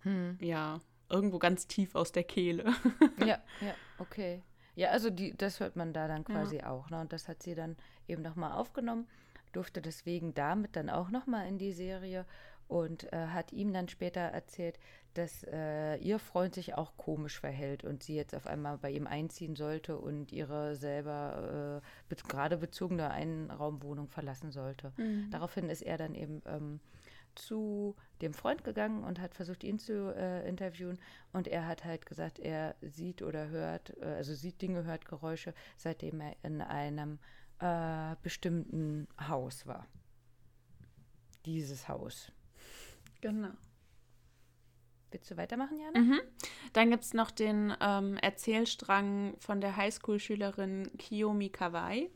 hm. 0.00 0.38
ja, 0.40 0.80
irgendwo 1.08 1.38
ganz 1.38 1.66
tief 1.66 1.94
aus 1.94 2.12
der 2.12 2.24
Kehle. 2.24 2.74
ja, 3.20 3.38
ja, 3.60 3.74
okay. 3.98 4.42
Ja, 4.76 4.90
also 4.90 5.08
die, 5.08 5.34
das 5.36 5.60
hört 5.60 5.76
man 5.76 5.92
da 5.92 6.08
dann 6.08 6.24
quasi 6.24 6.56
ja. 6.56 6.70
auch, 6.70 6.90
ne? 6.90 7.00
Und 7.00 7.12
das 7.12 7.28
hat 7.28 7.42
sie 7.42 7.54
dann 7.54 7.76
eben 8.08 8.22
nochmal 8.22 8.52
aufgenommen 8.52 9.06
durfte 9.56 9.80
deswegen 9.80 10.34
damit 10.34 10.76
dann 10.76 10.90
auch 10.90 11.10
nochmal 11.10 11.48
in 11.48 11.58
die 11.58 11.72
Serie 11.72 12.26
und 12.68 13.12
äh, 13.12 13.26
hat 13.28 13.52
ihm 13.52 13.72
dann 13.72 13.88
später 13.88 14.20
erzählt, 14.20 14.78
dass 15.14 15.44
äh, 15.44 15.96
ihr 15.96 16.18
Freund 16.18 16.54
sich 16.54 16.74
auch 16.74 16.96
komisch 16.96 17.38
verhält 17.38 17.84
und 17.84 18.02
sie 18.02 18.16
jetzt 18.16 18.34
auf 18.34 18.46
einmal 18.46 18.78
bei 18.78 18.90
ihm 18.90 19.06
einziehen 19.06 19.54
sollte 19.54 19.96
und 19.96 20.32
ihre 20.32 20.74
selber 20.74 21.80
äh, 21.82 21.86
be 22.08 22.16
gerade 22.28 22.56
bezogene 22.56 23.10
Einraumwohnung 23.10 24.08
verlassen 24.08 24.50
sollte. 24.50 24.92
Mhm. 24.96 25.28
Daraufhin 25.30 25.68
ist 25.68 25.82
er 25.82 25.98
dann 25.98 26.14
eben 26.14 26.42
ähm, 26.46 26.80
zu 27.34 27.94
dem 28.22 28.32
Freund 28.32 28.64
gegangen 28.64 29.04
und 29.04 29.20
hat 29.20 29.34
versucht, 29.34 29.64
ihn 29.64 29.78
zu 29.78 30.14
äh, 30.14 30.48
interviewen. 30.48 30.98
Und 31.32 31.48
er 31.48 31.66
hat 31.66 31.84
halt 31.84 32.06
gesagt, 32.06 32.38
er 32.38 32.74
sieht 32.80 33.22
oder 33.22 33.48
hört, 33.48 33.96
äh, 34.00 34.04
also 34.04 34.34
sieht 34.34 34.62
Dinge, 34.62 34.84
hört 34.84 35.04
Geräusche, 35.04 35.54
seitdem 35.76 36.20
er 36.20 36.34
in 36.42 36.60
einem 36.60 37.18
äh, 37.60 38.16
bestimmten 38.22 39.08
Haus 39.28 39.66
war. 39.66 39.86
Dieses 41.44 41.88
Haus. 41.88 42.32
Genau. 43.20 43.50
Willst 45.10 45.30
du 45.30 45.36
weitermachen, 45.36 45.78
Jana? 45.78 45.98
Mhm. 45.98 46.20
Dann 46.72 46.90
gibt 46.90 47.04
es 47.04 47.14
noch 47.14 47.30
den 47.30 47.72
ähm, 47.80 48.16
Erzählstrang 48.16 49.36
von 49.38 49.60
der 49.60 49.76
Highschool-Schülerin 49.76 50.90
Kiyomi 50.98 51.50
Kawai. 51.50 52.10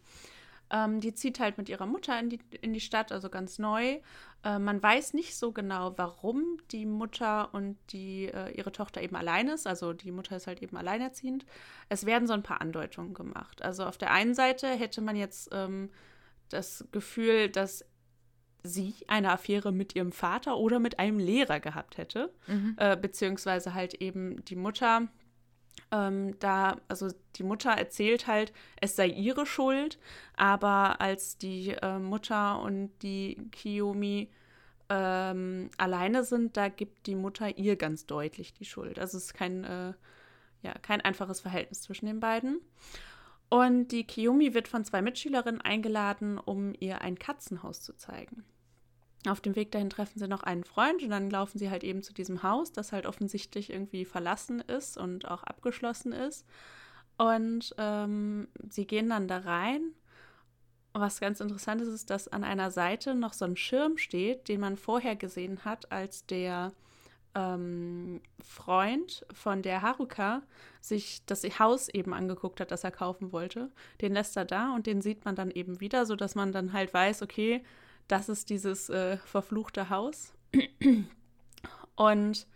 Ähm, 0.71 1.01
die 1.01 1.15
zieht 1.15 1.41
halt 1.41 1.59
mit 1.59 1.69
ihrer 1.69 1.87
Mutter 1.87 2.19
in 2.19 2.31
die, 2.31 2.41
in 2.61 2.73
die 2.73 2.81
Stadt, 2.81 3.13
also 3.13 3.31
ganz 3.31 3.59
neu. 3.59 4.01
Äh, 4.45 4.59
man 4.59 4.83
weiß 4.83 5.15
nicht 5.15 5.37
so 5.37 5.53
genau, 5.53 5.95
warum 5.97 6.59
die 6.71 6.87
Mutter 6.87 7.53
und 7.55 7.79
die, 7.91 8.27
äh, 8.27 8.51
ihre 8.53 8.73
Tochter 8.73 9.03
eben 9.03 9.17
allein 9.17 9.49
ist. 9.49 9.67
Also 9.67 9.93
die 9.93 10.13
Mutter 10.13 10.37
ist 10.37 10.47
halt 10.47 10.63
eben 10.63 10.77
alleinerziehend. 10.77 11.47
Es 11.89 12.07
werden 12.07 12.29
so 12.29 12.35
ein 12.35 12.43
paar 12.43 12.61
Andeutungen 12.61 13.15
gemacht. 13.15 13.63
Also 13.63 13.85
auf 13.85 13.99
der 13.99 14.13
einen 14.13 14.35
Seite 14.35 14.69
hätte 14.69 15.01
man 15.01 15.17
jetzt 15.17 15.51
ähm, 15.53 15.91
das 16.49 16.85
Gefühl, 16.93 17.49
dass 17.49 17.85
sie 18.63 18.95
eine 19.07 19.31
Affäre 19.33 19.73
mit 19.73 19.95
ihrem 19.95 20.13
Vater 20.13 20.57
oder 20.57 20.79
mit 20.79 20.99
einem 20.99 21.19
Lehrer 21.19 21.61
gehabt 21.61 21.97
hätte, 21.97 22.33
mhm. 22.47 22.75
äh, 22.77 22.97
beziehungsweise 22.97 23.75
halt 23.75 23.95
eben 23.95 24.45
die 24.45 24.57
Mutter 24.57 25.09
ähm, 25.91 26.39
da, 26.39 26.77
also 26.89 27.09
die 27.37 27.43
Mutter 27.43 27.71
erzählt 27.71 28.27
halt, 28.27 28.53
es 28.81 28.97
sei 28.97 29.07
ihre 29.07 29.47
Schuld, 29.47 29.99
aber 30.37 31.01
als 31.01 31.39
die 31.39 31.71
äh, 31.71 31.99
Mutter 31.99 32.61
und 32.61 32.91
die 33.03 33.49
Kiyomi 33.53 34.31
ähm, 34.89 35.71
alleine 35.77 36.25
sind, 36.25 36.57
da 36.57 36.69
gibt 36.69 37.07
die 37.07 37.15
Mutter 37.15 37.57
ihr 37.59 37.77
ganz 37.77 38.07
deutlich 38.07 38.55
die 38.55 38.65
Schuld. 38.65 38.99
Also 38.99 39.19
es 39.19 39.25
ist 39.25 39.35
kein, 39.35 39.65
äh, 39.65 39.93
ja, 40.63 40.73
kein 40.83 41.01
einfaches 41.01 41.41
Verhältnis 41.41 41.83
zwischen 41.83 42.07
den 42.07 42.21
beiden. 42.21 42.61
Und 43.51 43.89
die 43.89 44.05
Kiyomi 44.05 44.53
wird 44.53 44.69
von 44.69 44.85
zwei 44.85 45.01
Mitschülerinnen 45.01 45.61
eingeladen, 45.61 46.39
um 46.39 46.75
ihr 46.79 47.01
ein 47.01 47.19
Katzenhaus 47.19 47.81
zu 47.81 47.95
zeigen. 47.95 48.45
Auf 49.29 49.41
dem 49.41 49.57
Weg 49.57 49.73
dahin 49.73 49.91
treffen 49.91 50.19
sie 50.19 50.29
noch 50.29 50.43
einen 50.43 50.65
Freund 50.65 51.03
und 51.03 51.11
dann 51.11 51.31
laufen 51.31 51.59
sie 51.59 51.71
halt 51.71 51.85
eben 51.85 52.03
zu 52.03 52.13
diesem 52.13 52.43
Haus, 52.43 52.73
das 52.73 52.93
halt 52.93 53.07
offensichtlich 53.07 53.71
irgendwie 53.71 54.05
verlassen 54.05 54.61
ist 54.61 54.97
und 54.97 55.29
auch 55.29 55.43
abgeschlossen 55.45 56.13
ist. 56.13 56.47
Und 57.17 57.75
ähm, 57.79 58.49
sie 58.71 58.87
gehen 58.87 59.09
dann 59.11 59.29
da 59.29 59.39
rein. 59.39 59.93
Was 60.93 61.21
ganz 61.21 61.41
interessant 61.41 61.81
ist, 61.83 61.89
ist, 61.89 62.11
dass 62.11 62.29
an 62.29 62.45
einer 62.45 62.71
Seite 62.71 63.15
noch 63.15 63.33
so 63.33 63.45
ein 63.45 63.57
Schirm 63.57 63.99
steht, 63.99 64.49
den 64.49 64.61
man 64.61 64.77
vorher 64.77 65.17
gesehen 65.17 65.65
hat, 65.65 65.93
als 65.93 66.27
der 66.27 66.73
ähm, 67.35 68.21
Freund 68.41 69.27
von 69.33 69.63
der 69.63 69.83
Haruka 69.83 70.43
sich 70.81 71.25
das 71.27 71.43
Haus 71.59 71.89
eben 71.89 72.15
angeguckt 72.15 72.61
hat, 72.61 72.71
das 72.71 72.85
er 72.85 72.91
kaufen 72.91 73.33
wollte. 73.33 73.71
Den 74.01 74.15
lässt 74.15 74.37
er 74.37 74.45
da 74.45 74.75
und 74.75 74.87
den 74.87 75.03
sieht 75.03 75.25
man 75.25 75.35
dann 75.35 75.51
eben 75.51 75.81
wieder, 75.81 76.07
sodass 76.07 76.35
man 76.35 76.53
dann 76.53 76.73
halt 76.73 76.95
weiß, 76.95 77.23
okay, 77.23 77.63
das 78.09 78.29
ist 78.29 78.51
dieses 78.51 78.89
äh, 78.89 79.19
verfluchte 79.19 79.91
Haus. 79.91 80.35
Und 81.95 82.47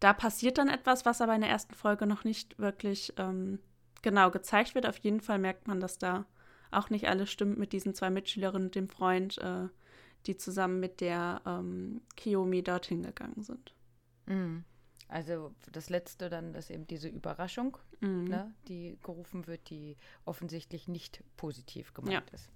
da 0.00 0.12
passiert 0.12 0.58
dann 0.58 0.68
etwas, 0.68 1.04
was 1.04 1.20
aber 1.20 1.34
in 1.34 1.40
der 1.40 1.50
ersten 1.50 1.74
Folge 1.74 2.06
noch 2.06 2.24
nicht 2.24 2.58
wirklich 2.58 3.12
ähm, 3.16 3.58
genau 4.02 4.30
gezeigt 4.30 4.74
wird. 4.74 4.86
Auf 4.86 4.98
jeden 4.98 5.20
Fall 5.20 5.38
merkt 5.38 5.66
man, 5.66 5.80
dass 5.80 5.98
da 5.98 6.26
auch 6.70 6.90
nicht 6.90 7.08
alles 7.08 7.30
stimmt 7.30 7.58
mit 7.58 7.72
diesen 7.72 7.94
zwei 7.94 8.10
Mitschülerinnen 8.10 8.68
und 8.68 8.74
dem 8.74 8.88
Freund, 8.88 9.38
äh, 9.38 9.68
die 10.26 10.36
zusammen 10.36 10.80
mit 10.80 11.00
der 11.00 11.42
ähm, 11.46 12.02
Kiyomi 12.16 12.62
dorthin 12.62 13.02
gegangen 13.02 13.42
sind. 13.42 13.74
Mhm. 14.26 14.64
Also 15.08 15.54
das 15.70 15.90
letzte 15.90 16.30
dann 16.30 16.54
ist 16.54 16.70
eben 16.70 16.86
diese 16.86 17.08
Überraschung, 17.08 17.76
mhm. 18.00 18.24
ne, 18.24 18.52
die 18.68 18.98
gerufen 19.02 19.46
wird, 19.46 19.68
die 19.70 19.96
offensichtlich 20.24 20.88
nicht 20.88 21.22
positiv 21.36 21.94
gemeint 21.94 22.30
ja. 22.30 22.34
ist. 22.34 22.50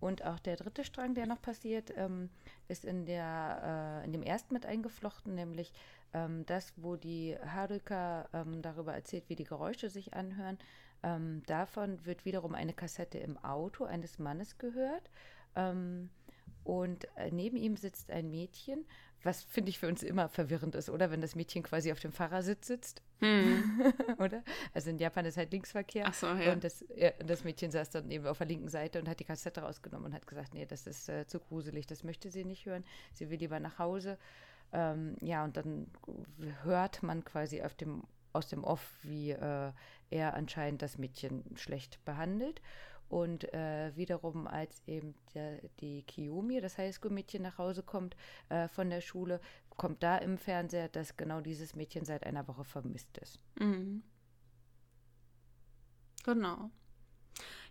Und 0.00 0.24
auch 0.24 0.38
der 0.38 0.56
dritte 0.56 0.84
Strang, 0.84 1.14
der 1.14 1.26
noch 1.26 1.40
passiert, 1.40 1.92
ähm, 1.96 2.30
ist 2.68 2.84
in, 2.84 3.06
der, 3.06 4.02
äh, 4.02 4.04
in 4.04 4.12
dem 4.12 4.22
ersten 4.22 4.54
mit 4.54 4.66
eingeflochten, 4.66 5.34
nämlich 5.34 5.72
ähm, 6.12 6.44
das, 6.46 6.72
wo 6.76 6.96
die 6.96 7.36
Haruka 7.44 8.28
ähm, 8.32 8.62
darüber 8.62 8.94
erzählt, 8.94 9.24
wie 9.28 9.36
die 9.36 9.44
Geräusche 9.44 9.90
sich 9.90 10.14
anhören. 10.14 10.58
Ähm, 11.02 11.42
davon 11.46 12.04
wird 12.06 12.24
wiederum 12.24 12.54
eine 12.54 12.72
Kassette 12.72 13.18
im 13.18 13.36
Auto 13.44 13.84
eines 13.84 14.18
Mannes 14.18 14.58
gehört. 14.58 15.10
Und 16.64 17.06
äh, 17.16 17.30
neben 17.30 17.56
ihm 17.56 17.76
sitzt 17.76 18.10
ein 18.10 18.30
Mädchen, 18.30 18.86
was 19.24 19.42
finde 19.42 19.70
ich 19.70 19.78
für 19.78 19.88
uns 19.88 20.02
immer 20.02 20.28
verwirrend 20.28 20.74
ist, 20.74 20.90
oder? 20.90 21.10
Wenn 21.10 21.20
das 21.20 21.34
Mädchen 21.34 21.62
quasi 21.62 21.90
auf 21.92 22.00
dem 22.00 22.12
Fahrersitz 22.12 22.66
sitzt. 22.66 23.02
Hm. 23.20 23.92
oder? 24.18 24.42
Also 24.74 24.90
in 24.90 24.98
Japan 24.98 25.24
ist 25.24 25.36
halt 25.36 25.50
Linksverkehr. 25.52 26.04
Ach 26.08 26.14
so, 26.14 26.26
ja. 26.26 26.52
Und 26.52 26.62
das, 26.62 26.84
ja, 26.94 27.10
das 27.24 27.42
Mädchen 27.44 27.70
saß 27.70 27.90
dann 27.90 28.10
eben 28.10 28.26
auf 28.26 28.38
der 28.38 28.46
linken 28.46 28.68
Seite 28.68 28.98
und 28.98 29.08
hat 29.08 29.20
die 29.20 29.24
Kassette 29.24 29.62
rausgenommen 29.62 30.06
und 30.06 30.14
hat 30.14 30.26
gesagt, 30.26 30.54
nee, 30.54 30.66
das 30.66 30.86
ist 30.86 31.08
äh, 31.08 31.26
zu 31.26 31.40
gruselig, 31.40 31.86
das 31.86 32.04
möchte 32.04 32.30
sie 32.30 32.44
nicht 32.44 32.66
hören. 32.66 32.84
Sie 33.12 33.30
will 33.30 33.38
lieber 33.38 33.60
nach 33.60 33.78
Hause. 33.78 34.18
Ähm, 34.72 35.16
ja, 35.22 35.44
und 35.44 35.56
dann 35.56 35.86
hört 36.62 37.02
man 37.02 37.24
quasi 37.24 37.62
auf 37.62 37.74
dem, 37.74 38.02
aus 38.32 38.48
dem 38.48 38.62
Off, 38.62 38.90
wie 39.02 39.30
äh, 39.30 39.72
er 40.10 40.34
anscheinend 40.34 40.82
das 40.82 40.98
Mädchen 40.98 41.44
schlecht 41.56 42.04
behandelt. 42.04 42.60
Und 43.08 43.52
äh, 43.52 43.92
wiederum, 43.94 44.46
als 44.46 44.82
eben 44.86 45.14
der, 45.34 45.60
die 45.80 46.02
Kiyomi, 46.02 46.60
das 46.60 46.78
Highschool-Mädchen, 46.78 47.42
nach 47.42 47.58
Hause 47.58 47.82
kommt 47.82 48.16
äh, 48.48 48.68
von 48.68 48.90
der 48.90 49.00
Schule, 49.00 49.40
kommt 49.76 50.02
da 50.02 50.18
im 50.18 50.38
Fernseher, 50.38 50.88
dass 50.88 51.16
genau 51.16 51.40
dieses 51.40 51.74
Mädchen 51.74 52.04
seit 52.04 52.24
einer 52.24 52.48
Woche 52.48 52.64
vermisst 52.64 53.18
ist. 53.18 53.38
Mhm. 53.58 54.02
Genau. 56.24 56.70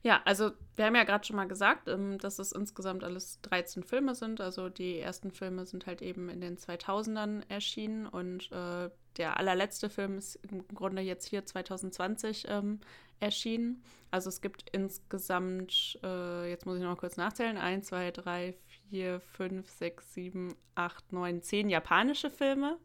Ja, 0.03 0.21
also 0.25 0.51
wir 0.75 0.85
haben 0.85 0.95
ja 0.95 1.05
gerade 1.05 1.25
schon 1.25 1.37
mal 1.37 1.47
gesagt, 1.47 1.87
ähm, 1.87 2.17
dass 2.17 2.37
es 2.37 2.51
insgesamt 2.51 3.05
alles 3.05 3.39
13 3.43 3.83
Filme 3.83 4.15
sind. 4.15 4.41
Also 4.41 4.67
die 4.67 4.99
ersten 4.99 5.31
Filme 5.31 5.65
sind 5.65 5.85
halt 5.85 6.01
eben 6.01 6.27
in 6.27 6.41
den 6.41 6.57
2000ern 6.57 7.43
erschienen 7.47 8.05
und 8.05 8.51
äh, 8.51 8.89
der 9.17 9.37
allerletzte 9.37 9.89
Film 9.89 10.17
ist 10.17 10.35
im 10.51 10.67
Grunde 10.67 11.01
jetzt 11.01 11.27
hier 11.27 11.45
2020 11.45 12.47
ähm, 12.49 12.81
erschienen. 13.23 13.83
Also 14.11 14.29
es 14.29 14.41
gibt 14.41 14.69
insgesamt, 14.71 15.99
äh, 16.03 16.49
jetzt 16.49 16.65
muss 16.65 16.75
ich 16.77 16.83
noch 16.83 16.89
mal 16.89 16.97
kurz 16.97 17.17
nachzählen, 17.17 17.57
1, 17.57 17.87
2, 17.87 18.11
3, 18.11 18.53
4, 18.89 19.19
5, 19.19 19.69
6, 19.69 20.13
7, 20.13 20.55
8, 20.75 21.11
9, 21.11 21.41
10 21.41 21.69
japanische 21.69 22.29
Filme. 22.29 22.77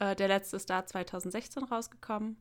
Äh, 0.00 0.16
der 0.16 0.28
letzte 0.28 0.56
ist 0.56 0.68
da 0.68 0.84
2016 0.84 1.64
rausgekommen. 1.64 2.36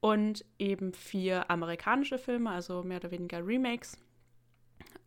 und 0.00 0.44
eben 0.58 0.92
vier 0.92 1.50
amerikanische 1.50 2.18
Filme, 2.18 2.50
also 2.50 2.82
mehr 2.82 2.98
oder 2.98 3.10
weniger 3.10 3.46
Remakes. 3.46 3.96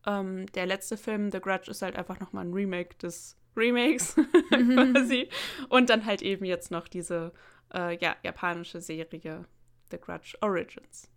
Ähm, 0.07 0.47
der 0.53 0.65
letzte 0.65 0.97
Film, 0.97 1.29
The 1.31 1.39
Grudge, 1.39 1.69
ist 1.69 1.83
halt 1.83 1.95
einfach 1.95 2.19
nochmal 2.19 2.45
ein 2.45 2.53
Remake 2.53 2.97
des 2.97 3.37
Remakes 3.55 4.15
quasi. 4.49 5.29
Und 5.69 5.91
dann 5.91 6.05
halt 6.05 6.23
eben 6.23 6.45
jetzt 6.45 6.71
noch 6.71 6.87
diese 6.87 7.31
äh, 7.75 7.95
ja, 7.99 8.15
japanische 8.23 8.81
Serie 8.81 9.45
The 9.91 9.99
Grudge 9.99 10.35
Origins. 10.41 11.11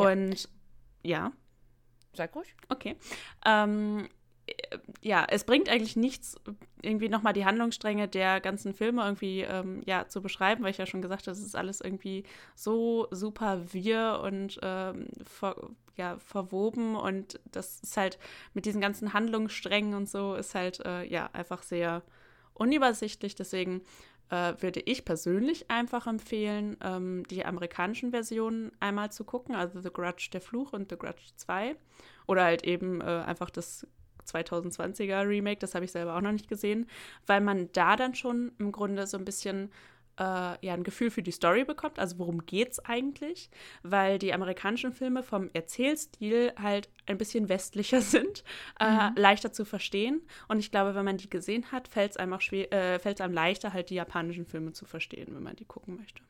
Und 0.00 0.48
ja. 1.02 1.18
ja. 1.18 1.32
Sag 2.12 2.34
ruhig. 2.34 2.54
Okay. 2.68 2.96
Ähm, 3.46 4.08
ja, 5.00 5.26
es 5.28 5.44
bringt 5.44 5.68
eigentlich 5.68 5.96
nichts, 5.96 6.36
irgendwie 6.82 7.08
nochmal 7.08 7.32
die 7.32 7.44
Handlungsstränge 7.44 8.08
der 8.08 8.40
ganzen 8.40 8.74
Filme 8.74 9.02
irgendwie 9.02 9.42
ähm, 9.42 9.82
ja, 9.86 10.08
zu 10.08 10.20
beschreiben, 10.20 10.62
weil 10.62 10.70
ich 10.70 10.78
ja 10.78 10.86
schon 10.86 11.02
gesagt 11.02 11.26
habe, 11.26 11.32
es 11.32 11.44
ist 11.44 11.56
alles 11.56 11.80
irgendwie 11.80 12.24
so 12.54 13.06
super 13.10 13.60
wir 13.72 14.20
und 14.22 14.58
ähm, 14.62 15.08
ver, 15.24 15.56
ja, 15.96 16.18
verwoben 16.18 16.96
und 16.96 17.40
das 17.50 17.80
ist 17.80 17.96
halt 17.96 18.18
mit 18.54 18.66
diesen 18.66 18.80
ganzen 18.80 19.12
Handlungssträngen 19.12 19.94
und 19.94 20.08
so 20.08 20.34
ist 20.34 20.54
halt 20.54 20.80
äh, 20.84 21.04
ja 21.04 21.30
einfach 21.32 21.62
sehr 21.62 22.02
unübersichtlich. 22.54 23.34
Deswegen 23.34 23.82
äh, 24.30 24.54
würde 24.60 24.80
ich 24.80 25.04
persönlich 25.04 25.70
einfach 25.70 26.06
empfehlen, 26.06 26.76
ähm, 26.82 27.24
die 27.30 27.44
amerikanischen 27.44 28.10
Versionen 28.12 28.72
einmal 28.80 29.10
zu 29.10 29.24
gucken, 29.24 29.54
also 29.54 29.80
The 29.80 29.90
Grudge, 29.90 30.30
der 30.32 30.40
Fluch 30.40 30.72
und 30.72 30.90
The 30.90 30.96
Grudge 30.96 31.22
2. 31.36 31.76
Oder 32.26 32.44
halt 32.44 32.64
eben 32.64 33.00
äh, 33.00 33.04
einfach 33.04 33.50
das 33.50 33.86
2020er 34.26 35.26
Remake, 35.26 35.58
das 35.58 35.74
habe 35.74 35.84
ich 35.84 35.92
selber 35.92 36.16
auch 36.16 36.20
noch 36.20 36.32
nicht 36.32 36.48
gesehen, 36.48 36.86
weil 37.26 37.40
man 37.40 37.70
da 37.72 37.96
dann 37.96 38.14
schon 38.14 38.52
im 38.58 38.70
Grunde 38.70 39.06
so 39.06 39.18
ein 39.18 39.24
bisschen 39.24 39.70
ja, 40.18 40.74
ein 40.74 40.84
Gefühl 40.84 41.10
für 41.10 41.22
die 41.22 41.30
Story 41.30 41.64
bekommt, 41.64 41.98
also 41.98 42.18
worum 42.18 42.44
geht 42.44 42.72
es 42.72 42.84
eigentlich, 42.84 43.50
weil 43.82 44.18
die 44.18 44.34
amerikanischen 44.34 44.92
Filme 44.92 45.22
vom 45.22 45.48
Erzählstil 45.54 46.52
halt 46.60 46.90
ein 47.06 47.16
bisschen 47.16 47.48
westlicher 47.48 48.00
sind, 48.02 48.44
äh, 48.78 48.90
mhm. 48.90 49.16
leichter 49.16 49.52
zu 49.52 49.64
verstehen 49.64 50.20
und 50.48 50.58
ich 50.58 50.70
glaube, 50.70 50.94
wenn 50.94 51.04
man 51.04 51.16
die 51.16 51.30
gesehen 51.30 51.72
hat, 51.72 51.88
fällt 51.88 52.12
es 52.12 52.16
einem 52.16 52.34
auch 52.34 52.40
schwer, 52.40 52.72
äh, 52.72 52.98
fällt 52.98 53.20
einem 53.20 53.34
leichter, 53.34 53.72
halt 53.72 53.90
die 53.90 53.94
japanischen 53.94 54.44
Filme 54.44 54.72
zu 54.72 54.84
verstehen, 54.84 55.34
wenn 55.34 55.42
man 55.42 55.56
die 55.56 55.64
gucken 55.64 55.96
möchte. 55.96 56.22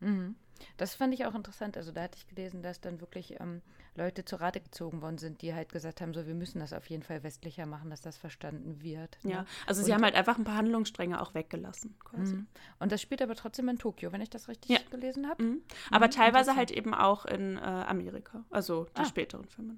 Mhm. 0.00 0.34
Das 0.76 0.94
fand 0.94 1.14
ich 1.14 1.26
auch 1.26 1.34
interessant. 1.34 1.76
Also 1.76 1.92
da 1.92 2.02
hatte 2.02 2.18
ich 2.18 2.26
gelesen, 2.26 2.62
dass 2.62 2.80
dann 2.80 3.00
wirklich 3.00 3.40
ähm, 3.40 3.62
Leute 3.94 4.24
zu 4.24 4.36
Rate 4.36 4.60
gezogen 4.60 5.02
worden 5.02 5.18
sind, 5.18 5.42
die 5.42 5.54
halt 5.54 5.72
gesagt 5.72 6.00
haben, 6.00 6.14
so 6.14 6.26
wir 6.26 6.34
müssen 6.34 6.60
das 6.60 6.72
auf 6.72 6.86
jeden 6.88 7.02
Fall 7.02 7.22
westlicher 7.22 7.66
machen, 7.66 7.90
dass 7.90 8.00
das 8.00 8.16
verstanden 8.16 8.82
wird. 8.82 9.18
Ne? 9.22 9.32
Ja, 9.32 9.44
also 9.66 9.82
sie 9.82 9.92
haben 9.92 10.02
halt 10.02 10.14
einfach 10.14 10.38
ein 10.38 10.44
paar 10.44 10.56
Handlungsstränge 10.56 11.20
auch 11.20 11.34
weggelassen. 11.34 11.94
Quasi. 11.98 12.38
Und 12.78 12.92
das 12.92 13.02
spielt 13.02 13.22
aber 13.22 13.34
trotzdem 13.34 13.68
in 13.68 13.78
Tokio, 13.78 14.12
wenn 14.12 14.20
ich 14.20 14.30
das 14.30 14.48
richtig 14.48 14.70
ja. 14.70 14.78
gelesen 14.90 15.28
habe. 15.28 15.42
Mhm. 15.42 15.62
Aber 15.90 16.06
mhm, 16.06 16.12
teilweise 16.12 16.56
halt 16.56 16.70
eben 16.70 16.94
auch 16.94 17.24
in 17.24 17.56
äh, 17.56 17.60
Amerika, 17.60 18.44
also 18.50 18.86
die 18.96 19.02
ah. 19.02 19.04
späteren 19.04 19.46
Filme. 19.46 19.76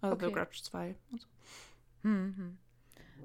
Also 0.00 0.14
okay. 0.14 0.26
The 0.26 0.32
Grudge 0.32 0.60
2 0.62 0.96
und 1.10 1.20
so. 1.20 1.28
Mhm. 2.02 2.58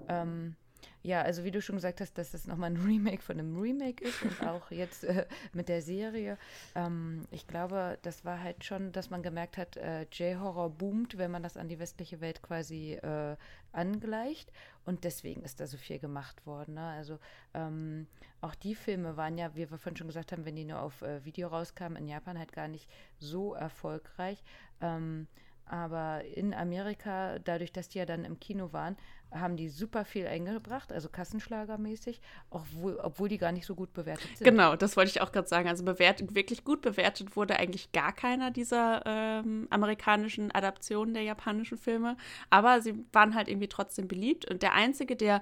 Ähm, 0.07 0.55
ja, 1.03 1.21
also 1.21 1.43
wie 1.43 1.51
du 1.51 1.61
schon 1.61 1.75
gesagt 1.75 1.99
hast, 1.99 2.17
dass 2.17 2.31
das 2.31 2.47
nochmal 2.47 2.71
ein 2.71 2.77
Remake 2.85 3.21
von 3.21 3.37
einem 3.37 3.59
Remake 3.59 4.03
ist 4.03 4.23
und 4.23 4.47
auch 4.47 4.71
jetzt 4.71 5.03
äh, 5.03 5.25
mit 5.51 5.67
der 5.67 5.81
Serie. 5.81 6.37
Ähm, 6.75 7.27
ich 7.29 7.45
glaube, 7.45 7.99
das 8.01 8.23
war 8.23 8.41
halt 8.41 8.63
schon, 8.63 8.93
dass 8.93 9.09
man 9.09 9.21
gemerkt 9.21 9.57
hat, 9.57 9.75
äh, 9.77 10.03
J-Horror 10.11 10.69
boomt, 10.69 11.17
wenn 11.17 11.29
man 11.29 11.43
das 11.43 11.57
an 11.57 11.67
die 11.67 11.79
westliche 11.79 12.21
Welt 12.21 12.41
quasi 12.41 12.93
äh, 12.93 13.35
angleicht. 13.73 14.51
Und 14.85 15.03
deswegen 15.03 15.43
ist 15.43 15.59
da 15.59 15.67
so 15.67 15.77
viel 15.77 15.99
gemacht 15.99 16.45
worden. 16.45 16.75
Ne? 16.75 16.87
Also 16.87 17.19
ähm, 17.53 18.07
auch 18.39 18.55
die 18.55 18.75
Filme 18.75 19.17
waren 19.17 19.37
ja, 19.37 19.53
wie 19.55 19.69
wir 19.69 19.77
vorhin 19.77 19.97
schon 19.97 20.07
gesagt 20.07 20.31
haben, 20.31 20.45
wenn 20.45 20.55
die 20.55 20.65
nur 20.65 20.81
auf 20.81 21.01
äh, 21.01 21.23
Video 21.25 21.49
rauskamen, 21.49 21.97
in 21.97 22.07
Japan 22.07 22.39
halt 22.39 22.53
gar 22.53 22.69
nicht 22.69 22.89
so 23.19 23.53
erfolgreich. 23.53 24.41
Ähm, 24.81 25.27
aber 25.65 26.23
in 26.35 26.53
Amerika, 26.53 27.39
dadurch, 27.39 27.71
dass 27.71 27.89
die 27.89 27.99
ja 27.99 28.05
dann 28.05 28.25
im 28.25 28.39
Kino 28.39 28.73
waren, 28.73 28.97
haben 29.31 29.57
die 29.57 29.69
super 29.69 30.05
viel 30.05 30.27
eingebracht, 30.27 30.91
also 30.91 31.09
Kassenschlagermäßig, 31.09 32.21
obwohl, 32.49 32.99
obwohl 33.01 33.29
die 33.29 33.37
gar 33.37 33.51
nicht 33.51 33.65
so 33.65 33.75
gut 33.75 33.93
bewertet 33.93 34.27
sind. 34.37 34.45
Genau, 34.45 34.75
das 34.75 34.95
wollte 34.95 35.09
ich 35.09 35.21
auch 35.21 35.31
gerade 35.31 35.47
sagen. 35.47 35.67
Also 35.67 35.83
bewertet, 35.83 36.35
wirklich 36.35 36.63
gut 36.63 36.81
bewertet 36.81 37.35
wurde 37.35 37.57
eigentlich 37.57 37.91
gar 37.91 38.13
keiner 38.13 38.51
dieser 38.51 39.01
ähm, 39.05 39.67
amerikanischen 39.69 40.51
Adaptionen 40.51 41.13
der 41.13 41.23
japanischen 41.23 41.77
Filme. 41.77 42.17
Aber 42.49 42.81
sie 42.81 43.05
waren 43.11 43.35
halt 43.35 43.47
irgendwie 43.47 43.69
trotzdem 43.69 44.07
beliebt. 44.07 44.49
Und 44.49 44.61
der 44.61 44.73
einzige, 44.73 45.15
der 45.15 45.41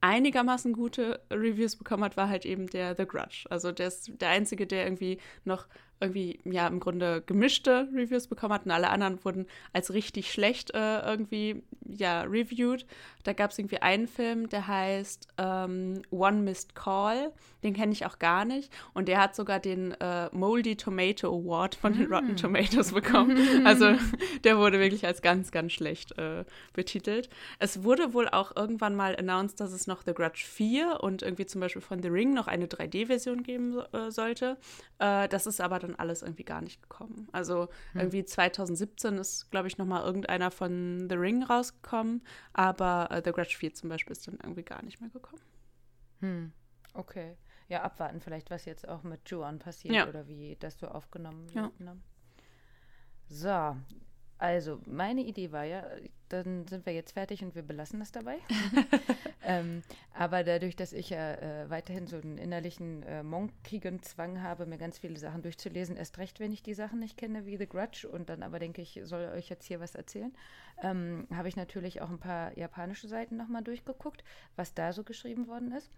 einigermaßen 0.00 0.72
gute 0.72 1.20
Reviews 1.30 1.76
bekommen 1.76 2.04
hat, 2.04 2.16
war 2.16 2.28
halt 2.28 2.46
eben 2.46 2.66
der 2.68 2.94
The 2.94 3.06
Grudge. 3.06 3.46
Also 3.50 3.72
der 3.72 3.88
ist 3.88 4.10
der 4.20 4.28
einzige, 4.30 4.66
der 4.66 4.84
irgendwie 4.84 5.18
noch 5.44 5.66
irgendwie, 6.00 6.40
ja, 6.44 6.66
im 6.66 6.80
Grunde 6.80 7.22
gemischte 7.24 7.88
Reviews 7.94 8.26
bekommen 8.26 8.52
hat 8.52 8.66
und 8.66 8.70
alle 8.70 8.90
anderen 8.90 9.24
wurden 9.24 9.46
als 9.72 9.92
richtig 9.92 10.30
schlecht 10.30 10.74
äh, 10.74 11.00
irgendwie, 11.00 11.62
ja, 11.86 12.22
reviewed. 12.22 12.86
Da 13.24 13.32
gab 13.32 13.50
es 13.50 13.58
irgendwie 13.58 13.78
einen 13.78 14.06
Film, 14.06 14.48
der 14.48 14.68
heißt 14.68 15.28
ähm, 15.38 16.02
One 16.10 16.42
Missed 16.42 16.74
Call. 16.74 17.32
Den 17.64 17.74
kenne 17.74 17.92
ich 17.92 18.06
auch 18.06 18.18
gar 18.18 18.44
nicht. 18.44 18.72
Und 18.94 19.08
der 19.08 19.20
hat 19.20 19.34
sogar 19.34 19.58
den 19.58 19.92
äh, 20.00 20.28
Moldy 20.32 20.76
Tomato 20.76 21.28
Award 21.28 21.74
von 21.74 21.94
den 21.94 22.06
Rotten 22.12 22.34
mm. 22.34 22.36
Tomatoes 22.36 22.92
bekommen. 22.92 23.36
Also 23.64 23.94
der 24.44 24.58
wurde 24.58 24.78
wirklich 24.78 25.04
als 25.06 25.22
ganz, 25.22 25.50
ganz 25.50 25.72
schlecht 25.72 26.16
äh, 26.18 26.44
betitelt. 26.72 27.28
Es 27.58 27.82
wurde 27.82 28.12
wohl 28.12 28.28
auch 28.28 28.54
irgendwann 28.54 28.94
mal 28.94 29.16
announced, 29.16 29.58
dass 29.60 29.72
es 29.72 29.86
noch 29.86 30.02
The 30.04 30.12
Grudge 30.12 30.44
4 30.46 31.00
und 31.00 31.22
irgendwie 31.22 31.46
zum 31.46 31.60
Beispiel 31.60 31.82
von 31.82 32.02
The 32.02 32.08
Ring 32.08 32.32
noch 32.32 32.46
eine 32.46 32.66
3D-Version 32.66 33.42
geben 33.42 33.78
äh, 33.92 34.10
sollte. 34.10 34.56
Äh, 34.98 35.28
das 35.28 35.46
ist 35.46 35.60
aber 35.60 35.80
dann 35.86 35.96
alles 35.96 36.22
irgendwie 36.22 36.44
gar 36.44 36.60
nicht 36.60 36.82
gekommen. 36.82 37.28
Also 37.32 37.68
hm. 37.92 38.00
irgendwie 38.00 38.24
2017 38.24 39.18
ist, 39.18 39.50
glaube 39.50 39.68
ich, 39.68 39.78
noch 39.78 39.86
mal 39.86 40.04
irgendeiner 40.04 40.50
von 40.50 41.06
The 41.08 41.16
Ring 41.16 41.42
rausgekommen, 41.42 42.22
aber 42.52 43.08
äh, 43.10 43.22
The 43.24 43.32
Grudge 43.32 43.56
4 43.58 43.74
zum 43.74 43.88
Beispiel 43.88 44.12
ist 44.12 44.26
dann 44.26 44.38
irgendwie 44.42 44.62
gar 44.62 44.82
nicht 44.82 45.00
mehr 45.00 45.10
gekommen. 45.10 45.42
Hm. 46.20 46.52
Okay. 46.94 47.36
Ja, 47.68 47.82
abwarten 47.82 48.20
vielleicht, 48.20 48.50
was 48.50 48.64
jetzt 48.64 48.88
auch 48.88 49.02
mit 49.02 49.28
Juan 49.28 49.58
passiert 49.58 49.94
ja. 49.94 50.08
oder 50.08 50.28
wie 50.28 50.56
das 50.60 50.78
so 50.78 50.86
aufgenommen 50.86 51.52
wird. 51.52 51.72
Ja. 51.78 51.84
Ne? 51.84 52.00
So, 53.28 53.76
also, 54.38 54.80
meine 54.86 55.22
Idee 55.22 55.50
war 55.50 55.64
ja, 55.64 55.84
dann 56.28 56.66
sind 56.66 56.84
wir 56.84 56.92
jetzt 56.92 57.12
fertig 57.12 57.42
und 57.42 57.54
wir 57.54 57.62
belassen 57.62 58.00
das 58.00 58.12
dabei. 58.12 58.38
ähm, 59.44 59.82
aber 60.12 60.44
dadurch, 60.44 60.76
dass 60.76 60.92
ich 60.92 61.10
ja 61.10 61.34
äh, 61.34 61.70
weiterhin 61.70 62.06
so 62.06 62.16
einen 62.16 62.36
innerlichen 62.36 63.02
äh, 63.04 63.22
monkigen 63.22 64.02
Zwang 64.02 64.42
habe, 64.42 64.66
mir 64.66 64.76
ganz 64.76 64.98
viele 64.98 65.18
Sachen 65.18 65.42
durchzulesen, 65.42 65.96
erst 65.96 66.18
recht, 66.18 66.38
wenn 66.38 66.52
ich 66.52 66.62
die 66.62 66.74
Sachen 66.74 66.98
nicht 66.98 67.16
kenne, 67.16 67.46
wie 67.46 67.56
The 67.56 67.66
Grudge, 67.66 68.08
und 68.08 68.28
dann 68.28 68.42
aber 68.42 68.58
denke 68.58 68.82
ich, 68.82 69.00
soll 69.04 69.24
euch 69.28 69.48
jetzt 69.48 69.66
hier 69.66 69.80
was 69.80 69.94
erzählen, 69.94 70.34
ähm, 70.82 71.26
habe 71.34 71.48
ich 71.48 71.56
natürlich 71.56 72.02
auch 72.02 72.10
ein 72.10 72.18
paar 72.18 72.56
japanische 72.58 73.08
Seiten 73.08 73.36
nochmal 73.36 73.62
durchgeguckt, 73.62 74.22
was 74.56 74.74
da 74.74 74.92
so 74.92 75.02
geschrieben 75.02 75.46
worden 75.46 75.72
ist 75.72 75.90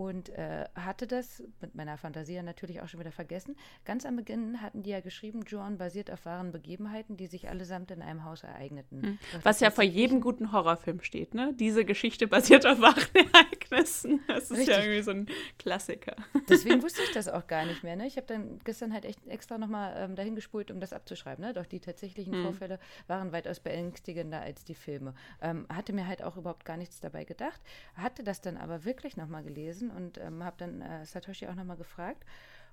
und 0.00 0.30
äh, 0.30 0.64
hatte 0.74 1.06
das 1.06 1.42
mit 1.60 1.74
meiner 1.74 1.98
Fantasie 1.98 2.40
natürlich 2.40 2.80
auch 2.80 2.88
schon 2.88 3.00
wieder 3.00 3.12
vergessen. 3.12 3.54
Ganz 3.84 4.06
am 4.06 4.16
Beginn 4.16 4.62
hatten 4.62 4.82
die 4.82 4.90
ja 4.90 5.00
geschrieben, 5.00 5.42
John 5.46 5.76
basiert 5.76 6.10
auf 6.10 6.24
wahren 6.24 6.52
Begebenheiten, 6.52 7.18
die 7.18 7.26
sich 7.26 7.50
allesamt 7.50 7.90
in 7.90 8.00
einem 8.00 8.24
Haus 8.24 8.42
ereigneten. 8.42 9.00
Mhm. 9.00 9.18
Was 9.42 9.60
ja 9.60 9.70
vor 9.70 9.84
jedem 9.84 10.22
guten 10.22 10.52
Horrorfilm 10.52 11.02
steht, 11.02 11.34
ne? 11.34 11.52
Diese 11.58 11.84
Geschichte 11.84 12.26
basiert 12.26 12.66
auf 12.66 12.80
wahren 12.80 13.04
Ereignissen. 13.12 14.20
Das 14.26 14.44
ist 14.44 14.52
Richtig. 14.52 14.68
ja 14.68 14.78
irgendwie 14.82 15.02
so 15.02 15.10
ein 15.10 15.26
Klassiker. 15.58 16.16
Deswegen 16.48 16.82
wusste 16.82 17.02
ich 17.02 17.12
das 17.12 17.28
auch 17.28 17.46
gar 17.46 17.66
nicht 17.66 17.82
mehr. 17.82 17.96
Ne? 17.96 18.06
Ich 18.06 18.16
habe 18.16 18.26
dann 18.26 18.58
gestern 18.64 18.94
halt 18.94 19.04
echt 19.04 19.26
extra 19.26 19.58
nochmal 19.58 19.94
ähm, 19.98 20.16
dahin 20.16 20.34
gespult, 20.34 20.70
um 20.70 20.80
das 20.80 20.94
abzuschreiben. 20.94 21.44
Ne? 21.44 21.52
Doch 21.52 21.66
die 21.66 21.80
tatsächlichen 21.80 22.38
mhm. 22.38 22.44
Vorfälle 22.44 22.78
waren 23.06 23.32
weitaus 23.32 23.60
beängstigender 23.60 24.40
als 24.40 24.64
die 24.64 24.74
Filme. 24.74 25.14
Ähm, 25.42 25.66
hatte 25.68 25.92
mir 25.92 26.06
halt 26.06 26.22
auch 26.22 26.38
überhaupt 26.38 26.64
gar 26.64 26.78
nichts 26.78 27.00
dabei 27.00 27.24
gedacht, 27.24 27.60
hatte 27.94 28.24
das 28.24 28.40
dann 28.40 28.56
aber 28.56 28.84
wirklich 28.84 29.16
nochmal 29.18 29.42
gelesen 29.42 29.89
und 29.90 30.18
ähm, 30.18 30.44
habe 30.44 30.56
dann 30.58 30.80
äh, 30.80 31.04
Satoshi 31.04 31.46
auch 31.46 31.54
nochmal 31.54 31.76
gefragt. 31.76 32.24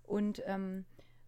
Und 0.04 0.42
ähm, 0.46 0.86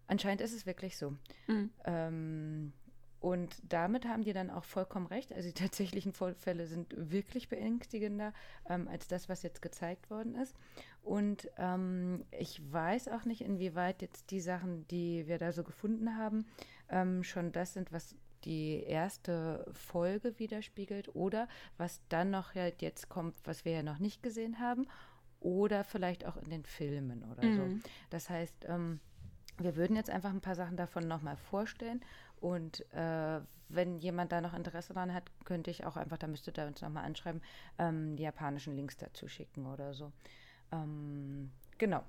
anscheinend 0.07 0.41
ist 0.41 0.53
es 0.53 0.65
wirklich 0.65 0.97
so. 0.97 1.15
Mhm. 1.47 1.69
Ähm, 1.85 2.73
und 3.19 3.61
damit 3.67 4.05
haben 4.05 4.23
die 4.23 4.31
dann 4.31 4.49
auch 4.49 4.63
vollkommen 4.63 5.07
recht. 5.07 5.33
Also 5.33 5.49
die 5.49 5.53
tatsächlichen 5.63 6.13
Vorfälle 6.13 6.67
sind 6.67 6.93
wirklich 6.97 7.49
beängstigender 7.49 8.33
ähm, 8.67 8.87
als 8.87 9.07
das, 9.07 9.29
was 9.29 9.43
jetzt 9.43 9.61
gezeigt 9.61 10.09
worden 10.09 10.35
ist. 10.35 10.55
Und 11.01 11.49
ähm, 11.57 12.25
ich 12.31 12.61
weiß 12.71 13.09
auch 13.09 13.25
nicht, 13.25 13.41
inwieweit 13.41 14.01
jetzt 14.01 14.31
die 14.31 14.41
Sachen, 14.41 14.87
die 14.87 15.27
wir 15.27 15.37
da 15.37 15.51
so 15.51 15.63
gefunden 15.63 16.17
haben, 16.17 16.45
ähm, 16.89 17.23
schon 17.23 17.51
das 17.51 17.73
sind, 17.73 17.91
was 17.91 18.15
die 18.45 18.83
erste 18.83 19.65
Folge 19.73 20.39
widerspiegelt 20.39 21.13
oder 21.13 21.49
was 21.77 22.01
dann 22.07 22.29
noch 22.29 22.55
halt 22.55 22.81
jetzt 22.81 23.09
kommt, 23.09 23.35
was 23.43 23.65
wir 23.65 23.73
ja 23.73 23.83
noch 23.83 23.99
nicht 23.99 24.23
gesehen 24.23 24.59
haben 24.59 24.87
oder 25.39 25.83
vielleicht 25.83 26.25
auch 26.25 26.37
in 26.37 26.49
den 26.49 26.63
Filmen 26.63 27.23
oder 27.31 27.43
mhm. 27.43 27.55
so. 27.81 27.89
Das 28.09 28.29
heißt, 28.29 28.65
ähm, 28.67 28.99
wir 29.57 29.75
würden 29.75 29.95
jetzt 29.95 30.09
einfach 30.09 30.31
ein 30.31 30.41
paar 30.41 30.55
Sachen 30.55 30.77
davon 30.77 31.07
nochmal 31.07 31.37
vorstellen 31.37 32.01
und 32.39 32.85
äh, 32.93 33.41
wenn 33.69 33.99
jemand 33.99 34.31
da 34.31 34.41
noch 34.41 34.53
Interesse 34.53 34.93
dran 34.93 35.13
hat, 35.13 35.23
könnte 35.45 35.69
ich 35.69 35.85
auch 35.85 35.95
einfach, 35.95 36.17
da 36.17 36.27
müsstet 36.27 36.57
ihr 36.57 36.65
uns 36.65 36.81
nochmal 36.81 37.05
anschreiben, 37.05 37.41
ähm, 37.77 38.15
die 38.15 38.23
japanischen 38.23 38.75
Links 38.75 38.97
dazu 38.97 39.27
schicken 39.27 39.67
oder 39.67 39.93
so. 39.93 40.11
Ähm, 40.71 41.51
genau. 41.77 42.03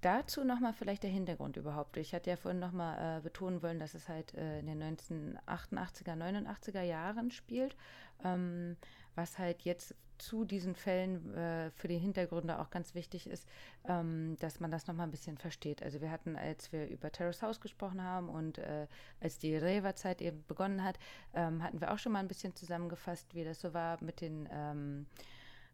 dazu 0.00 0.44
nochmal 0.44 0.72
vielleicht 0.72 1.02
der 1.02 1.10
Hintergrund 1.10 1.56
überhaupt. 1.56 1.96
Ich 1.96 2.14
hatte 2.14 2.30
ja 2.30 2.36
vorhin 2.36 2.60
nochmal 2.60 3.18
äh, 3.18 3.20
betonen 3.20 3.62
wollen, 3.62 3.78
dass 3.78 3.94
es 3.94 4.08
halt 4.08 4.34
äh, 4.34 4.60
in 4.60 4.66
den 4.66 4.82
1988er, 4.82 6.14
89er 6.16 6.82
Jahren 6.82 7.30
spielt, 7.30 7.76
ähm, 8.24 8.76
was 9.16 9.38
halt 9.38 9.62
jetzt 9.62 9.94
zu 10.18 10.44
diesen 10.44 10.74
Fällen 10.74 11.34
äh, 11.34 11.70
für 11.72 11.88
die 11.88 11.98
Hintergründe 11.98 12.58
auch 12.58 12.70
ganz 12.70 12.94
wichtig 12.94 13.26
ist, 13.26 13.46
ähm, 13.88 14.36
dass 14.40 14.60
man 14.60 14.70
das 14.70 14.86
nochmal 14.86 15.06
ein 15.06 15.10
bisschen 15.10 15.36
versteht. 15.36 15.82
Also 15.82 16.00
wir 16.00 16.10
hatten, 16.10 16.36
als 16.36 16.72
wir 16.72 16.88
über 16.88 17.10
Terrace 17.12 17.42
House 17.42 17.60
gesprochen 17.60 18.02
haben 18.02 18.28
und 18.28 18.58
äh, 18.58 18.86
als 19.20 19.38
die 19.38 19.56
Reva-Zeit 19.56 20.22
eben 20.22 20.44
begonnen 20.46 20.82
hat, 20.82 20.98
ähm, 21.34 21.62
hatten 21.62 21.80
wir 21.80 21.92
auch 21.92 21.98
schon 21.98 22.12
mal 22.12 22.20
ein 22.20 22.28
bisschen 22.28 22.54
zusammengefasst, 22.54 23.34
wie 23.34 23.44
das 23.44 23.60
so 23.60 23.74
war 23.74 24.02
mit 24.02 24.20
den 24.20 24.48
ähm, 24.50 25.06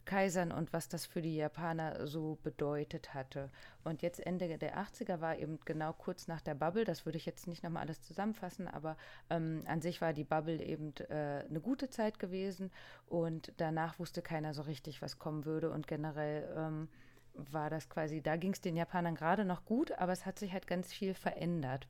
Kaisern 0.04 0.52
und 0.52 0.72
was 0.72 0.88
das 0.88 1.06
für 1.06 1.22
die 1.22 1.36
Japaner 1.36 2.06
so 2.06 2.38
bedeutet 2.42 3.14
hatte. 3.14 3.50
Und 3.84 4.02
jetzt 4.02 4.24
Ende 4.24 4.58
der 4.58 4.78
80er 4.78 5.20
war 5.20 5.36
eben 5.38 5.58
genau 5.64 5.92
kurz 5.92 6.28
nach 6.28 6.40
der 6.40 6.54
Bubble, 6.54 6.84
das 6.84 7.04
würde 7.04 7.18
ich 7.18 7.26
jetzt 7.26 7.46
nicht 7.46 7.62
nochmal 7.62 7.82
alles 7.82 8.02
zusammenfassen, 8.02 8.68
aber 8.68 8.96
ähm, 9.30 9.62
an 9.66 9.80
sich 9.80 10.00
war 10.00 10.12
die 10.12 10.24
Bubble 10.24 10.62
eben 10.62 10.94
äh, 11.08 11.44
eine 11.48 11.60
gute 11.60 11.90
Zeit 11.90 12.18
gewesen 12.18 12.70
und 13.06 13.52
danach 13.56 13.98
wusste 13.98 14.22
keiner 14.22 14.54
so 14.54 14.62
richtig, 14.62 15.02
was 15.02 15.18
kommen 15.18 15.44
würde 15.44 15.70
und 15.70 15.86
generell 15.86 16.48
ähm, 16.56 16.88
war 17.34 17.70
das 17.70 17.88
quasi, 17.88 18.20
da 18.20 18.36
ging 18.36 18.52
es 18.52 18.60
den 18.60 18.76
Japanern 18.76 19.14
gerade 19.14 19.44
noch 19.44 19.64
gut, 19.64 19.92
aber 19.92 20.12
es 20.12 20.26
hat 20.26 20.38
sich 20.38 20.52
halt 20.52 20.66
ganz 20.66 20.92
viel 20.92 21.14
verändert. 21.14 21.88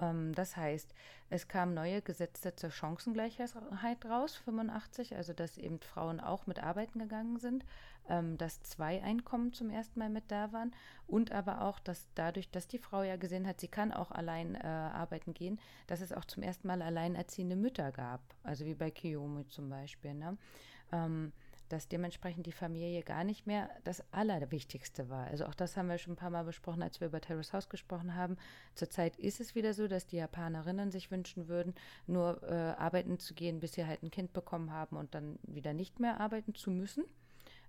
Ähm, 0.00 0.34
das 0.34 0.56
heißt, 0.56 0.94
es 1.30 1.48
kamen 1.48 1.74
neue 1.74 2.02
Gesetze 2.02 2.54
zur 2.54 2.70
Chancengleichheit 2.70 4.04
raus, 4.06 4.36
85, 4.36 5.16
also 5.16 5.32
dass 5.32 5.58
eben 5.58 5.80
Frauen 5.80 6.20
auch 6.20 6.46
mit 6.46 6.62
arbeiten 6.62 6.98
gegangen 6.98 7.38
sind, 7.38 7.64
ähm, 8.08 8.38
dass 8.38 8.62
zwei 8.62 9.02
Einkommen 9.02 9.52
zum 9.52 9.70
ersten 9.70 9.98
Mal 9.98 10.08
mit 10.08 10.30
da 10.30 10.52
waren 10.52 10.74
und 11.06 11.32
aber 11.32 11.62
auch, 11.62 11.78
dass 11.78 12.08
dadurch, 12.14 12.50
dass 12.50 12.68
die 12.68 12.78
Frau 12.78 13.02
ja 13.02 13.16
gesehen 13.16 13.46
hat, 13.46 13.60
sie 13.60 13.68
kann 13.68 13.92
auch 13.92 14.10
allein 14.10 14.54
äh, 14.54 14.66
arbeiten 14.66 15.34
gehen, 15.34 15.60
dass 15.86 16.00
es 16.00 16.12
auch 16.12 16.24
zum 16.24 16.42
ersten 16.42 16.68
Mal 16.68 16.82
alleinerziehende 16.82 17.56
Mütter 17.56 17.92
gab, 17.92 18.20
also 18.42 18.64
wie 18.64 18.74
bei 18.74 18.90
Kiyomi 18.90 19.46
zum 19.48 19.68
Beispiel. 19.68 20.14
Ne? 20.14 20.38
Ähm, 20.92 21.32
dass 21.68 21.88
dementsprechend 21.88 22.46
die 22.46 22.52
Familie 22.52 23.02
gar 23.02 23.24
nicht 23.24 23.46
mehr 23.46 23.70
das 23.84 24.02
Allerwichtigste 24.12 25.08
war. 25.08 25.26
Also 25.26 25.46
auch 25.46 25.54
das 25.54 25.76
haben 25.76 25.88
wir 25.88 25.98
schon 25.98 26.14
ein 26.14 26.16
paar 26.16 26.30
Mal 26.30 26.44
besprochen, 26.44 26.82
als 26.82 27.00
wir 27.00 27.08
über 27.08 27.20
Terrace 27.20 27.52
House 27.52 27.68
gesprochen 27.68 28.14
haben. 28.14 28.36
Zurzeit 28.74 29.16
ist 29.16 29.40
es 29.40 29.54
wieder 29.54 29.74
so, 29.74 29.88
dass 29.88 30.06
die 30.06 30.16
Japanerinnen 30.16 30.90
sich 30.90 31.10
wünschen 31.10 31.48
würden, 31.48 31.74
nur 32.06 32.42
äh, 32.42 32.54
arbeiten 32.54 33.18
zu 33.18 33.34
gehen, 33.34 33.60
bis 33.60 33.72
sie 33.74 33.86
halt 33.86 34.02
ein 34.02 34.10
Kind 34.10 34.32
bekommen 34.32 34.72
haben 34.72 34.96
und 34.96 35.14
dann 35.14 35.38
wieder 35.42 35.72
nicht 35.72 36.00
mehr 36.00 36.20
arbeiten 36.20 36.54
zu 36.54 36.70
müssen. 36.70 37.04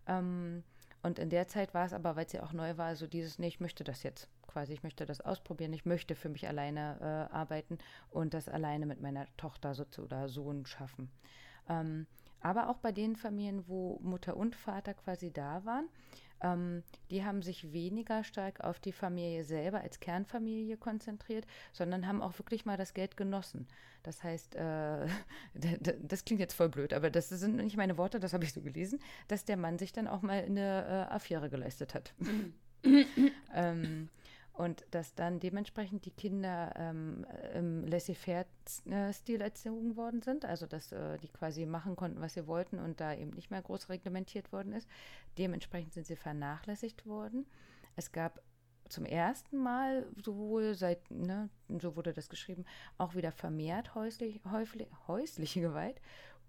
Ähm, 0.07 0.63
und 1.01 1.17
in 1.17 1.29
der 1.29 1.47
Zeit 1.47 1.73
war 1.73 1.85
es 1.85 1.93
aber, 1.93 2.15
weil 2.15 2.25
es 2.25 2.33
ja 2.33 2.43
auch 2.43 2.53
neu 2.53 2.77
war, 2.77 2.95
so 2.95 3.07
dieses, 3.07 3.39
nee, 3.39 3.47
ich 3.47 3.59
möchte 3.59 3.83
das 3.83 4.03
jetzt 4.03 4.27
quasi, 4.47 4.73
ich 4.73 4.83
möchte 4.83 5.05
das 5.05 5.21
ausprobieren, 5.21 5.71
ich 5.71 5.85
möchte 5.85 6.15
für 6.15 6.29
mich 6.29 6.47
alleine 6.47 6.97
äh, 6.99 7.33
arbeiten 7.33 7.77
und 8.09 8.33
das 8.33 8.49
alleine 8.49 8.85
mit 8.85 9.01
meiner 9.01 9.27
Tochter 9.37 9.73
so 9.73 9.85
oder 10.01 10.27
Sohn 10.27 10.65
schaffen. 10.65 11.09
Ähm, 11.69 12.07
aber 12.41 12.69
auch 12.69 12.77
bei 12.77 12.91
den 12.91 13.15
Familien, 13.15 13.67
wo 13.67 13.99
Mutter 14.01 14.37
und 14.37 14.55
Vater 14.55 14.93
quasi 14.93 15.31
da 15.31 15.65
waren, 15.65 15.89
ähm, 16.41 16.83
die 17.11 17.23
haben 17.23 17.41
sich 17.41 17.73
weniger 17.73 18.23
stark 18.23 18.61
auf 18.61 18.79
die 18.79 18.93
Familie 18.93 19.43
selber 19.43 19.81
als 19.81 19.99
Kernfamilie 19.99 20.77
konzentriert, 20.77 21.45
sondern 21.73 22.07
haben 22.07 22.21
auch 22.21 22.37
wirklich 22.39 22.65
mal 22.65 22.77
das 22.77 22.93
Geld 22.93 23.17
genossen. 23.17 23.67
Das 24.03 24.23
heißt, 24.23 24.55
äh, 24.55 25.07
das 26.01 26.25
klingt 26.25 26.39
jetzt 26.39 26.53
voll 26.53 26.69
blöd, 26.69 26.93
aber 26.93 27.09
das 27.09 27.29
sind 27.29 27.57
nicht 27.57 27.77
meine 27.77 27.97
Worte, 27.97 28.19
das 28.19 28.33
habe 28.33 28.43
ich 28.43 28.53
so 28.53 28.61
gelesen, 28.61 28.99
dass 29.27 29.45
der 29.45 29.57
Mann 29.57 29.77
sich 29.77 29.91
dann 29.91 30.07
auch 30.07 30.21
mal 30.21 30.43
eine 30.43 31.07
äh, 31.09 31.13
Affäre 31.13 31.49
geleistet 31.49 31.93
hat. 31.93 32.13
ähm, 33.53 34.09
und 34.59 34.85
dass 34.91 35.15
dann 35.15 35.39
dementsprechend 35.39 36.03
die 36.03 36.11
Kinder 36.11 36.73
ähm, 36.75 37.25
im 37.53 37.87
Laissez-faire-Stil 37.87 39.39
erzogen 39.39 39.95
worden 39.95 40.21
sind, 40.21 40.43
also 40.43 40.67
dass 40.67 40.91
äh, 40.91 41.17
die 41.19 41.29
quasi 41.29 41.65
machen 41.65 41.95
konnten, 41.95 42.19
was 42.19 42.33
sie 42.33 42.45
wollten 42.45 42.77
und 42.77 42.99
da 42.99 43.13
eben 43.13 43.29
nicht 43.31 43.51
mehr 43.51 43.61
groß 43.61 43.87
reglementiert 43.87 44.51
worden 44.51 44.73
ist. 44.73 44.89
Dementsprechend 45.37 45.93
sind 45.93 46.07
sie 46.07 46.17
vernachlässigt 46.17 47.05
worden. 47.05 47.45
Es 47.95 48.11
gab 48.11 48.41
zum 48.89 49.05
ersten 49.05 49.59
Mal, 49.59 50.05
sowohl 50.21 50.75
seit, 50.75 51.09
ne, 51.09 51.49
so 51.81 51.95
wurde 51.95 52.11
das 52.11 52.27
geschrieben, 52.27 52.65
auch 52.97 53.15
wieder 53.15 53.31
vermehrt 53.31 53.95
häuslich, 53.95 54.41
häuflich, 54.51 54.89
häusliche 55.07 55.61
Gewalt 55.61 56.01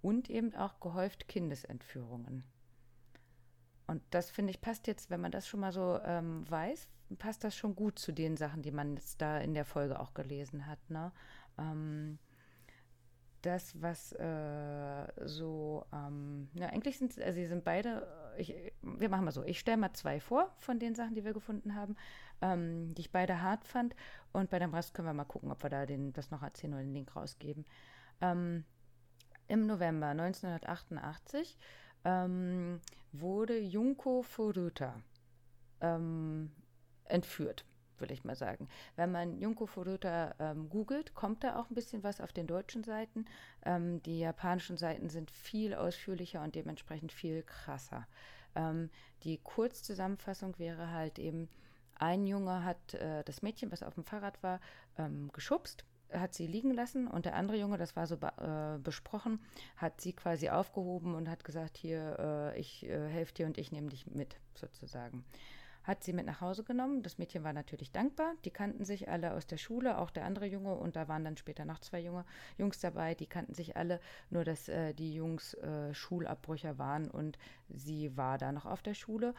und 0.03 0.29
eben 0.29 0.53
auch 0.57 0.81
gehäuft 0.81 1.29
Kindesentführungen. 1.29 2.42
Und 3.90 4.03
das 4.11 4.31
finde 4.31 4.53
ich 4.53 4.61
passt 4.61 4.87
jetzt, 4.87 5.11
wenn 5.11 5.20
man 5.20 5.33
das 5.33 5.48
schon 5.48 5.59
mal 5.59 5.72
so 5.72 5.98
ähm, 6.05 6.48
weiß, 6.48 6.88
passt 7.18 7.42
das 7.42 7.57
schon 7.57 7.74
gut 7.74 7.98
zu 7.98 8.12
den 8.12 8.37
Sachen, 8.37 8.62
die 8.62 8.70
man 8.70 8.94
jetzt 8.94 9.20
da 9.20 9.38
in 9.38 9.53
der 9.53 9.64
Folge 9.64 9.98
auch 9.98 10.14
gelesen 10.14 10.68
hat. 10.68 10.79
Ne? 10.88 11.11
Ähm, 11.59 12.20
das, 13.42 13.83
was 13.83 14.12
äh, 14.12 15.07
so, 15.26 15.85
ähm, 15.92 16.48
ja, 16.55 16.68
eigentlich 16.68 16.98
sind 16.98 17.20
also 17.20 17.35
sie 17.35 17.46
sind 17.46 17.64
beide, 17.64 18.07
ich, 18.38 18.55
wir 18.83 19.09
machen 19.09 19.24
mal 19.24 19.33
so, 19.33 19.42
ich 19.42 19.59
stelle 19.59 19.79
mal 19.79 19.92
zwei 19.92 20.20
vor 20.20 20.55
von 20.59 20.79
den 20.79 20.94
Sachen, 20.94 21.16
die 21.16 21.24
wir 21.24 21.33
gefunden 21.33 21.74
haben, 21.74 21.96
ähm, 22.42 22.94
die 22.94 23.00
ich 23.00 23.11
beide 23.11 23.42
hart 23.42 23.64
fand 23.64 23.96
und 24.33 24.50
bei 24.50 24.61
dem 24.61 24.72
Rest 24.72 24.94
können 24.94 25.09
wir 25.09 25.14
mal 25.14 25.24
gucken, 25.24 25.50
ob 25.50 25.64
wir 25.64 25.70
da 25.70 25.85
den, 25.85 26.12
das 26.12 26.31
noch 26.31 26.44
erzählen 26.44 26.74
oder 26.74 26.83
den 26.85 26.94
Link 26.94 27.16
rausgeben. 27.16 27.66
Ähm, 28.20 28.62
Im 29.48 29.66
November 29.66 30.07
1988 30.09 31.59
ähm, 32.05 32.81
wurde 33.13 33.59
Junko 33.59 34.23
Furuta 34.23 34.95
ähm, 35.81 36.51
entführt, 37.05 37.65
würde 37.99 38.15
ich 38.15 38.25
mal 38.25 38.37
sagen. 38.37 38.69
Wenn 38.97 39.11
man 39.11 39.39
Junko 39.39 39.67
Furuta 39.67 40.35
ähm, 40.39 40.69
googelt, 40.69 41.15
kommt 41.15 41.45
da 41.45 41.57
auch 41.57 41.71
ein 41.71 41.75
bisschen 41.75 42.03
was 42.03 42.21
auf 42.21 42.33
den 42.33 42.47
deutschen 42.47 42.85
Seiten. 42.85 43.25
Ähm, 43.65 44.03
die 44.03 44.21
japanischen 44.21 44.77
Seiten 44.77 45.09
sind 45.11 45.31
viel 45.31 45.75
ausführlicher 45.75 46.43
und 46.43 46.55
dementsprechend 46.55 47.13
viel 47.13 47.43
krasser. 47.43 48.07
Ähm, 48.55 48.91
die 49.23 49.39
Kurzzusammenfassung 49.39 50.59
wäre 50.59 50.91
halt 50.91 51.19
eben, 51.19 51.49
ein 51.97 52.27
Junge 52.27 52.65
hat 52.65 52.95
äh, 52.95 53.23
das 53.25 53.43
Mädchen, 53.43 53.71
was 53.71 53.83
auf 53.83 53.95
dem 53.95 54.05
Fahrrad 54.05 54.43
war, 54.43 54.61
ähm, 54.97 55.31
geschubst 55.33 55.85
hat 56.12 56.35
sie 56.35 56.46
liegen 56.46 56.73
lassen 56.73 57.07
und 57.07 57.25
der 57.25 57.35
andere 57.35 57.57
Junge, 57.57 57.79
das 57.79 57.96
war 57.96 58.07
so 58.07 58.16
äh, 58.16 58.79
besprochen, 58.83 59.40
hat 59.77 60.01
sie 60.01 60.12
quasi 60.12 60.49
aufgehoben 60.49 61.14
und 61.14 61.29
hat 61.29 61.44
gesagt, 61.44 61.77
hier, 61.77 62.53
äh, 62.55 62.59
ich 62.59 62.85
äh, 62.87 63.09
helfe 63.09 63.35
dir 63.35 63.46
und 63.46 63.59
ich 63.59 63.73
nehme 63.73 63.88
dich 63.88 64.07
mit, 64.07 64.37
sozusagen 64.55 65.25
hat 65.83 66.05
sie 66.05 66.12
mit 66.12 66.27
nach 66.27 66.40
Hause 66.40 66.62
genommen. 66.62 67.03
Das 67.03 67.18
Mädchen 67.18 67.42
war 67.42 67.53
natürlich 67.53 67.90
dankbar. 67.90 68.35
Die 68.44 68.51
kannten 68.51 68.85
sich 68.85 69.09
alle 69.09 69.33
aus 69.33 69.46
der 69.46 69.57
Schule, 69.57 69.99
auch 69.99 70.11
der 70.11 70.25
andere 70.25 70.46
Junge 70.46 70.75
und 70.75 70.96
da 70.96 71.09
waren 71.09 71.25
dann 71.25 71.37
später 71.37 71.64
noch 71.64 71.81
zwei 71.81 72.01
Junge, 72.01 72.25
Jungs 72.59 72.79
dabei, 72.81 73.14
die 73.14 73.27
kannten 73.27 73.55
sich 73.55 73.77
alle, 73.77 74.01
nur 74.31 74.44
dass 74.44 74.68
äh, 74.68 74.94
die 74.94 75.14
Jungs 75.14 75.55
äh, 75.55 75.94
Schulabbrücher 75.94 76.79
waren 76.79 77.11
und 77.11 77.38
sie 77.68 78.16
war 78.16 78.38
da 78.38 78.53
noch 78.53 78.66
auf 78.66 78.83
der 78.83 78.94
Schule. 78.94 79.35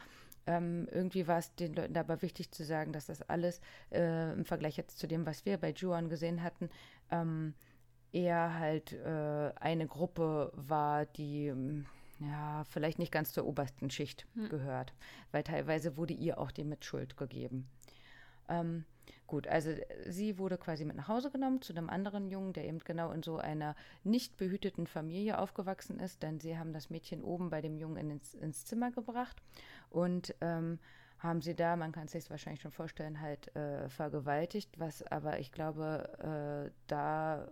Ähm, 0.46 0.88
irgendwie 0.90 1.28
war 1.28 1.38
es 1.38 1.54
den 1.54 1.74
Leuten 1.74 1.94
dabei 1.94 2.20
wichtig 2.22 2.50
zu 2.50 2.64
sagen, 2.64 2.92
dass 2.92 3.06
das 3.06 3.22
alles 3.22 3.60
äh, 3.90 4.32
im 4.32 4.44
Vergleich 4.44 4.76
jetzt 4.76 4.98
zu 4.98 5.06
dem, 5.06 5.24
was 5.24 5.44
wir 5.46 5.56
bei 5.58 5.70
Juan 5.70 6.08
gesehen 6.08 6.42
hatten, 6.42 6.68
ähm, 7.10 7.54
eher 8.12 8.58
halt 8.58 8.92
äh, 8.92 9.52
eine 9.60 9.86
Gruppe 9.86 10.52
war, 10.54 11.06
die 11.06 11.46
ähm, 11.46 11.86
ja, 12.18 12.64
vielleicht 12.64 12.98
nicht 12.98 13.12
ganz 13.12 13.32
zur 13.32 13.46
obersten 13.46 13.90
Schicht 13.90 14.26
hm. 14.34 14.48
gehört, 14.48 14.92
weil 15.30 15.42
teilweise 15.42 15.96
wurde 15.96 16.14
ihr 16.14 16.38
auch 16.38 16.50
die 16.50 16.64
Mitschuld 16.64 17.16
gegeben. 17.16 17.68
Ähm, 18.48 18.84
gut, 19.26 19.46
also 19.48 19.70
sie 20.06 20.38
wurde 20.38 20.58
quasi 20.58 20.84
mit 20.84 20.96
nach 20.96 21.08
Hause 21.08 21.30
genommen 21.30 21.62
zu 21.62 21.72
einem 21.72 21.88
anderen 21.88 22.28
Jungen, 22.28 22.52
der 22.52 22.66
eben 22.66 22.78
genau 22.80 23.10
in 23.12 23.22
so 23.22 23.38
einer 23.38 23.74
nicht 24.04 24.36
behüteten 24.36 24.86
Familie 24.86 25.38
aufgewachsen 25.38 25.98
ist, 25.98 26.22
denn 26.22 26.38
sie 26.38 26.58
haben 26.58 26.72
das 26.72 26.90
Mädchen 26.90 27.22
oben 27.22 27.50
bei 27.50 27.60
dem 27.60 27.76
Jungen 27.76 28.10
ins, 28.10 28.34
ins 28.34 28.64
Zimmer 28.64 28.90
gebracht 28.90 29.42
und 29.92 30.34
ähm, 30.40 30.78
haben 31.18 31.40
sie 31.40 31.54
da, 31.54 31.76
man 31.76 31.92
kann 31.92 32.06
es 32.06 32.12
sich 32.12 32.28
wahrscheinlich 32.30 32.62
schon 32.62 32.72
vorstellen, 32.72 33.20
halt 33.20 33.54
äh, 33.54 33.88
vergewaltigt, 33.88 34.78
was 34.78 35.02
aber 35.04 35.38
ich 35.38 35.52
glaube, 35.52 36.66
äh, 36.66 36.72
da 36.88 37.48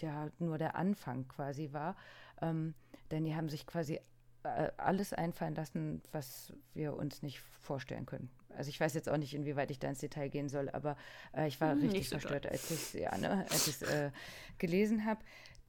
ja 0.00 0.30
nur 0.38 0.56
der 0.58 0.76
Anfang 0.76 1.28
quasi 1.28 1.72
war. 1.72 1.96
Ähm, 2.40 2.74
denn 3.10 3.24
die 3.24 3.36
haben 3.36 3.50
sich 3.50 3.66
quasi 3.66 4.00
äh, 4.44 4.70
alles 4.78 5.12
einfallen 5.12 5.54
lassen, 5.54 6.02
was 6.10 6.52
wir 6.74 6.96
uns 6.96 7.22
nicht 7.22 7.40
vorstellen 7.40 8.06
können. 8.06 8.30
Also 8.56 8.70
ich 8.70 8.80
weiß 8.80 8.94
jetzt 8.94 9.08
auch 9.08 9.16
nicht, 9.16 9.34
inwieweit 9.34 9.70
ich 9.70 9.78
da 9.78 9.88
ins 9.88 10.00
Detail 10.00 10.28
gehen 10.28 10.48
soll, 10.48 10.70
aber 10.70 10.96
äh, 11.36 11.46
ich 11.46 11.60
war 11.60 11.72
hm, 11.72 11.80
richtig 11.80 12.08
so 12.08 12.18
verstört, 12.18 12.46
als 12.46 12.70
ich 12.70 12.94
ja, 12.94 13.16
ne, 13.18 13.46
es 13.50 13.82
äh, 13.82 14.10
gelesen 14.58 15.04
habe. 15.04 15.20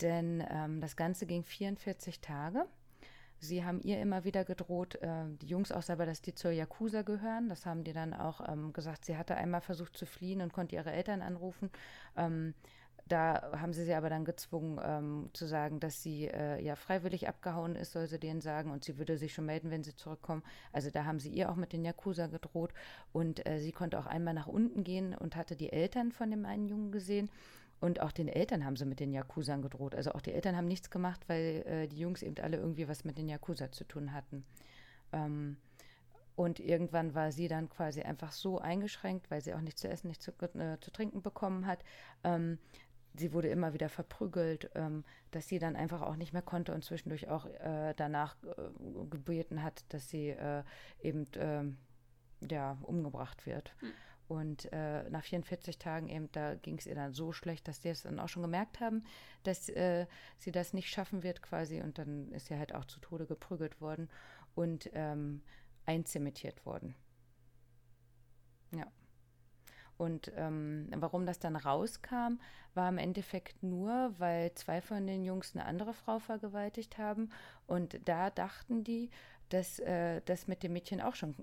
Denn 0.01 0.43
ähm, 0.49 0.81
das 0.81 0.95
Ganze 0.95 1.25
ging 1.25 1.43
44 1.43 2.19
Tage. 2.21 2.65
Sie 3.43 3.65
haben 3.65 3.81
ihr 3.81 3.99
immer 3.99 4.23
wieder 4.23 4.45
gedroht, 4.45 4.95
äh, 4.95 5.25
die 5.41 5.47
Jungs 5.47 5.71
auch 5.71 5.81
selber, 5.81 6.05
dass 6.05 6.21
die 6.21 6.33
zur 6.33 6.51
Yakuza 6.51 7.01
gehören. 7.01 7.49
Das 7.49 7.65
haben 7.65 7.83
die 7.83 7.93
dann 7.93 8.13
auch 8.13 8.41
ähm, 8.47 8.73
gesagt. 8.73 9.05
Sie 9.05 9.17
hatte 9.17 9.35
einmal 9.35 9.61
versucht 9.61 9.97
zu 9.97 10.05
fliehen 10.05 10.41
und 10.41 10.53
konnte 10.53 10.75
ihre 10.75 10.91
Eltern 10.91 11.21
anrufen. 11.21 11.69
Ähm, 12.15 12.53
da 13.07 13.51
haben 13.59 13.73
sie 13.73 13.83
sie 13.83 13.93
aber 13.93 14.09
dann 14.09 14.23
gezwungen 14.23 14.79
ähm, 14.81 15.29
zu 15.33 15.45
sagen, 15.45 15.79
dass 15.81 16.01
sie 16.01 16.27
äh, 16.27 16.63
ja 16.63 16.75
freiwillig 16.75 17.27
abgehauen 17.27 17.75
ist, 17.75 17.91
soll 17.91 18.07
sie 18.07 18.17
denen 18.17 18.39
sagen, 18.39 18.71
und 18.71 18.85
sie 18.85 18.97
würde 18.97 19.17
sich 19.17 19.33
schon 19.33 19.45
melden, 19.45 19.71
wenn 19.71 19.83
sie 19.83 19.95
zurückkommen. 19.95 20.41
Also 20.71 20.89
da 20.89 21.03
haben 21.03 21.19
sie 21.19 21.29
ihr 21.29 21.51
auch 21.51 21.57
mit 21.57 21.73
den 21.73 21.83
Yakuza 21.83 22.27
gedroht 22.27 22.73
und 23.11 23.45
äh, 23.45 23.59
sie 23.59 23.73
konnte 23.73 23.99
auch 23.99 24.05
einmal 24.05 24.33
nach 24.33 24.47
unten 24.47 24.83
gehen 24.85 25.13
und 25.15 25.35
hatte 25.35 25.57
die 25.57 25.73
Eltern 25.73 26.13
von 26.13 26.31
dem 26.31 26.45
einen 26.45 26.69
Jungen 26.69 26.91
gesehen. 26.91 27.29
Und 27.83 27.99
auch 27.99 28.13
den 28.13 28.29
Eltern 28.29 28.63
haben 28.63 28.77
sie 28.77 28.85
mit 28.85 29.01
den 29.01 29.11
Yakuza 29.11 29.57
gedroht. 29.57 29.93
Also 29.93 30.13
auch 30.13 30.21
die 30.21 30.31
Eltern 30.31 30.55
haben 30.55 30.69
nichts 30.69 30.89
gemacht, 30.89 31.19
weil 31.27 31.65
äh, 31.67 31.87
die 31.89 31.99
Jungs 31.99 32.21
eben 32.21 32.41
alle 32.41 32.55
irgendwie 32.55 32.87
was 32.87 33.03
mit 33.03 33.17
den 33.17 33.27
Yakuza 33.27 33.73
zu 33.73 33.83
tun 33.83 34.13
hatten. 34.13 34.45
Ähm, 35.11 35.57
und 36.37 36.61
irgendwann 36.61 37.13
war 37.13 37.33
sie 37.33 37.49
dann 37.49 37.67
quasi 37.67 38.01
einfach 38.01 38.31
so 38.31 38.57
eingeschränkt, 38.57 39.29
weil 39.29 39.41
sie 39.41 39.53
auch 39.53 39.59
nichts 39.59 39.81
zu 39.81 39.89
essen, 39.89 40.07
nichts 40.07 40.23
zu, 40.23 40.31
äh, 40.31 40.79
zu 40.79 40.91
trinken 40.91 41.21
bekommen 41.21 41.67
hat, 41.67 41.83
ähm, 42.23 42.57
sie 43.15 43.33
wurde 43.33 43.49
immer 43.49 43.73
wieder 43.73 43.89
verprügelt, 43.89 44.71
ähm, 44.75 45.03
dass 45.31 45.49
sie 45.49 45.59
dann 45.59 45.75
einfach 45.75 46.03
auch 46.03 46.15
nicht 46.15 46.31
mehr 46.31 46.41
konnte 46.41 46.73
und 46.73 46.85
zwischendurch 46.85 47.27
auch 47.27 47.47
äh, 47.47 47.93
danach 47.97 48.37
äh, 48.43 49.07
gebeten 49.09 49.61
hat, 49.61 49.83
dass 49.89 50.07
sie 50.07 50.29
äh, 50.29 50.63
eben 51.01 51.27
ähm, 51.35 51.77
ja, 52.49 52.77
umgebracht 52.83 53.45
wird. 53.45 53.75
Mhm. 53.81 53.91
Und 54.27 54.71
äh, 54.71 55.09
nach 55.09 55.23
44 55.23 55.77
Tagen 55.77 56.07
eben, 56.07 56.31
da 56.31 56.55
ging 56.55 56.77
es 56.77 56.85
ihr 56.85 56.95
dann 56.95 57.13
so 57.13 57.33
schlecht, 57.33 57.67
dass 57.67 57.81
sie 57.81 57.89
es 57.89 58.03
dann 58.03 58.19
auch 58.19 58.29
schon 58.29 58.41
gemerkt 58.41 58.79
haben, 58.79 59.03
dass 59.43 59.69
äh, 59.69 60.05
sie 60.37 60.51
das 60.51 60.73
nicht 60.73 60.89
schaffen 60.89 61.23
wird 61.23 61.41
quasi. 61.41 61.81
Und 61.81 61.97
dann 61.97 62.31
ist 62.31 62.47
sie 62.47 62.57
halt 62.57 62.73
auch 62.73 62.85
zu 62.85 62.99
Tode 62.99 63.25
geprügelt 63.25 63.81
worden 63.81 64.09
und 64.55 64.89
ähm, 64.93 65.41
einzementiert 65.85 66.65
worden. 66.65 66.95
Ja. 68.71 68.87
Und 69.97 70.31
ähm, 70.35 70.87
warum 70.95 71.25
das 71.25 71.39
dann 71.39 71.55
rauskam, 71.55 72.39
war 72.73 72.89
im 72.89 72.97
Endeffekt 72.97 73.61
nur, 73.61 74.13
weil 74.17 74.51
zwei 74.55 74.81
von 74.81 75.05
den 75.05 75.23
Jungs 75.23 75.55
eine 75.55 75.65
andere 75.65 75.93
Frau 75.93 76.19
vergewaltigt 76.19 76.97
haben. 76.97 77.29
Und 77.67 77.99
da 78.05 78.29
dachten 78.29 78.83
die, 78.83 79.11
dass 79.53 79.77
äh, 79.79 80.21
das 80.25 80.47
mit 80.47 80.63
dem 80.63 80.73
Mädchen 80.73 80.99
auch 80.99 81.15
schon 81.15 81.35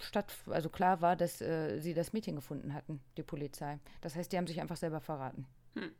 statt, 0.00 0.32
also 0.46 0.68
klar 0.68 1.00
war, 1.00 1.16
dass 1.16 1.40
äh, 1.40 1.80
sie 1.80 1.92
das 1.92 2.12
Mädchen 2.12 2.36
gefunden 2.36 2.74
hatten, 2.74 3.00
die 3.16 3.24
Polizei. 3.24 3.80
Das 4.00 4.14
heißt, 4.14 4.32
die 4.32 4.36
haben 4.36 4.46
sich 4.46 4.60
einfach 4.60 4.76
selber 4.76 5.00
verraten. 5.00 5.46
Hm. 5.74 5.92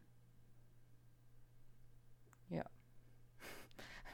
Ja. 2.51 2.65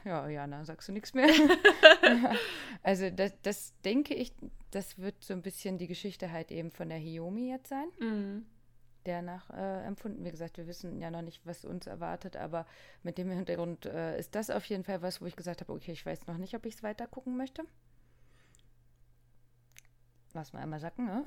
Ja, 0.03 0.29
Jana, 0.29 0.63
sagst 0.65 0.87
du 0.87 0.91
nichts 0.91 1.15
mehr? 1.15 1.27
also 2.83 3.09
das, 3.09 3.33
das 3.41 3.73
denke 3.83 4.13
ich, 4.13 4.33
das 4.69 4.99
wird 4.99 5.23
so 5.23 5.33
ein 5.33 5.41
bisschen 5.41 5.79
die 5.79 5.87
Geschichte 5.87 6.31
halt 6.31 6.51
eben 6.51 6.69
von 6.69 6.89
der 6.89 6.99
Hiomi 6.99 7.49
jetzt 7.49 7.69
sein. 7.69 7.87
Mhm. 7.99 8.45
Der 9.05 9.21
nach 9.21 9.49
äh, 9.51 9.83
empfunden. 9.85 10.25
Wie 10.25 10.31
gesagt, 10.31 10.57
wir 10.57 10.67
wissen 10.67 10.99
ja 10.99 11.11
noch 11.11 11.21
nicht, 11.21 11.45
was 11.45 11.63
uns 11.63 11.85
erwartet, 11.85 12.35
aber 12.35 12.65
mit 13.03 13.17
dem 13.17 13.29
Hintergrund 13.29 13.85
äh, 13.85 14.17
ist 14.17 14.33
das 14.33 14.49
auf 14.49 14.65
jeden 14.65 14.83
Fall 14.83 15.01
was, 15.01 15.21
wo 15.21 15.25
ich 15.25 15.35
gesagt 15.35 15.61
habe, 15.61 15.73
okay, 15.73 15.91
ich 15.91 16.05
weiß 16.05 16.25
noch 16.27 16.37
nicht, 16.37 16.55
ob 16.55 16.65
ich 16.65 16.75
es 16.75 16.83
weiter 16.83 17.05
gucken 17.07 17.37
möchte. 17.37 17.63
Lass 20.33 20.53
mal 20.53 20.61
einmal 20.61 20.79
sacken, 20.79 21.05
ne? 21.05 21.23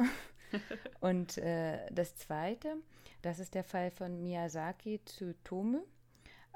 Und 1.00 1.38
äh, 1.38 1.86
das 1.92 2.16
zweite, 2.16 2.76
das 3.22 3.38
ist 3.38 3.54
der 3.54 3.64
Fall 3.64 3.90
von 3.90 4.22
Miyazaki 4.22 5.00
Tsutomu 5.04 5.82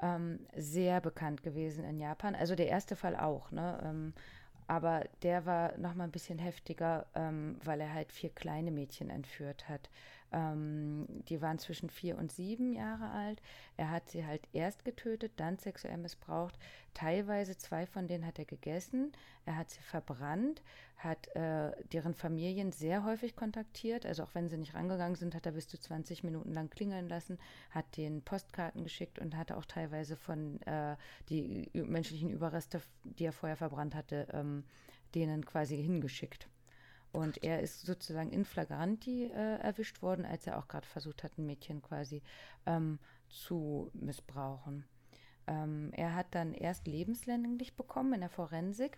ähm, 0.01 0.39
sehr 0.55 1.01
bekannt 1.01 1.43
gewesen 1.43 1.83
in 1.85 1.99
Japan. 1.99 2.35
Also 2.35 2.55
der 2.55 2.67
erste 2.67 2.95
Fall 2.95 3.15
auch, 3.15 3.51
ne? 3.51 3.81
Ähm, 3.83 4.13
aber 4.67 5.03
der 5.23 5.45
war 5.45 5.77
noch 5.77 5.93
mal 5.93 6.05
ein 6.05 6.11
bisschen 6.11 6.39
heftiger, 6.39 7.05
ähm, 7.15 7.57
weil 7.63 7.81
er 7.81 7.93
halt 7.93 8.11
vier 8.11 8.29
kleine 8.29 8.71
Mädchen 8.71 9.09
entführt 9.09 9.67
hat. 9.67 9.89
Ähm, 10.33 11.05
die 11.29 11.41
waren 11.41 11.59
zwischen 11.59 11.89
vier 11.89 12.17
und 12.17 12.31
sieben 12.31 12.73
Jahre 12.73 13.11
alt. 13.11 13.41
Er 13.77 13.91
hat 13.91 14.09
sie 14.09 14.25
halt 14.25 14.47
erst 14.51 14.83
getötet, 14.83 15.33
dann 15.37 15.57
sexuell 15.57 15.97
missbraucht. 15.97 16.57
Teilweise 16.93 17.57
zwei 17.57 17.85
von 17.85 18.07
denen 18.07 18.25
hat 18.25 18.39
er 18.39 18.45
gegessen. 18.45 19.11
Er 19.45 19.57
hat 19.57 19.69
sie 19.69 19.81
verbrannt, 19.81 20.63
hat 20.97 21.27
äh, 21.35 21.71
deren 21.91 22.13
Familien 22.13 22.71
sehr 22.71 23.03
häufig 23.03 23.35
kontaktiert. 23.35 24.05
Also 24.05 24.23
auch 24.23 24.33
wenn 24.33 24.49
sie 24.49 24.57
nicht 24.57 24.73
rangegangen 24.73 25.15
sind, 25.15 25.35
hat 25.35 25.45
er 25.45 25.51
bis 25.51 25.67
zu 25.67 25.77
20 25.79 26.23
Minuten 26.23 26.51
lang 26.51 26.69
klingeln 26.69 27.07
lassen, 27.07 27.37
hat 27.69 27.97
den 27.97 28.23
Postkarten 28.23 28.83
geschickt 28.83 29.19
und 29.19 29.37
hat 29.37 29.51
auch 29.51 29.65
teilweise 29.65 30.15
von 30.15 30.61
äh, 30.63 30.95
die 31.29 31.69
menschlichen 31.73 32.29
Überreste, 32.29 32.81
die 33.03 33.25
er 33.25 33.33
vorher 33.33 33.57
verbrannt 33.57 33.93
hatte, 33.93 34.27
ähm, 34.33 34.63
denen 35.13 35.45
quasi 35.45 35.77
hingeschickt. 35.77 36.47
Und 37.13 37.43
er 37.43 37.61
ist 37.61 37.85
sozusagen 37.85 38.31
in 38.31 38.43
flagranti 38.43 39.25
äh, 39.25 39.59
erwischt 39.59 40.01
worden, 40.01 40.25
als 40.25 40.47
er 40.47 40.57
auch 40.57 40.67
gerade 40.67 40.87
versucht 40.87 41.23
hat, 41.23 41.37
ein 41.37 41.45
Mädchen 41.45 41.81
quasi 41.81 42.21
ähm, 42.65 42.99
zu 43.29 43.91
missbrauchen. 43.93 44.83
Ähm, 45.45 45.91
er 45.93 46.15
hat 46.15 46.27
dann 46.31 46.53
erst 46.53 46.87
lebenslänglich 46.87 47.75
bekommen 47.75 48.13
in 48.13 48.21
der 48.21 48.29
Forensik. 48.29 48.97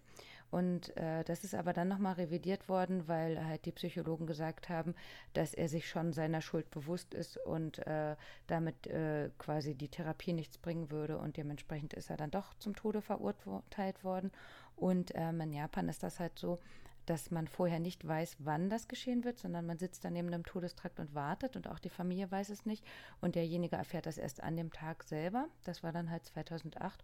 Und 0.52 0.96
äh, 0.96 1.24
das 1.26 1.44
ist 1.44 1.56
aber 1.56 1.74
dann 1.74 1.90
nochmal 1.90 2.14
revidiert 2.14 2.70
worden, 2.70 3.08
weil 3.08 3.44
halt 3.44 3.66
die 3.66 3.74
Psychologen 3.74 4.28
gesagt 4.28 4.70
haben, 4.70 4.96
dass 5.34 5.54
er 5.54 5.68
sich 5.68 5.90
schon 5.90 6.14
seiner 6.14 6.40
Schuld 6.40 6.70
bewusst 6.72 7.14
ist 7.14 7.38
und 7.46 7.86
äh, 7.88 8.16
damit 8.48 8.88
äh, 8.88 9.32
quasi 9.40 9.76
die 9.76 9.90
Therapie 9.90 10.34
nichts 10.34 10.58
bringen 10.58 10.92
würde. 10.92 11.18
Und 11.18 11.36
dementsprechend 11.36 11.94
ist 11.94 12.10
er 12.10 12.18
dann 12.18 12.32
doch 12.32 12.54
zum 12.60 12.76
Tode 12.76 13.02
verurteilt 13.02 14.04
worden. 14.06 14.32
Und 14.78 15.12
ähm, 15.16 15.42
in 15.42 15.52
Japan 15.52 15.90
ist 15.90 16.04
das 16.04 16.20
halt 16.20 16.38
so, 16.40 16.60
dass 17.06 17.32
man 17.32 17.48
vorher 17.48 17.80
nicht 17.80 18.08
weiß, 18.08 18.38
wann 18.40 18.70
das 18.70 18.88
geschehen 18.88 19.24
wird, 19.24 19.38
sondern 19.38 19.66
man 19.66 19.78
sitzt 19.78 20.04
dann 20.04 20.14
neben 20.14 20.32
dem 20.32 20.46
Todestrakt 20.46 21.00
und 21.00 21.14
wartet 21.14 21.56
und 21.56 21.68
auch 21.68 21.80
die 21.80 21.90
Familie 21.90 22.30
weiß 22.32 22.50
es 22.50 22.66
nicht 22.66 22.84
und 23.22 23.36
derjenige 23.36 23.76
erfährt 23.76 24.06
das 24.06 24.18
erst 24.18 24.42
an 24.44 24.56
dem 24.56 24.72
Tag 24.72 25.04
selber. 25.04 25.48
Das 25.64 25.84
war 25.84 25.92
dann 25.92 26.10
halt 26.10 26.26
2008 26.26 27.04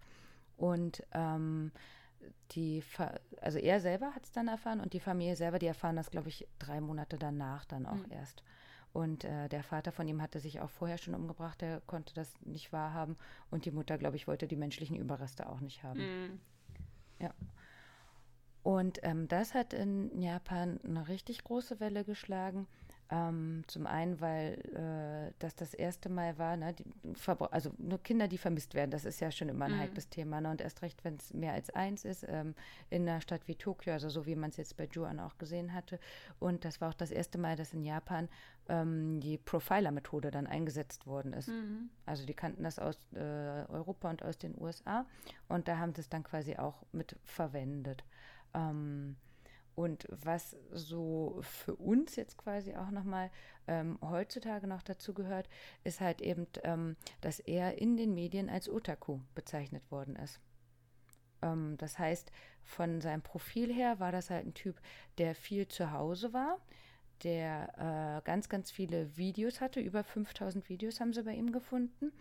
und 0.57 1.03
ähm, 1.13 1.71
die, 2.51 2.83
also 3.41 3.57
er 3.57 3.79
selber 3.79 4.13
hat 4.13 4.25
es 4.25 4.31
dann 4.31 4.47
erfahren 4.47 4.79
und 4.79 4.93
die 4.93 4.99
Familie 4.99 5.35
selber, 5.35 5.59
die 5.59 5.67
erfahren 5.67 5.95
das, 5.95 6.11
glaube 6.11 6.29
ich, 6.29 6.47
drei 6.59 6.81
Monate 6.81 7.17
danach 7.17 7.65
dann 7.65 7.85
auch 7.85 7.95
mhm. 7.95 8.11
erst. 8.11 8.43
Und 8.93 9.23
äh, 9.23 9.47
der 9.47 9.63
Vater 9.63 9.91
von 9.91 10.07
ihm 10.07 10.21
hatte 10.21 10.39
sich 10.39 10.59
auch 10.59 10.69
vorher 10.69 10.97
schon 10.97 11.15
umgebracht, 11.15 11.61
der 11.61 11.81
konnte 11.81 12.13
das 12.13 12.29
nicht 12.41 12.73
wahrhaben. 12.73 13.15
Und 13.49 13.65
die 13.65 13.71
Mutter, 13.71 13.97
glaube 13.97 14.17
ich, 14.17 14.27
wollte 14.27 14.47
die 14.47 14.57
menschlichen 14.57 14.97
Überreste 14.97 15.47
auch 15.47 15.61
nicht 15.61 15.83
haben. 15.83 15.99
Mhm. 15.99 16.39
Ja. 17.19 17.33
Und 18.63 18.99
ähm, 19.03 19.27
das 19.27 19.53
hat 19.53 19.73
in 19.73 20.21
Japan 20.21 20.79
eine 20.83 21.07
richtig 21.07 21.43
große 21.43 21.79
Welle 21.79 22.03
geschlagen. 22.03 22.67
Ähm, 23.13 23.63
zum 23.67 23.87
einen, 23.87 24.21
weil 24.21 24.53
äh, 24.73 25.33
das 25.39 25.53
das 25.53 25.73
erste 25.73 26.07
Mal 26.07 26.37
war, 26.37 26.55
ne, 26.55 26.73
die, 26.73 26.85
also 27.51 27.71
nur 27.77 28.01
Kinder, 28.01 28.29
die 28.29 28.37
vermisst 28.37 28.73
werden, 28.73 28.89
das 28.89 29.03
ist 29.03 29.19
ja 29.19 29.31
schon 29.31 29.49
immer 29.49 29.65
ein 29.65 29.73
mhm. 29.73 29.79
heikles 29.79 30.07
Thema. 30.07 30.39
Ne? 30.39 30.49
Und 30.49 30.61
erst 30.61 30.81
recht, 30.81 31.03
wenn 31.03 31.15
es 31.15 31.33
mehr 31.33 31.51
als 31.51 31.69
eins 31.71 32.05
ist, 32.05 32.25
ähm, 32.29 32.55
in 32.89 33.01
einer 33.01 33.19
Stadt 33.19 33.41
wie 33.47 33.55
Tokio, 33.55 33.91
also 33.91 34.07
so 34.07 34.25
wie 34.25 34.35
man 34.35 34.51
es 34.51 34.57
jetzt 34.57 34.77
bei 34.77 34.87
Juan 34.89 35.19
auch 35.19 35.37
gesehen 35.37 35.73
hatte. 35.73 35.99
Und 36.39 36.63
das 36.63 36.79
war 36.79 36.89
auch 36.89 36.93
das 36.93 37.11
erste 37.11 37.37
Mal, 37.37 37.57
dass 37.57 37.73
in 37.73 37.83
Japan 37.83 38.29
ähm, 38.69 39.19
die 39.19 39.37
Profiler-Methode 39.37 40.31
dann 40.31 40.47
eingesetzt 40.47 41.05
worden 41.05 41.33
ist. 41.33 41.49
Mhm. 41.49 41.89
Also 42.05 42.25
die 42.25 42.33
kannten 42.33 42.63
das 42.63 42.79
aus 42.79 42.97
äh, 43.13 43.19
Europa 43.19 44.09
und 44.09 44.23
aus 44.23 44.37
den 44.37 44.55
USA 44.57 45.05
und 45.49 45.67
da 45.67 45.79
haben 45.79 45.93
sie 45.93 46.01
es 46.01 46.07
dann 46.09 46.23
quasi 46.23 46.55
auch 46.55 46.83
mit 46.93 47.17
verwendet. 47.25 48.05
Ähm, 48.53 49.15
und 49.75 50.05
was 50.09 50.57
so 50.71 51.39
für 51.41 51.75
uns 51.75 52.15
jetzt 52.15 52.37
quasi 52.37 52.75
auch 52.75 52.91
nochmal 52.91 53.31
ähm, 53.67 53.97
heutzutage 54.01 54.67
noch 54.67 54.83
dazu 54.83 55.13
gehört, 55.13 55.47
ist 55.83 56.01
halt 56.01 56.21
eben, 56.21 56.45
ähm, 56.63 56.97
dass 57.21 57.39
er 57.39 57.77
in 57.77 57.97
den 57.97 58.13
Medien 58.13 58.49
als 58.49 58.69
Otaku 58.69 59.19
bezeichnet 59.33 59.89
worden 59.89 60.17
ist. 60.17 60.39
Ähm, 61.41 61.77
das 61.77 61.97
heißt, 61.97 62.31
von 62.63 63.01
seinem 63.01 63.21
Profil 63.21 63.73
her 63.73 63.99
war 63.99 64.11
das 64.11 64.29
halt 64.29 64.45
ein 64.45 64.53
Typ, 64.53 64.79
der 65.17 65.35
viel 65.35 65.67
zu 65.67 65.91
Hause 65.91 66.33
war, 66.33 66.59
der 67.23 68.19
äh, 68.19 68.25
ganz, 68.25 68.49
ganz 68.49 68.71
viele 68.71 69.15
Videos 69.17 69.61
hatte. 69.61 69.79
Über 69.79 70.03
5000 70.03 70.67
Videos 70.69 70.99
haben 70.99 71.13
sie 71.13 71.23
bei 71.23 71.33
ihm 71.33 71.51
gefunden. 71.51 72.11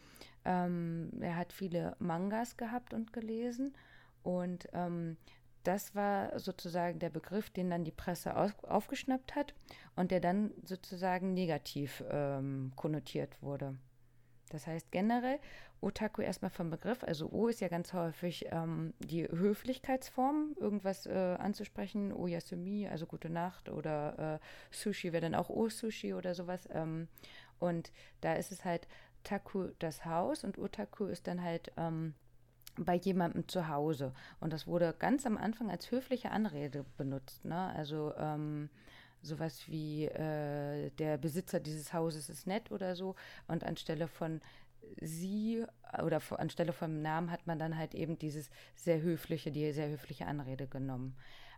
Ähm, 0.44 1.10
er 1.20 1.36
hat 1.36 1.52
viele 1.52 1.96
Mangas 1.98 2.56
gehabt 2.56 2.94
und 2.94 3.12
gelesen 3.12 3.74
und 4.22 4.68
ähm, 4.72 5.16
das 5.64 5.94
war 5.94 6.38
sozusagen 6.38 6.98
der 6.98 7.10
Begriff, 7.10 7.50
den 7.50 7.70
dann 7.70 7.84
die 7.84 7.90
Presse 7.90 8.36
auf, 8.36 8.52
aufgeschnappt 8.64 9.34
hat 9.34 9.54
und 9.96 10.10
der 10.10 10.20
dann 10.20 10.52
sozusagen 10.64 11.34
negativ 11.34 12.02
ähm, 12.10 12.72
konnotiert 12.76 13.42
wurde. 13.42 13.76
Das 14.50 14.66
heißt 14.66 14.90
generell, 14.90 15.38
Otaku 15.80 16.22
erstmal 16.22 16.50
vom 16.50 16.70
Begriff, 16.70 17.04
also 17.04 17.30
O 17.30 17.48
ist 17.48 17.60
ja 17.60 17.68
ganz 17.68 17.92
häufig 17.92 18.46
ähm, 18.50 18.92
die 18.98 19.26
Höflichkeitsform, 19.28 20.56
irgendwas 20.58 21.06
äh, 21.06 21.36
anzusprechen, 21.38 22.12
O 22.12 22.26
Yasumi, 22.26 22.88
also 22.88 23.06
gute 23.06 23.30
Nacht 23.30 23.68
oder 23.68 24.40
äh, 24.40 24.74
Sushi 24.74 25.12
wäre 25.12 25.22
dann 25.22 25.34
auch 25.34 25.48
O 25.48 25.68
Sushi 25.68 26.12
oder 26.14 26.34
sowas. 26.34 26.68
Ähm, 26.72 27.08
und 27.58 27.92
da 28.20 28.34
ist 28.34 28.52
es 28.52 28.64
halt 28.64 28.88
Taku 29.22 29.68
das 29.78 30.04
Haus 30.04 30.44
und 30.44 30.58
Otaku 30.58 31.06
ist 31.06 31.26
dann 31.26 31.42
halt 31.42 31.72
ähm, 31.76 32.14
bei 32.84 32.96
jemandem 32.96 33.48
zu 33.48 33.68
Hause. 33.68 34.12
Und 34.40 34.52
das 34.52 34.66
wurde 34.66 34.94
ganz 34.98 35.26
am 35.26 35.36
Anfang 35.36 35.70
als 35.70 35.90
höfliche 35.90 36.30
Anrede 36.30 36.84
benutzt. 36.96 37.44
Ne? 37.44 37.72
Also 37.76 38.12
ähm, 38.16 38.70
sowas 39.22 39.68
wie 39.68 40.06
äh, 40.06 40.90
der 40.98 41.18
Besitzer 41.18 41.60
dieses 41.60 41.92
Hauses 41.92 42.28
ist 42.28 42.46
nett 42.46 42.70
oder 42.70 42.96
so. 42.96 43.14
Und 43.48 43.64
anstelle 43.64 44.08
von 44.08 44.40
sie 45.00 45.64
oder 46.02 46.20
anstelle 46.38 46.72
vom 46.72 47.02
Namen 47.02 47.30
hat 47.30 47.46
man 47.46 47.58
dann 47.58 47.76
halt 47.76 47.94
eben 47.94 48.18
dieses 48.18 48.50
sehr 48.74 49.00
höfliche, 49.00 49.50
die 49.50 49.72
sehr 49.72 49.88
höfliche 49.88 50.26
Anrede 50.26 50.66
genommen. 50.66 51.16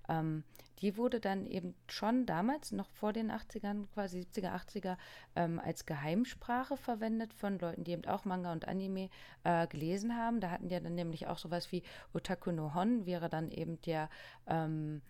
Ähm, 0.08 0.44
die 0.82 0.96
wurde 0.96 1.20
dann 1.20 1.46
eben 1.46 1.74
schon 1.86 2.26
damals, 2.26 2.72
noch 2.72 2.90
vor 2.90 3.12
den 3.12 3.30
80ern, 3.30 3.86
quasi 3.94 4.20
70er, 4.20 4.52
80er, 4.52 4.96
ähm, 5.36 5.60
als 5.60 5.86
Geheimsprache 5.86 6.76
verwendet 6.76 7.32
von 7.32 7.58
Leuten, 7.60 7.84
die 7.84 7.92
eben 7.92 8.04
auch 8.06 8.24
Manga 8.24 8.50
und 8.50 8.66
Anime 8.66 9.08
äh, 9.44 9.68
gelesen 9.68 10.16
haben. 10.16 10.40
Da 10.40 10.50
hatten 10.50 10.68
die 10.68 10.80
dann 10.80 10.96
nämlich 10.96 11.28
auch 11.28 11.38
sowas 11.38 11.70
wie 11.70 11.84
Otaku 12.12 12.50
no 12.50 12.74
Hon, 12.74 13.06
wäre 13.06 13.28
dann 13.28 13.52
eben 13.52 13.80
der, 13.82 14.10
ähm, 14.48 15.02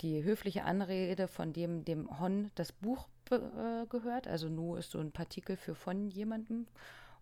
die 0.00 0.24
höfliche 0.24 0.64
Anrede 0.64 1.28
von 1.28 1.52
dem, 1.52 1.84
dem 1.84 2.18
Hon 2.18 2.50
das 2.54 2.72
Buch 2.72 3.06
äh, 3.30 3.84
gehört. 3.86 4.26
Also 4.26 4.48
Nu 4.48 4.76
ist 4.76 4.92
so 4.92 4.98
ein 4.98 5.12
Partikel 5.12 5.56
für 5.56 5.74
von 5.74 6.08
jemandem. 6.08 6.66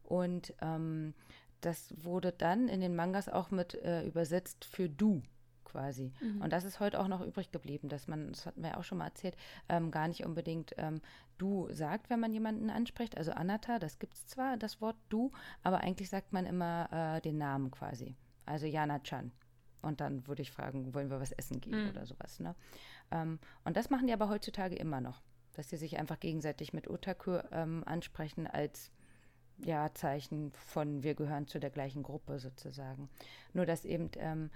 Und 0.04 0.54
ähm, 0.60 1.12
das 1.60 1.92
wurde 2.04 2.30
dann 2.30 2.68
in 2.68 2.80
den 2.80 2.94
Mangas 2.94 3.28
auch 3.28 3.50
mit 3.50 3.74
äh, 3.74 4.06
übersetzt 4.06 4.64
für 4.64 4.88
du 4.88 5.22
quasi. 5.76 6.12
Mhm. 6.20 6.40
Und 6.40 6.52
das 6.52 6.64
ist 6.64 6.80
heute 6.80 6.98
auch 6.98 7.08
noch 7.08 7.20
übrig 7.20 7.50
geblieben, 7.50 7.88
dass 7.88 8.08
man, 8.08 8.32
das 8.32 8.46
hatten 8.46 8.62
wir 8.62 8.70
ja 8.70 8.76
auch 8.78 8.84
schon 8.84 8.98
mal 8.98 9.06
erzählt, 9.06 9.36
ähm, 9.68 9.90
gar 9.90 10.08
nicht 10.08 10.24
unbedingt 10.24 10.74
ähm, 10.78 11.02
du 11.36 11.68
sagt, 11.70 12.08
wenn 12.08 12.18
man 12.18 12.32
jemanden 12.32 12.70
anspricht. 12.70 13.16
Also 13.18 13.32
Anata, 13.32 13.78
das 13.78 13.98
gibt 13.98 14.14
es 14.14 14.26
zwar, 14.26 14.56
das 14.56 14.80
Wort 14.80 14.96
du, 15.10 15.32
aber 15.62 15.80
eigentlich 15.80 16.08
sagt 16.08 16.32
man 16.32 16.46
immer 16.46 17.16
äh, 17.16 17.20
den 17.20 17.36
Namen 17.36 17.70
quasi. 17.70 18.16
Also 18.46 18.66
Jana-chan. 18.66 19.32
Und 19.82 20.00
dann 20.00 20.26
würde 20.26 20.42
ich 20.42 20.50
fragen, 20.50 20.94
wollen 20.94 21.10
wir 21.10 21.20
was 21.20 21.32
essen 21.32 21.60
gehen 21.60 21.84
mhm. 21.84 21.90
oder 21.90 22.06
sowas. 22.06 22.40
Ne? 22.40 22.54
Ähm, 23.10 23.38
und 23.64 23.76
das 23.76 23.90
machen 23.90 24.06
die 24.06 24.14
aber 24.14 24.30
heutzutage 24.30 24.76
immer 24.76 25.02
noch, 25.02 25.20
dass 25.52 25.68
sie 25.68 25.76
sich 25.76 25.98
einfach 25.98 26.20
gegenseitig 26.20 26.72
mit 26.72 26.88
Otaku 26.88 27.38
ähm, 27.52 27.82
ansprechen 27.84 28.46
als 28.46 28.90
ja, 29.58 29.92
Zeichen 29.94 30.52
von 30.52 31.02
wir 31.02 31.14
gehören 31.14 31.46
zu 31.46 31.58
der 31.58 31.70
gleichen 31.70 32.02
Gruppe 32.02 32.38
sozusagen. 32.38 33.08
Nur 33.52 33.66
dass 33.66 33.84
eben 33.84 34.10
ähm, 34.16 34.50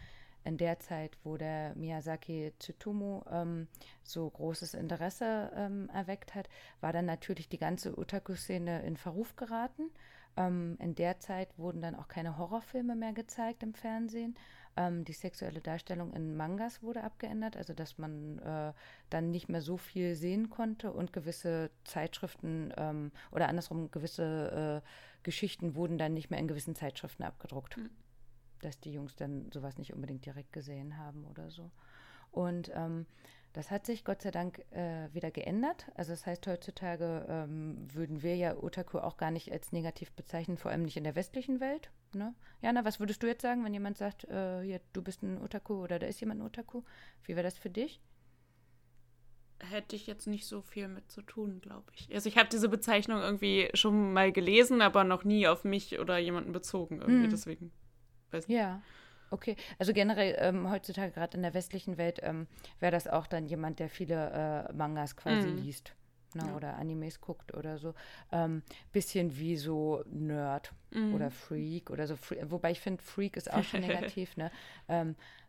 in 0.44 0.56
der 0.56 0.78
Zeit, 0.80 1.16
wo 1.24 1.36
der 1.36 1.74
Miyazaki 1.76 2.52
Tsutomu 2.58 3.22
ähm, 3.30 3.68
so 4.02 4.28
großes 4.28 4.74
Interesse 4.74 5.50
ähm, 5.54 5.88
erweckt 5.92 6.34
hat, 6.34 6.48
war 6.80 6.92
dann 6.92 7.06
natürlich 7.06 7.48
die 7.48 7.58
ganze 7.58 7.96
Otaku-Szene 7.96 8.82
in 8.82 8.96
Verruf 8.96 9.36
geraten. 9.36 9.90
Ähm, 10.36 10.76
in 10.80 10.94
der 10.94 11.18
Zeit 11.20 11.58
wurden 11.58 11.82
dann 11.82 11.94
auch 11.94 12.08
keine 12.08 12.38
Horrorfilme 12.38 12.96
mehr 12.96 13.12
gezeigt 13.12 13.62
im 13.62 13.74
Fernsehen. 13.74 14.36
Ähm, 14.76 15.04
die 15.04 15.12
sexuelle 15.12 15.60
Darstellung 15.60 16.12
in 16.14 16.36
Mangas 16.36 16.82
wurde 16.82 17.02
abgeändert, 17.02 17.56
also 17.56 17.74
dass 17.74 17.98
man 17.98 18.38
äh, 18.38 18.72
dann 19.10 19.30
nicht 19.30 19.48
mehr 19.48 19.62
so 19.62 19.76
viel 19.76 20.14
sehen 20.14 20.48
konnte 20.48 20.92
und 20.92 21.12
gewisse 21.12 21.70
Zeitschriften 21.84 22.72
ähm, 22.76 23.10
oder 23.32 23.48
andersrum 23.48 23.90
gewisse 23.90 24.82
äh, 24.84 24.88
Geschichten 25.22 25.74
wurden 25.74 25.98
dann 25.98 26.14
nicht 26.14 26.30
mehr 26.30 26.38
in 26.38 26.48
gewissen 26.48 26.76
Zeitschriften 26.76 27.24
abgedruckt. 27.24 27.76
Mhm 27.76 27.90
dass 28.60 28.80
die 28.80 28.92
Jungs 28.92 29.16
dann 29.16 29.50
sowas 29.52 29.78
nicht 29.78 29.92
unbedingt 29.92 30.26
direkt 30.26 30.52
gesehen 30.52 30.98
haben 30.98 31.24
oder 31.26 31.50
so. 31.50 31.70
Und 32.30 32.70
ähm, 32.74 33.06
das 33.52 33.70
hat 33.70 33.84
sich 33.84 34.04
Gott 34.04 34.22
sei 34.22 34.30
Dank 34.30 34.60
äh, 34.70 35.12
wieder 35.12 35.30
geändert. 35.32 35.86
Also 35.96 36.12
das 36.12 36.24
heißt, 36.24 36.46
heutzutage 36.46 37.26
ähm, 37.28 37.88
würden 37.92 38.22
wir 38.22 38.36
ja 38.36 38.56
Otaku 38.56 38.98
auch 38.98 39.16
gar 39.16 39.32
nicht 39.32 39.50
als 39.50 39.72
negativ 39.72 40.12
bezeichnen, 40.12 40.56
vor 40.56 40.70
allem 40.70 40.82
nicht 40.82 40.96
in 40.96 41.04
der 41.04 41.16
westlichen 41.16 41.58
Welt. 41.58 41.90
Ne? 42.14 42.34
Jana, 42.62 42.84
was 42.84 43.00
würdest 43.00 43.22
du 43.22 43.26
jetzt 43.26 43.42
sagen, 43.42 43.64
wenn 43.64 43.74
jemand 43.74 43.98
sagt, 43.98 44.24
äh, 44.24 44.62
hier, 44.62 44.80
du 44.92 45.02
bist 45.02 45.22
ein 45.22 45.42
Otaku 45.42 45.82
oder 45.82 45.98
da 45.98 46.06
ist 46.06 46.20
jemand 46.20 46.40
ein 46.40 46.46
Otaku? 46.46 46.82
Wie 47.24 47.34
wäre 47.34 47.42
das 47.42 47.58
für 47.58 47.70
dich? 47.70 48.00
Hätte 49.58 49.96
ich 49.96 50.06
jetzt 50.06 50.26
nicht 50.26 50.46
so 50.46 50.62
viel 50.62 50.88
mit 50.88 51.10
zu 51.10 51.20
tun, 51.20 51.60
glaube 51.60 51.90
ich. 51.94 52.12
Also 52.14 52.28
ich 52.28 52.38
habe 52.38 52.48
diese 52.48 52.68
Bezeichnung 52.68 53.20
irgendwie 53.20 53.68
schon 53.74 54.12
mal 54.12 54.32
gelesen, 54.32 54.80
aber 54.80 55.04
noch 55.04 55.24
nie 55.24 55.48
auf 55.48 55.64
mich 55.64 55.98
oder 55.98 56.18
jemanden 56.18 56.52
bezogen 56.52 57.00
irgendwie, 57.00 57.24
hm. 57.24 57.30
deswegen. 57.30 57.72
Weiß 58.30 58.46
ja. 58.48 58.80
Okay, 59.30 59.56
also 59.78 59.92
generell 59.92 60.36
ähm, 60.38 60.70
heutzutage 60.70 61.12
gerade 61.12 61.36
in 61.36 61.42
der 61.42 61.54
westlichen 61.54 61.98
Welt 61.98 62.18
ähm, 62.22 62.48
wäre 62.80 62.90
das 62.90 63.06
auch 63.06 63.28
dann 63.28 63.46
jemand, 63.46 63.78
der 63.78 63.88
viele 63.88 64.66
äh, 64.68 64.72
Mangas 64.72 65.14
quasi 65.14 65.48
mm. 65.48 65.56
liest 65.56 65.94
ne, 66.34 66.48
ja. 66.48 66.56
oder 66.56 66.76
Animes 66.76 67.20
guckt 67.20 67.54
oder 67.54 67.78
so. 67.78 67.94
Ähm, 68.32 68.62
bisschen 68.92 69.38
wie 69.38 69.56
so 69.56 70.02
Nerd 70.06 70.72
mm. 70.90 71.14
oder 71.14 71.30
Freak 71.30 71.90
oder 71.90 72.06
so. 72.06 72.16
Wobei 72.44 72.72
ich 72.72 72.80
finde, 72.80 73.02
Freak 73.02 73.36
ist 73.36 73.52
auch 73.52 73.62
schon 73.62 73.80
negativ. 73.86 74.36
ne? 74.36 74.50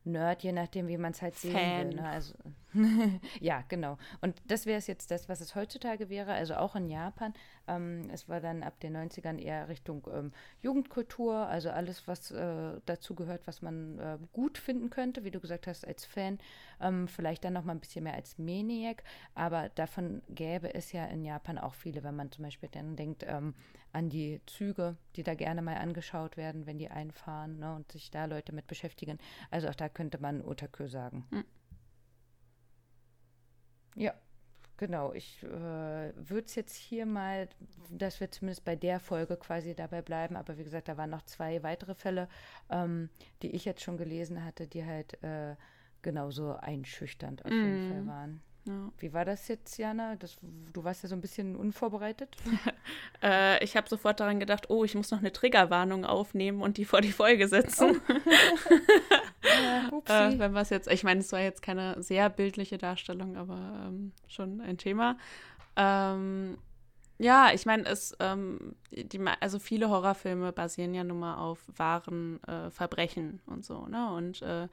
Nerd, 0.04 0.44
je 0.44 0.52
nachdem, 0.52 0.88
wie 0.88 0.98
man 0.98 1.12
es 1.12 1.22
halt 1.22 1.36
sehen 1.36 1.52
Fan. 1.52 1.88
will. 1.90 1.96
Ne? 1.96 2.10
Also, 2.10 2.34
ja, 3.40 3.64
genau. 3.68 3.98
Und 4.22 4.42
das 4.48 4.66
wäre 4.66 4.78
es 4.78 4.88
jetzt 4.88 5.12
das, 5.12 5.30
was 5.30 5.42
es 5.42 5.56
heutzutage 5.56 6.10
wäre, 6.10 6.34
also 6.34 6.56
auch 6.56 6.76
in 6.76 6.90
Japan. 6.90 7.34
Ähm, 7.68 8.10
es 8.12 8.28
war 8.30 8.40
dann 8.40 8.64
ab 8.64 8.80
den 8.80 8.96
90ern 8.96 9.38
eher 9.38 9.68
Richtung 9.68 10.08
ähm, 10.12 10.32
Jugendkultur, 10.62 11.36
also 11.36 11.70
alles, 11.70 12.08
was 12.08 12.32
äh, 12.32 12.80
dazu 12.86 13.14
gehört, 13.14 13.46
was 13.46 13.62
man 13.62 14.00
äh, 14.00 14.18
gut 14.34 14.58
finden 14.58 14.90
könnte, 14.90 15.24
wie 15.24 15.32
du 15.32 15.40
gesagt 15.40 15.68
hast, 15.68 15.86
als 15.86 16.06
Fan. 16.06 16.40
Ähm, 16.80 17.08
vielleicht 17.08 17.44
dann 17.44 17.54
noch 17.54 17.64
mal 17.64 17.74
ein 17.74 17.80
bisschen 17.80 18.04
mehr 18.04 18.16
als 18.16 18.38
Maniac, 18.38 19.04
aber 19.36 19.70
davon 19.70 20.22
gäbe 20.30 20.74
es 20.74 20.92
ja 20.94 21.06
in 21.06 21.24
Japan 21.24 21.58
auch 21.58 21.74
viele, 21.74 22.04
wenn 22.04 22.16
man 22.16 22.32
zum 22.32 22.46
Beispiel 22.46 22.70
dann 22.72 22.96
denkt, 22.96 23.24
ähm, 23.28 23.54
an 23.94 24.10
die 24.10 24.42
Züge, 24.46 24.98
die 25.16 25.24
da 25.24 25.36
gerne 25.36 25.62
mal 25.62 25.78
angeschaut 25.78 26.38
werden, 26.38 26.66
wenn 26.66 26.78
die 26.78 26.90
einfahren 26.90 27.60
ne, 27.60 27.76
und 27.76 27.92
sich 27.92 28.12
da 28.12 28.26
Leute 28.26 28.54
mit 28.54 28.68
beschäftigen. 28.68 29.18
Also 29.50 29.68
auch 29.70 29.76
da 29.76 29.90
könnte 29.90 30.20
man 30.20 30.42
Otakö 30.42 30.88
sagen. 30.88 31.26
Hm. 31.32 31.44
Ja, 33.96 34.14
genau. 34.78 35.14
Ich 35.14 35.44
äh, 35.44 35.48
würde 35.48 36.46
es 36.46 36.56
jetzt 36.56 36.76
hier 36.76 37.06
mal, 37.06 37.50
dass 37.90 38.20
wir 38.20 38.32
zumindest 38.32 38.64
bei 38.64 38.76
der 38.76 39.00
Folge 39.00 39.36
quasi 39.38 39.76
dabei 39.76 40.02
bleiben. 40.02 40.36
Aber 40.36 40.58
wie 40.58 40.64
gesagt, 40.64 40.88
da 40.88 40.98
waren 40.98 41.10
noch 41.10 41.24
zwei 41.24 41.62
weitere 41.64 41.96
Fälle, 41.96 42.30
ähm, 42.70 43.10
die 43.42 43.52
ich 43.52 43.66
jetzt 43.66 43.82
schon 43.82 43.98
gelesen 43.98 44.44
hatte, 44.46 44.68
die 44.68 44.86
halt 44.86 45.22
äh, 45.24 45.56
genauso 46.02 46.56
einschüchternd 46.56 47.44
auf 47.46 47.52
jeden 47.52 47.90
Fall 47.90 48.02
mhm. 48.02 48.08
waren. 48.08 48.42
Ja. 48.66 48.92
Wie 49.00 49.12
war 49.12 49.26
das 49.26 49.48
jetzt, 49.48 49.78
Jana? 49.78 50.16
Das, 50.18 50.38
du 50.72 50.84
warst 50.84 51.02
ja 51.02 51.10
so 51.10 51.16
ein 51.16 51.22
bisschen 51.22 51.56
unvorbereitet. 51.56 52.36
äh, 53.24 53.64
ich 53.64 53.76
habe 53.76 53.90
sofort 53.90 54.20
daran 54.20 54.40
gedacht, 54.40 54.70
oh, 54.70 54.84
ich 54.84 54.94
muss 54.94 55.10
noch 55.10 55.20
eine 55.20 55.32
Triggerwarnung 55.32 56.06
aufnehmen 56.06 56.62
und 56.62 56.78
die 56.78 56.86
vor 56.86 57.02
die 57.02 57.12
Folge 57.12 57.48
setzen. 57.48 58.00
Oh. 58.08 60.02
ja, 60.08 60.30
äh, 60.30 60.40
wenn 60.40 60.54
was 60.54 60.70
jetzt, 60.70 60.92
ich 60.92 61.04
meine, 61.04 61.22
es 61.22 61.32
war 61.32 61.40
jetzt 61.40 61.64
keine 61.64 62.02
sehr 62.04 62.30
bildliche 62.30 62.78
Darstellung, 62.78 63.36
aber 63.36 63.88
ähm, 63.88 64.12
schon 64.28 64.62
ein 64.62 64.78
Thema. 64.78 65.18
Ähm, 65.76 66.58
ja, 67.18 67.52
ich 67.54 67.66
meine, 67.66 67.86
es, 67.86 68.16
ähm, 68.20 68.76
die, 68.92 69.20
also 69.40 69.58
viele 69.60 69.90
Horrorfilme 69.90 70.52
basieren 70.52 70.94
ja 70.94 71.04
nun 71.04 71.20
mal 71.20 71.36
auf 71.36 71.60
wahren 71.76 72.44
äh, 72.44 72.70
Verbrechen 72.70 73.42
und 73.46 73.66
so, 73.66 73.88
ne? 73.88 74.12
Und 74.14 74.42
äh, 74.42 74.68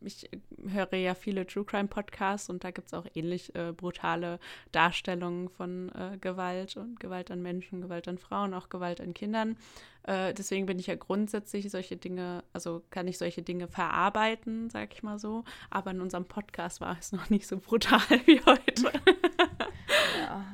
ich 0.00 0.28
höre 0.66 0.94
ja 0.94 1.14
viele 1.14 1.46
True 1.46 1.64
Crime 1.64 1.88
Podcasts 1.88 2.48
und 2.48 2.64
da 2.64 2.70
gibt 2.70 2.88
es 2.88 2.94
auch 2.94 3.06
ähnlich 3.14 3.54
äh, 3.54 3.72
brutale 3.72 4.38
Darstellungen 4.72 5.48
von 5.48 5.90
äh, 5.94 6.18
Gewalt 6.18 6.76
und 6.76 7.00
Gewalt 7.00 7.30
an 7.30 7.42
Menschen, 7.42 7.80
Gewalt 7.80 8.08
an 8.08 8.18
Frauen, 8.18 8.54
auch 8.54 8.68
Gewalt 8.68 9.00
an 9.00 9.14
Kindern. 9.14 9.56
Äh, 10.04 10.32
deswegen 10.34 10.66
bin 10.66 10.78
ich 10.78 10.86
ja 10.86 10.94
grundsätzlich 10.94 11.70
solche 11.70 11.96
Dinge, 11.96 12.42
also 12.52 12.82
kann 12.90 13.08
ich 13.08 13.18
solche 13.18 13.42
Dinge 13.42 13.68
verarbeiten, 13.68 14.70
sag 14.70 14.94
ich 14.94 15.02
mal 15.02 15.18
so. 15.18 15.44
Aber 15.70 15.90
in 15.90 16.00
unserem 16.00 16.24
Podcast 16.24 16.80
war 16.80 16.96
es 16.98 17.12
noch 17.12 17.28
nicht 17.30 17.46
so 17.46 17.58
brutal 17.58 18.00
wie 18.26 18.40
heute. 18.46 18.92
ja, 20.20 20.44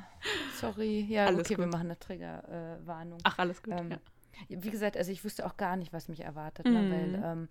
sorry. 0.55 1.07
Ja, 1.09 1.27
alles 1.27 1.41
okay, 1.41 1.55
gut. 1.55 1.65
wir 1.65 1.71
machen 1.71 1.87
eine 1.87 1.99
Triggerwarnung. 1.99 3.19
Ach, 3.23 3.39
alles 3.39 3.63
gut. 3.63 3.75
Ähm, 3.79 3.91
ja. 3.91 3.99
Wie 4.49 4.71
gesagt, 4.71 4.97
also 4.97 5.13
ich 5.13 5.25
wusste 5.25 5.47
auch 5.47 5.57
gar 5.57 5.77
nicht, 5.77 5.93
was 5.93 6.09
mich 6.09 6.21
erwartet, 6.21 6.67
ne, 6.67 6.83
mhm. 6.83 6.89
ne, 6.89 6.95
weil 6.95 7.23
ähm, 7.25 7.49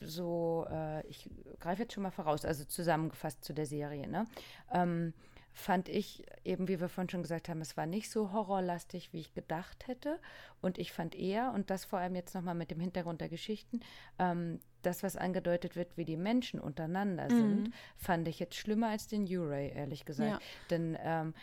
so, 0.00 0.66
äh, 0.70 1.06
ich 1.06 1.28
greife 1.60 1.82
jetzt 1.82 1.94
schon 1.94 2.02
mal 2.02 2.10
voraus, 2.10 2.44
also 2.44 2.64
zusammengefasst 2.64 3.44
zu 3.44 3.52
der 3.52 3.66
Serie, 3.66 4.08
ne? 4.08 4.26
Ähm, 4.72 5.12
fand 5.58 5.88
ich 5.88 6.24
eben, 6.44 6.68
wie 6.68 6.80
wir 6.80 6.88
vorhin 6.88 7.10
schon 7.10 7.22
gesagt 7.22 7.48
haben, 7.48 7.60
es 7.60 7.76
war 7.76 7.84
nicht 7.84 8.10
so 8.10 8.32
horrorlastig, 8.32 9.12
wie 9.12 9.18
ich 9.18 9.34
gedacht 9.34 9.88
hätte. 9.88 10.20
Und 10.60 10.78
ich 10.78 10.92
fand 10.92 11.16
eher, 11.16 11.52
und 11.52 11.70
das 11.70 11.84
vor 11.84 11.98
allem 11.98 12.14
jetzt 12.14 12.34
nochmal 12.34 12.54
mit 12.54 12.70
dem 12.70 12.78
Hintergrund 12.78 13.20
der 13.20 13.28
Geschichten, 13.28 13.80
ähm, 14.20 14.60
das, 14.82 15.02
was 15.02 15.16
angedeutet 15.16 15.74
wird, 15.74 15.96
wie 15.96 16.04
die 16.04 16.16
Menschen 16.16 16.60
untereinander 16.60 17.24
mhm. 17.24 17.36
sind, 17.36 17.74
fand 17.96 18.28
ich 18.28 18.38
jetzt 18.38 18.54
schlimmer 18.54 18.90
als 18.90 19.08
den 19.08 19.24
Uray, 19.24 19.72
ehrlich 19.74 20.04
gesagt. 20.04 20.30
Ja. 20.30 20.38
Denn 20.70 20.96
ähm, 21.02 21.34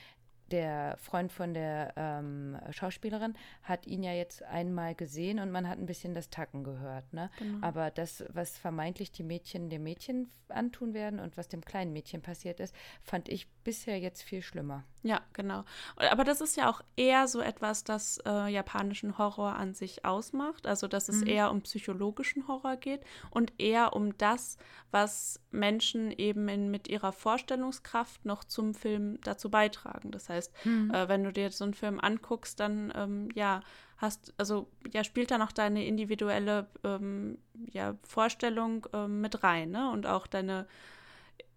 der 0.51 0.97
Freund 0.97 1.31
von 1.31 1.53
der 1.53 1.93
ähm, 1.95 2.57
Schauspielerin 2.71 3.35
hat 3.63 3.87
ihn 3.87 4.03
ja 4.03 4.13
jetzt 4.13 4.43
einmal 4.43 4.95
gesehen 4.95 5.39
und 5.39 5.51
man 5.51 5.67
hat 5.67 5.79
ein 5.79 5.85
bisschen 5.85 6.13
das 6.13 6.29
Tacken 6.29 6.63
gehört. 6.63 7.11
Ne? 7.13 7.29
Genau. 7.39 7.65
Aber 7.65 7.91
das, 7.91 8.23
was 8.29 8.57
vermeintlich 8.57 9.11
die 9.11 9.23
Mädchen 9.23 9.69
dem 9.69 9.83
Mädchen 9.83 10.29
antun 10.49 10.93
werden 10.93 11.19
und 11.19 11.37
was 11.37 11.47
dem 11.47 11.63
kleinen 11.63 11.93
Mädchen 11.93 12.21
passiert 12.21 12.59
ist, 12.59 12.75
fand 13.01 13.29
ich 13.29 13.47
bisher 13.63 13.99
jetzt 13.99 14.21
viel 14.21 14.41
schlimmer. 14.41 14.83
Ja, 15.03 15.21
genau. 15.33 15.63
Aber 15.95 16.23
das 16.23 16.41
ist 16.41 16.57
ja 16.57 16.69
auch 16.69 16.81
eher 16.95 17.27
so 17.27 17.41
etwas, 17.41 17.83
das 17.83 18.19
äh, 18.25 18.47
japanischen 18.47 19.17
Horror 19.17 19.55
an 19.55 19.73
sich 19.73 20.05
ausmacht. 20.05 20.67
Also, 20.67 20.87
dass 20.87 21.09
es 21.09 21.21
mhm. 21.21 21.27
eher 21.27 21.51
um 21.51 21.61
psychologischen 21.61 22.47
Horror 22.47 22.75
geht 22.77 23.01
und 23.29 23.53
eher 23.59 23.93
um 23.93 24.17
das, 24.17 24.57
was 24.91 25.39
Menschen 25.51 26.11
eben 26.11 26.47
in, 26.47 26.71
mit 26.71 26.87
ihrer 26.87 27.11
Vorstellungskraft 27.11 28.25
noch 28.25 28.43
zum 28.43 28.73
Film 28.73 29.19
dazu 29.23 29.49
beitragen. 29.49 30.11
Das 30.11 30.29
heißt, 30.29 30.34
mhm. 30.63 30.91
äh, 30.93 31.07
wenn 31.07 31.23
du 31.23 31.31
dir 31.31 31.51
so 31.51 31.63
einen 31.63 31.73
Film 31.73 31.99
anguckst, 31.99 32.59
dann 32.59 32.91
ähm, 32.95 33.29
ja, 33.35 33.61
hast, 33.97 34.33
also 34.37 34.67
ja, 34.93 35.03
spielt 35.03 35.31
da 35.31 35.37
noch 35.37 35.51
deine 35.51 35.85
individuelle 35.85 36.67
ähm, 36.83 37.37
ja, 37.71 37.95
Vorstellung 38.03 38.87
ähm, 38.93 39.21
mit 39.21 39.43
rein, 39.43 39.71
ne? 39.71 39.89
Und 39.91 40.05
auch 40.05 40.27
deine 40.27 40.67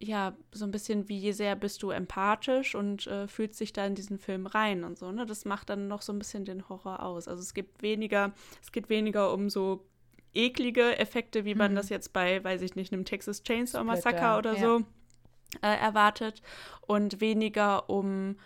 ja, 0.00 0.36
so 0.52 0.64
ein 0.64 0.70
bisschen, 0.70 1.08
wie 1.08 1.32
sehr 1.32 1.56
bist 1.56 1.82
du 1.82 1.90
empathisch 1.90 2.74
und 2.74 3.06
äh, 3.08 3.26
fühlst 3.26 3.58
dich 3.60 3.72
da 3.72 3.84
in 3.84 3.96
diesen 3.96 4.18
Film 4.18 4.46
rein 4.46 4.84
und 4.84 4.96
so, 4.96 5.10
ne? 5.10 5.26
Das 5.26 5.44
macht 5.44 5.70
dann 5.70 5.88
noch 5.88 6.02
so 6.02 6.12
ein 6.12 6.18
bisschen 6.18 6.44
den 6.44 6.68
Horror 6.68 7.02
aus. 7.02 7.26
Also 7.26 7.42
es 7.42 7.52
gibt 7.52 7.82
weniger, 7.82 8.32
es 8.62 8.70
geht 8.70 8.88
weniger 8.88 9.32
um 9.32 9.50
so 9.50 9.84
eklige 10.34 10.98
Effekte, 10.98 11.44
wie 11.44 11.54
man 11.54 11.70
hm. 11.70 11.76
das 11.76 11.88
jetzt 11.88 12.12
bei, 12.12 12.42
weiß 12.42 12.62
ich 12.62 12.76
nicht, 12.76 12.92
einem 12.92 13.04
Texas 13.04 13.42
Chainsaw 13.42 13.82
Massacre 13.82 14.38
oder 14.38 14.54
ja. 14.54 14.60
so 14.60 14.84
äh, 15.62 15.76
erwartet 15.76 16.42
und 16.86 17.20
weniger 17.20 17.90
um 17.90 18.36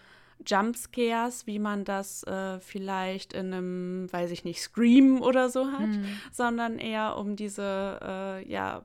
Jumpscares, 0.47 1.47
wie 1.47 1.59
man 1.59 1.84
das 1.84 2.22
äh, 2.24 2.61
vielleicht 2.61 3.32
in 3.32 3.53
einem, 3.53 4.12
weiß 4.12 4.30
ich 4.30 4.45
nicht, 4.45 4.61
Scream 4.61 5.22
oder 5.22 5.49
so 5.49 5.70
hat, 5.70 5.80
hm. 5.80 6.05
sondern 6.30 6.78
eher 6.78 7.16
um 7.16 7.36
diese, 7.36 7.99
äh, 8.03 8.49
ja, 8.51 8.82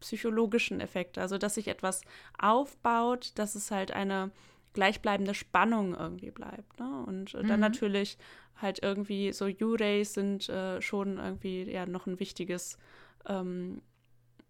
psychologischen 0.00 0.80
Effekte. 0.80 1.20
Also, 1.20 1.38
dass 1.38 1.54
sich 1.54 1.68
etwas 1.68 2.02
aufbaut, 2.38 3.32
dass 3.36 3.54
es 3.54 3.70
halt 3.70 3.92
eine 3.92 4.30
gleichbleibende 4.72 5.34
Spannung 5.34 5.94
irgendwie 5.94 6.30
bleibt. 6.30 6.78
Ne? 6.78 7.04
Und 7.06 7.34
äh, 7.34 7.42
mhm. 7.42 7.48
dann 7.48 7.60
natürlich 7.60 8.18
halt 8.56 8.82
irgendwie 8.82 9.32
so 9.32 9.46
U-Rays 9.46 10.14
sind 10.14 10.48
äh, 10.48 10.80
schon 10.80 11.18
irgendwie 11.18 11.70
ja 11.70 11.86
noch 11.86 12.06
ein 12.06 12.20
wichtiges 12.20 12.78
ähm, 13.26 13.82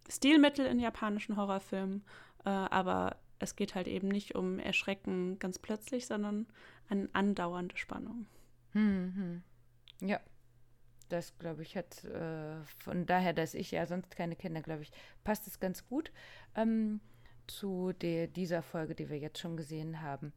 Stilmittel 0.09 0.67
in 0.67 0.79
japanischen 0.79 1.37
Horrorfilmen. 1.37 2.05
Äh, 2.45 2.51
aber 2.51 3.17
es 3.41 3.57
geht 3.57 3.75
halt 3.75 3.89
eben 3.89 4.09
nicht 4.09 4.35
um 4.35 4.59
Erschrecken 4.59 5.39
ganz 5.39 5.59
plötzlich, 5.59 6.07
sondern 6.07 6.47
eine 6.89 7.09
andauernde 7.13 7.77
Spannung. 7.77 8.27
Mhm. 8.73 9.43
Ja, 10.01 10.21
das, 11.09 11.37
glaube 11.39 11.63
ich, 11.63 11.77
hat 11.77 12.05
äh, 12.05 12.63
von 12.79 13.05
daher, 13.07 13.33
dass 13.33 13.55
ich 13.55 13.71
ja 13.73 13.87
sonst 13.87 14.11
keine 14.17 14.37
kenne, 14.37 14.63
glaube 14.63 14.83
ich, 14.83 14.93
passt 15.25 15.47
es 15.47 15.61
ganz 15.61 15.87
gut 15.87 16.13
ähm, 16.55 17.01
zu 17.47 17.93
der, 17.93 18.29
dieser 18.29 18.63
Folge, 18.63 18.95
die 18.95 19.11
wir 19.11 19.19
jetzt 19.19 19.39
schon 19.41 19.57
gesehen 19.57 20.03
haben. 20.03 20.33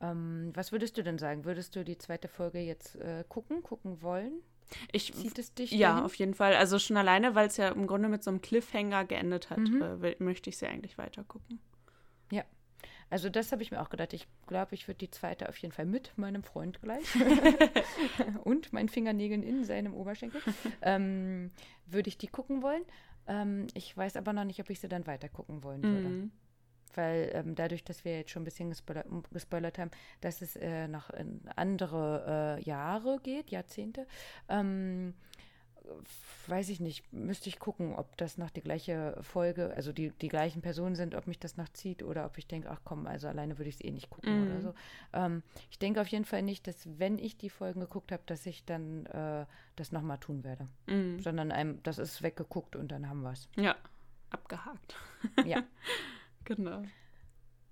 Ähm, 0.00 0.50
was 0.54 0.72
würdest 0.72 0.96
du 0.96 1.02
denn 1.02 1.18
sagen? 1.18 1.44
Würdest 1.44 1.76
du 1.76 1.84
die 1.84 1.98
zweite 1.98 2.28
Folge 2.28 2.58
jetzt 2.60 2.96
äh, 2.96 3.24
gucken, 3.28 3.62
gucken 3.62 4.02
wollen? 4.02 4.40
Ich, 4.92 5.12
Zieht 5.12 5.38
es 5.38 5.52
dich 5.54 5.72
Ja, 5.72 5.90
dahin? 5.90 6.04
auf 6.04 6.14
jeden 6.14 6.34
Fall. 6.34 6.54
Also 6.56 6.78
schon 6.78 6.96
alleine, 6.96 7.34
weil 7.34 7.48
es 7.48 7.58
ja 7.58 7.68
im 7.68 7.86
Grunde 7.86 8.08
mit 8.08 8.24
so 8.24 8.30
einem 8.30 8.40
Cliffhanger 8.40 9.04
geendet 9.04 9.50
hat, 9.50 9.58
mhm. 9.58 9.82
äh, 10.02 10.16
möchte 10.18 10.48
ich 10.50 10.56
sie 10.56 10.66
eigentlich 10.66 10.96
weiter 10.96 11.22
gucken. 11.24 11.60
Ja, 12.30 12.44
also 13.10 13.28
das 13.28 13.52
habe 13.52 13.62
ich 13.62 13.70
mir 13.70 13.80
auch 13.80 13.90
gedacht. 13.90 14.12
Ich 14.12 14.26
glaube, 14.46 14.74
ich 14.74 14.88
würde 14.88 14.98
die 14.98 15.10
zweite 15.10 15.48
auf 15.48 15.56
jeden 15.58 15.72
Fall 15.72 15.86
mit 15.86 16.16
meinem 16.16 16.42
Freund 16.42 16.80
gleich 16.80 17.04
und 18.44 18.72
meinen 18.72 18.88
Fingernägeln 18.88 19.42
in 19.42 19.64
seinem 19.64 19.94
Oberschenkel 19.94 20.40
ähm, 20.82 21.50
würde 21.86 22.08
ich 22.08 22.18
die 22.18 22.28
gucken 22.28 22.62
wollen. 22.62 22.82
Ähm, 23.26 23.66
ich 23.74 23.96
weiß 23.96 24.16
aber 24.16 24.32
noch 24.32 24.44
nicht, 24.44 24.60
ob 24.60 24.70
ich 24.70 24.80
sie 24.80 24.88
dann 24.88 25.06
weiter 25.06 25.28
gucken 25.28 25.62
wollen 25.62 25.82
würde. 25.82 26.08
Mhm. 26.08 26.32
Weil 26.94 27.30
ähm, 27.34 27.54
dadurch, 27.54 27.82
dass 27.82 28.04
wir 28.04 28.16
jetzt 28.18 28.30
schon 28.30 28.42
ein 28.42 28.44
bisschen 28.44 28.70
gespoilert, 28.70 29.06
gespoilert 29.32 29.78
haben, 29.78 29.90
dass 30.20 30.42
es 30.42 30.54
äh, 30.56 30.86
noch 30.86 31.10
in 31.10 31.40
andere 31.56 32.58
äh, 32.58 32.62
Jahre 32.62 33.18
geht, 33.22 33.50
Jahrzehnte, 33.50 34.06
ähm, 34.48 35.14
weiß 36.46 36.68
ich 36.68 36.80
nicht, 36.80 37.12
müsste 37.12 37.48
ich 37.48 37.58
gucken, 37.58 37.94
ob 37.94 38.16
das 38.16 38.38
noch 38.38 38.50
die 38.50 38.60
gleiche 38.60 39.16
Folge, 39.22 39.72
also 39.74 39.92
die, 39.92 40.10
die 40.10 40.28
gleichen 40.28 40.62
Personen 40.62 40.94
sind, 40.94 41.14
ob 41.14 41.26
mich 41.26 41.38
das 41.38 41.56
noch 41.56 41.68
zieht 41.70 42.02
oder 42.02 42.26
ob 42.26 42.38
ich 42.38 42.46
denke, 42.46 42.70
ach 42.70 42.80
komm, 42.84 43.06
also 43.06 43.28
alleine 43.28 43.58
würde 43.58 43.68
ich 43.68 43.76
es 43.76 43.84
eh 43.84 43.90
nicht 43.90 44.10
gucken 44.10 44.40
mhm. 44.40 44.46
oder 44.46 44.60
so. 44.60 44.74
Ähm, 45.12 45.42
ich 45.70 45.78
denke 45.78 46.00
auf 46.00 46.08
jeden 46.08 46.24
Fall 46.24 46.42
nicht, 46.42 46.66
dass 46.66 46.88
wenn 46.98 47.18
ich 47.18 47.36
die 47.36 47.50
Folgen 47.50 47.80
geguckt 47.80 48.12
habe, 48.12 48.22
dass 48.26 48.46
ich 48.46 48.64
dann 48.64 49.06
äh, 49.06 49.46
das 49.76 49.92
nochmal 49.92 50.18
tun 50.18 50.44
werde. 50.44 50.68
Mhm. 50.86 51.20
Sondern 51.20 51.50
einem, 51.52 51.82
das 51.82 51.98
ist 51.98 52.22
weggeguckt 52.22 52.76
und 52.76 52.92
dann 52.92 53.08
haben 53.08 53.22
wir 53.22 53.32
es. 53.32 53.48
Ja, 53.56 53.76
abgehakt. 54.30 54.96
ja. 55.44 55.62
genau. 56.44 56.82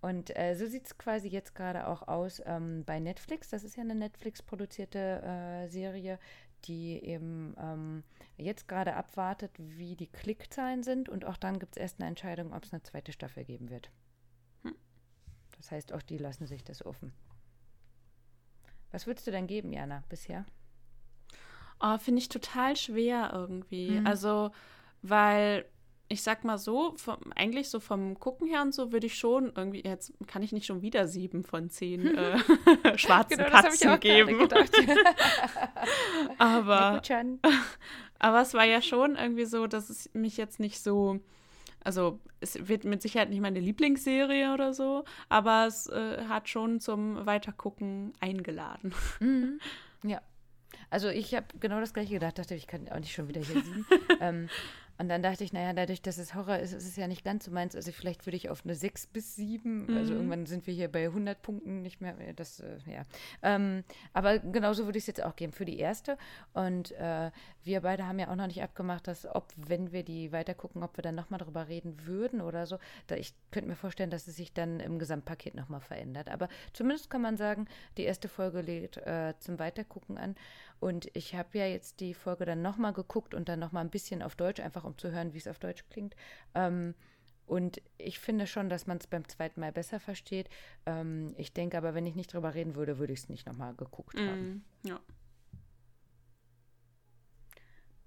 Und 0.00 0.36
äh, 0.36 0.56
so 0.56 0.66
sieht 0.66 0.86
es 0.86 0.98
quasi 0.98 1.28
jetzt 1.28 1.54
gerade 1.54 1.86
auch 1.86 2.08
aus 2.08 2.42
ähm, 2.44 2.82
bei 2.84 2.98
Netflix. 2.98 3.50
Das 3.50 3.62
ist 3.62 3.76
ja 3.76 3.82
eine 3.82 3.94
Netflix-produzierte 3.94 4.98
äh, 4.98 5.68
Serie, 5.68 6.18
die 6.64 7.02
eben 7.04 7.54
ähm, 7.58 8.02
jetzt 8.36 8.68
gerade 8.68 8.94
abwartet, 8.94 9.50
wie 9.58 9.96
die 9.96 10.06
Klickzahlen 10.06 10.82
sind. 10.82 11.08
Und 11.08 11.24
auch 11.24 11.36
dann 11.36 11.58
gibt 11.58 11.76
es 11.76 11.80
erst 11.80 12.00
eine 12.00 12.08
Entscheidung, 12.08 12.52
ob 12.52 12.64
es 12.64 12.72
eine 12.72 12.82
zweite 12.82 13.12
Staffel 13.12 13.44
geben 13.44 13.70
wird. 13.70 13.90
Hm. 14.62 14.74
Das 15.56 15.70
heißt, 15.70 15.92
auch 15.92 16.02
die 16.02 16.18
lassen 16.18 16.46
sich 16.46 16.64
das 16.64 16.84
offen. 16.84 17.12
Was 18.90 19.06
würdest 19.06 19.26
du 19.26 19.30
denn 19.30 19.46
geben, 19.46 19.72
Jana, 19.72 20.04
bisher? 20.08 20.44
Oh, 21.80 21.98
Finde 21.98 22.20
ich 22.20 22.28
total 22.28 22.76
schwer 22.76 23.30
irgendwie. 23.32 23.98
Hm. 23.98 24.06
Also, 24.06 24.52
weil 25.02 25.64
ich 26.12 26.22
sag 26.22 26.44
mal 26.44 26.58
so, 26.58 26.94
vom, 26.98 27.16
eigentlich 27.34 27.70
so 27.70 27.80
vom 27.80 28.18
Gucken 28.20 28.46
her 28.46 28.60
und 28.60 28.74
so 28.74 28.92
würde 28.92 29.06
ich 29.06 29.18
schon 29.18 29.50
irgendwie, 29.56 29.82
jetzt 29.82 30.12
kann 30.26 30.42
ich 30.42 30.52
nicht 30.52 30.66
schon 30.66 30.82
wieder 30.82 31.08
sieben 31.08 31.42
von 31.42 31.70
zehn 31.70 32.06
äh, 32.16 32.38
schwarzen 32.98 33.38
genau, 33.38 33.48
Katzen 33.48 33.98
geben. 33.98 34.38
aber, 36.38 37.00
aber 38.18 38.40
es 38.42 38.52
war 38.52 38.64
ja 38.64 38.82
schon 38.82 39.16
irgendwie 39.16 39.46
so, 39.46 39.66
dass 39.66 39.88
es 39.88 40.10
mich 40.12 40.36
jetzt 40.36 40.60
nicht 40.60 40.82
so, 40.82 41.18
also 41.82 42.20
es 42.40 42.68
wird 42.68 42.84
mit 42.84 43.00
Sicherheit 43.00 43.30
nicht 43.30 43.40
meine 43.40 43.60
Lieblingsserie 43.60 44.52
oder 44.52 44.74
so, 44.74 45.04
aber 45.30 45.66
es 45.66 45.86
äh, 45.86 46.26
hat 46.28 46.50
schon 46.50 46.78
zum 46.78 47.24
Weitergucken 47.24 48.12
eingeladen. 48.20 48.94
Mhm. 49.18 49.60
Ja. 50.02 50.20
Also 50.90 51.08
ich 51.08 51.34
habe 51.34 51.46
genau 51.58 51.80
das 51.80 51.94
gleiche 51.94 52.14
gedacht, 52.14 52.38
dachte 52.38 52.54
ich 52.54 52.66
kann 52.66 52.86
auch 52.90 52.98
nicht 52.98 53.14
schon 53.14 53.28
wieder 53.28 53.40
hier 53.40 53.62
sieben. 53.62 53.86
ähm, 54.20 54.48
und 54.98 55.08
dann 55.08 55.22
dachte 55.22 55.44
ich, 55.44 55.52
naja, 55.52 55.72
dadurch, 55.72 56.02
dass 56.02 56.18
es 56.18 56.34
Horror 56.34 56.58
ist, 56.58 56.72
ist 56.72 56.86
es 56.86 56.96
ja 56.96 57.08
nicht 57.08 57.24
ganz 57.24 57.44
so 57.44 57.50
meins. 57.50 57.74
Also 57.74 57.92
vielleicht 57.92 58.26
würde 58.26 58.36
ich 58.36 58.50
auf 58.50 58.64
eine 58.64 58.74
6 58.74 59.08
bis 59.08 59.36
7, 59.36 59.82
also 59.82 59.92
mhm. 59.92 59.98
also 59.98 60.14
irgendwann 60.14 60.46
sind 60.46 60.66
wir 60.66 60.74
hier 60.74 60.90
bei 60.90 61.04
100 61.04 61.42
Punkten 61.42 61.82
nicht 61.82 62.00
mehr, 62.00 62.14
das, 62.34 62.60
äh, 62.60 62.78
ja. 62.86 63.02
Ähm, 63.42 63.84
aber 64.12 64.38
genauso 64.38 64.84
würde 64.84 64.98
ich 64.98 65.02
es 65.02 65.08
jetzt 65.08 65.22
auch 65.22 65.36
geben 65.36 65.52
für 65.52 65.64
die 65.64 65.78
erste. 65.78 66.18
Und 66.52 66.92
äh, 66.92 67.30
wir 67.64 67.80
beide 67.80 68.06
haben 68.06 68.18
ja 68.18 68.28
auch 68.28 68.36
noch 68.36 68.46
nicht 68.46 68.62
abgemacht, 68.62 69.06
dass 69.06 69.26
ob, 69.26 69.52
wenn 69.56 69.92
wir 69.92 70.02
die 70.02 70.32
weitergucken, 70.32 70.82
ob 70.82 70.96
wir 70.96 71.02
dann 71.02 71.14
nochmal 71.14 71.38
drüber 71.38 71.68
reden 71.68 72.06
würden 72.06 72.40
oder 72.40 72.66
so. 72.66 72.78
Da 73.06 73.16
ich 73.16 73.34
könnte 73.50 73.68
mir 73.68 73.76
vorstellen, 73.76 74.10
dass 74.10 74.26
es 74.26 74.36
sich 74.36 74.52
dann 74.52 74.80
im 74.80 74.98
Gesamtpaket 74.98 75.54
nochmal 75.54 75.80
verändert. 75.80 76.28
Aber 76.28 76.48
zumindest 76.72 77.10
kann 77.10 77.22
man 77.22 77.36
sagen, 77.36 77.66
die 77.96 78.04
erste 78.04 78.28
Folge 78.28 78.60
lädt 78.60 78.96
äh, 78.98 79.34
zum 79.38 79.58
Weitergucken 79.58 80.18
an. 80.18 80.36
Und 80.82 81.08
ich 81.14 81.36
habe 81.36 81.56
ja 81.56 81.66
jetzt 81.66 82.00
die 82.00 82.12
Folge 82.12 82.44
dann 82.44 82.60
nochmal 82.60 82.92
geguckt 82.92 83.34
und 83.34 83.48
dann 83.48 83.60
nochmal 83.60 83.84
ein 83.84 83.90
bisschen 83.90 84.20
auf 84.20 84.34
Deutsch, 84.34 84.58
einfach 84.58 84.82
um 84.82 84.98
zu 84.98 85.12
hören, 85.12 85.32
wie 85.32 85.38
es 85.38 85.46
auf 85.46 85.60
Deutsch 85.60 85.84
klingt. 85.90 86.16
Ähm, 86.56 86.96
und 87.46 87.80
ich 87.98 88.18
finde 88.18 88.48
schon, 88.48 88.68
dass 88.68 88.88
man 88.88 88.98
es 88.98 89.06
beim 89.06 89.28
zweiten 89.28 89.60
Mal 89.60 89.70
besser 89.70 90.00
versteht. 90.00 90.48
Ähm, 90.84 91.34
ich 91.36 91.52
denke 91.52 91.78
aber, 91.78 91.94
wenn 91.94 92.04
ich 92.04 92.16
nicht 92.16 92.34
drüber 92.34 92.54
reden 92.54 92.74
würde, 92.74 92.98
würde 92.98 93.12
ich 93.12 93.20
es 93.20 93.28
nicht 93.28 93.46
nochmal 93.46 93.74
geguckt 93.74 94.16
mm, 94.16 94.26
haben. 94.26 94.64
Ja. 94.82 94.98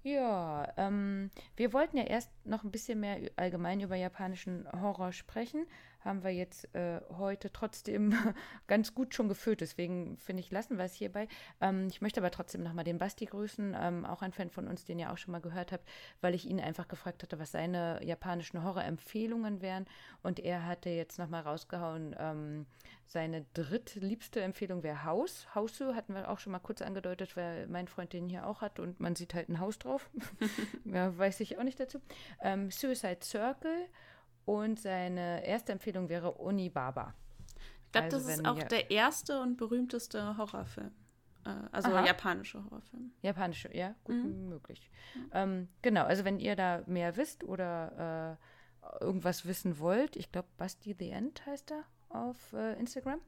Ja, 0.02 0.70
ähm, 0.76 1.30
wir 1.56 1.72
wollten 1.72 1.96
ja 1.96 2.04
erst 2.04 2.30
noch 2.44 2.62
ein 2.62 2.70
bisschen 2.70 3.00
mehr 3.00 3.30
allgemein 3.36 3.80
über 3.80 3.96
japanischen 3.96 4.70
Horror 4.70 5.12
sprechen 5.12 5.66
haben 6.06 6.24
wir 6.24 6.30
jetzt 6.30 6.74
äh, 6.74 7.00
heute 7.18 7.52
trotzdem 7.52 8.14
ganz 8.66 8.94
gut 8.94 9.14
schon 9.14 9.28
gefüllt. 9.28 9.60
Deswegen 9.60 10.16
finde 10.18 10.40
ich, 10.40 10.50
lassen 10.50 10.78
wir 10.78 10.84
es 10.84 10.94
hierbei. 10.94 11.28
Ähm, 11.60 11.88
ich 11.88 12.00
möchte 12.00 12.20
aber 12.20 12.30
trotzdem 12.30 12.62
nochmal 12.62 12.84
den 12.84 12.98
Basti 12.98 13.26
grüßen, 13.26 13.76
ähm, 13.78 14.06
auch 14.06 14.22
ein 14.22 14.32
Fan 14.32 14.50
von 14.50 14.68
uns, 14.68 14.84
den 14.84 14.98
ihr 14.98 15.12
auch 15.12 15.18
schon 15.18 15.32
mal 15.32 15.40
gehört 15.40 15.72
habt, 15.72 15.86
weil 16.20 16.34
ich 16.34 16.48
ihn 16.48 16.60
einfach 16.60 16.88
gefragt 16.88 17.22
hatte, 17.22 17.38
was 17.38 17.52
seine 17.52 18.00
japanischen 18.04 18.62
Horror-Empfehlungen 18.62 19.60
wären. 19.60 19.86
Und 20.22 20.38
er 20.38 20.64
hatte 20.66 20.90
jetzt 20.90 21.18
nochmal 21.18 21.42
rausgehauen, 21.42 22.14
ähm, 22.18 22.66
seine 23.06 23.44
drittliebste 23.54 24.40
Empfehlung 24.40 24.82
wäre 24.82 25.04
Haus. 25.04 25.46
Hausu 25.54 25.94
hatten 25.94 26.14
wir 26.14 26.28
auch 26.28 26.40
schon 26.40 26.52
mal 26.52 26.58
kurz 26.58 26.82
angedeutet, 26.82 27.36
weil 27.36 27.66
mein 27.68 27.86
Freund 27.86 28.12
den 28.12 28.28
hier 28.28 28.46
auch 28.46 28.60
hat 28.60 28.80
und 28.80 28.98
man 28.98 29.14
sieht 29.14 29.34
halt 29.34 29.48
ein 29.48 29.60
Haus 29.60 29.78
drauf. 29.78 30.10
ja, 30.84 31.16
weiß 31.16 31.40
ich 31.40 31.58
auch 31.58 31.62
nicht 31.62 31.78
dazu. 31.78 32.00
Ähm, 32.42 32.70
Suicide 32.70 33.18
Circle 33.22 33.86
und 34.46 34.80
seine 34.80 35.44
erste 35.46 35.72
Empfehlung 35.72 36.08
wäre 36.08 36.32
Unibaba. 36.32 37.12
glaube, 37.92 38.04
Also 38.06 38.16
das 38.18 38.38
ist 38.38 38.46
auch 38.46 38.62
der 38.62 38.90
erste 38.90 39.40
und 39.42 39.56
berühmteste 39.58 40.38
Horrorfilm. 40.38 40.92
Äh, 41.44 41.50
also 41.72 41.90
Aha. 41.90 42.06
japanische 42.06 42.62
Horrorfilm. 42.64 43.12
Japanische, 43.22 43.76
ja, 43.76 43.94
gut 44.04 44.16
Mhm. 44.16 44.48
möglich. 44.48 44.90
Ähm, 45.32 45.68
genau, 45.82 46.04
also 46.04 46.24
wenn 46.24 46.38
ihr 46.38 46.56
da 46.56 46.82
mehr 46.86 47.16
wisst 47.16 47.44
oder 47.44 48.38
äh, 49.00 49.04
irgendwas 49.04 49.46
wissen 49.46 49.78
wollt, 49.78 50.16
ich 50.16 50.30
glaube, 50.32 50.48
Basti 50.56 50.94
the 50.98 51.10
End 51.10 51.44
heißt 51.44 51.72
er 51.72 51.84
auf 52.08 52.52
äh, 52.52 52.78
Instagram. 52.78 53.20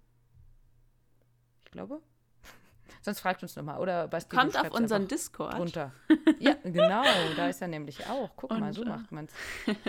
Ich 1.65 1.71
glaube. 1.73 2.01
Sonst 3.03 3.21
fragt 3.21 3.43
uns 3.43 3.57
nochmal. 3.57 3.81
Oder 3.81 4.07
Basti, 4.09 4.37
Kommt 4.37 4.57
auf 4.59 4.71
unseren 4.71 5.09
Discord. 5.09 5.55
drunter. 5.55 5.93
ja, 6.39 6.55
genau, 6.63 7.03
da 7.37 7.49
ist 7.49 7.61
er 7.61 7.69
nämlich 7.69 8.07
auch. 8.07 8.31
Guck 8.37 8.51
mal, 8.51 8.69
Und, 8.69 8.73
so 8.75 8.83
äh, 8.83 8.89
macht 8.89 9.11
man's. 9.13 9.33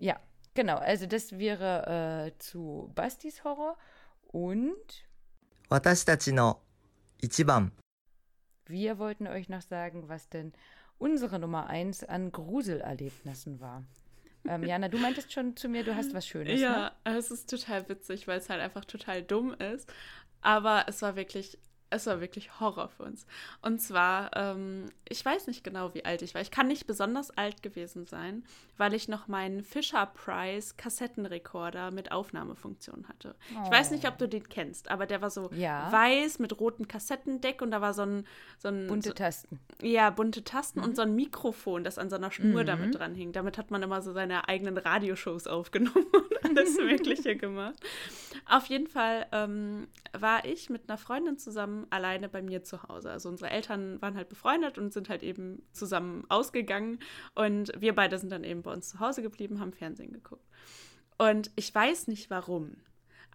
Ja, 0.00 0.18
genau. 0.54 0.76
Also 0.76 1.06
das 1.06 1.38
wäre 1.38 2.32
äh, 2.34 2.38
zu 2.38 2.90
Bastis 2.94 3.44
Horror 3.44 3.78
und 4.22 5.06
wir 8.66 8.98
wollten 8.98 9.26
euch 9.26 9.48
noch 9.48 9.62
sagen, 9.62 10.08
was 10.08 10.28
denn 10.28 10.52
unsere 10.98 11.38
Nummer 11.38 11.66
1 11.66 12.04
an 12.04 12.32
Gruselerlebnissen 12.32 13.60
war. 13.60 13.84
Ähm, 14.46 14.64
Jana, 14.64 14.88
du 14.88 14.98
meintest 14.98 15.32
schon 15.32 15.56
zu 15.56 15.68
mir, 15.68 15.84
du 15.84 15.94
hast 15.94 16.14
was 16.14 16.26
Schönes. 16.26 16.60
Ja, 16.60 16.92
ne? 17.04 17.16
es 17.18 17.30
ist 17.30 17.50
total 17.50 17.88
witzig, 17.88 18.26
weil 18.26 18.38
es 18.38 18.48
halt 18.48 18.60
einfach 18.60 18.84
total 18.84 19.22
dumm 19.22 19.54
ist. 19.54 19.92
Aber 20.40 20.86
es 20.88 21.02
war 21.02 21.16
wirklich 21.16 21.58
es 21.90 22.06
war 22.06 22.20
wirklich 22.20 22.60
Horror 22.60 22.88
für 22.88 23.02
uns. 23.02 23.26
Und 23.62 23.80
zwar, 23.80 24.30
ähm, 24.36 24.86
ich 25.08 25.24
weiß 25.24 25.46
nicht 25.48 25.64
genau, 25.64 25.92
wie 25.94 26.04
alt 26.04 26.22
ich 26.22 26.34
war. 26.34 26.40
Ich 26.40 26.50
kann 26.50 26.68
nicht 26.68 26.86
besonders 26.86 27.30
alt 27.36 27.62
gewesen 27.62 28.06
sein, 28.06 28.44
weil 28.76 28.94
ich 28.94 29.08
noch 29.08 29.26
meinen 29.28 29.62
Fisher 29.62 30.06
Price 30.06 30.76
Kassettenrekorder 30.76 31.90
mit 31.90 32.12
Aufnahmefunktion 32.12 33.06
hatte. 33.08 33.34
Ich 33.64 33.70
weiß 33.70 33.90
nicht, 33.90 34.06
ob 34.06 34.18
du 34.18 34.28
den 34.28 34.48
kennst, 34.48 34.90
aber 34.90 35.06
der 35.06 35.20
war 35.22 35.30
so 35.30 35.50
Ja. 35.52 35.90
weiß 35.90 36.38
mit 36.38 36.58
rotem 36.60 36.86
Kassettendeck 36.88 37.60
und 37.62 37.70
da 37.72 37.80
war 37.80 37.92
so 37.94 38.02
ein, 38.02 38.26
so 38.58 38.68
ein 38.68 38.86
Bunte 38.86 39.08
so, 39.10 39.14
Tasten. 39.14 39.58
ja, 39.82 40.10
bunte 40.10 40.44
Tasten 40.44 40.80
Mhm. 40.80 40.84
und 40.84 40.96
so 40.96 41.02
ein 41.02 41.14
Mikrofon, 41.14 41.84
das 41.84 41.98
an 41.98 42.08
so 42.10 42.16
einer 42.16 42.30
Schnur 42.30 42.64
damit 42.64 42.94
dran 42.98 43.14
hing. 43.14 43.32
Damit 43.32 43.58
hat 43.58 43.70
man 43.70 43.82
immer 43.82 44.00
so 44.02 44.12
seine 44.12 44.48
eigenen 44.48 44.78
Radioshows 44.78 45.46
aufgenommen 45.46 46.06
und 46.12 46.44
alles 46.44 46.76
Mögliche 46.78 47.36
gemacht. 47.36 47.74
Auf 48.46 48.66
jeden 48.66 48.86
Fall 48.86 49.26
ähm, 49.32 49.88
war 50.12 50.44
ich 50.44 50.70
mit 50.70 50.88
einer 50.88 50.98
Freundin 50.98 51.36
zusammen 51.38 51.79
alleine 51.90 52.28
bei 52.28 52.42
mir 52.42 52.62
zu 52.62 52.82
Hause. 52.82 53.10
Also 53.10 53.28
unsere 53.28 53.50
Eltern 53.50 54.00
waren 54.02 54.16
halt 54.16 54.28
befreundet 54.28 54.78
und 54.78 54.92
sind 54.92 55.08
halt 55.08 55.22
eben 55.22 55.62
zusammen 55.72 56.24
ausgegangen. 56.28 56.98
Und 57.34 57.72
wir 57.78 57.94
beide 57.94 58.18
sind 58.18 58.30
dann 58.30 58.44
eben 58.44 58.62
bei 58.62 58.72
uns 58.72 58.90
zu 58.90 59.00
Hause 59.00 59.22
geblieben, 59.22 59.60
haben 59.60 59.72
Fernsehen 59.72 60.12
geguckt. 60.12 60.44
Und 61.18 61.50
ich 61.56 61.74
weiß 61.74 62.08
nicht 62.08 62.30
warum, 62.30 62.76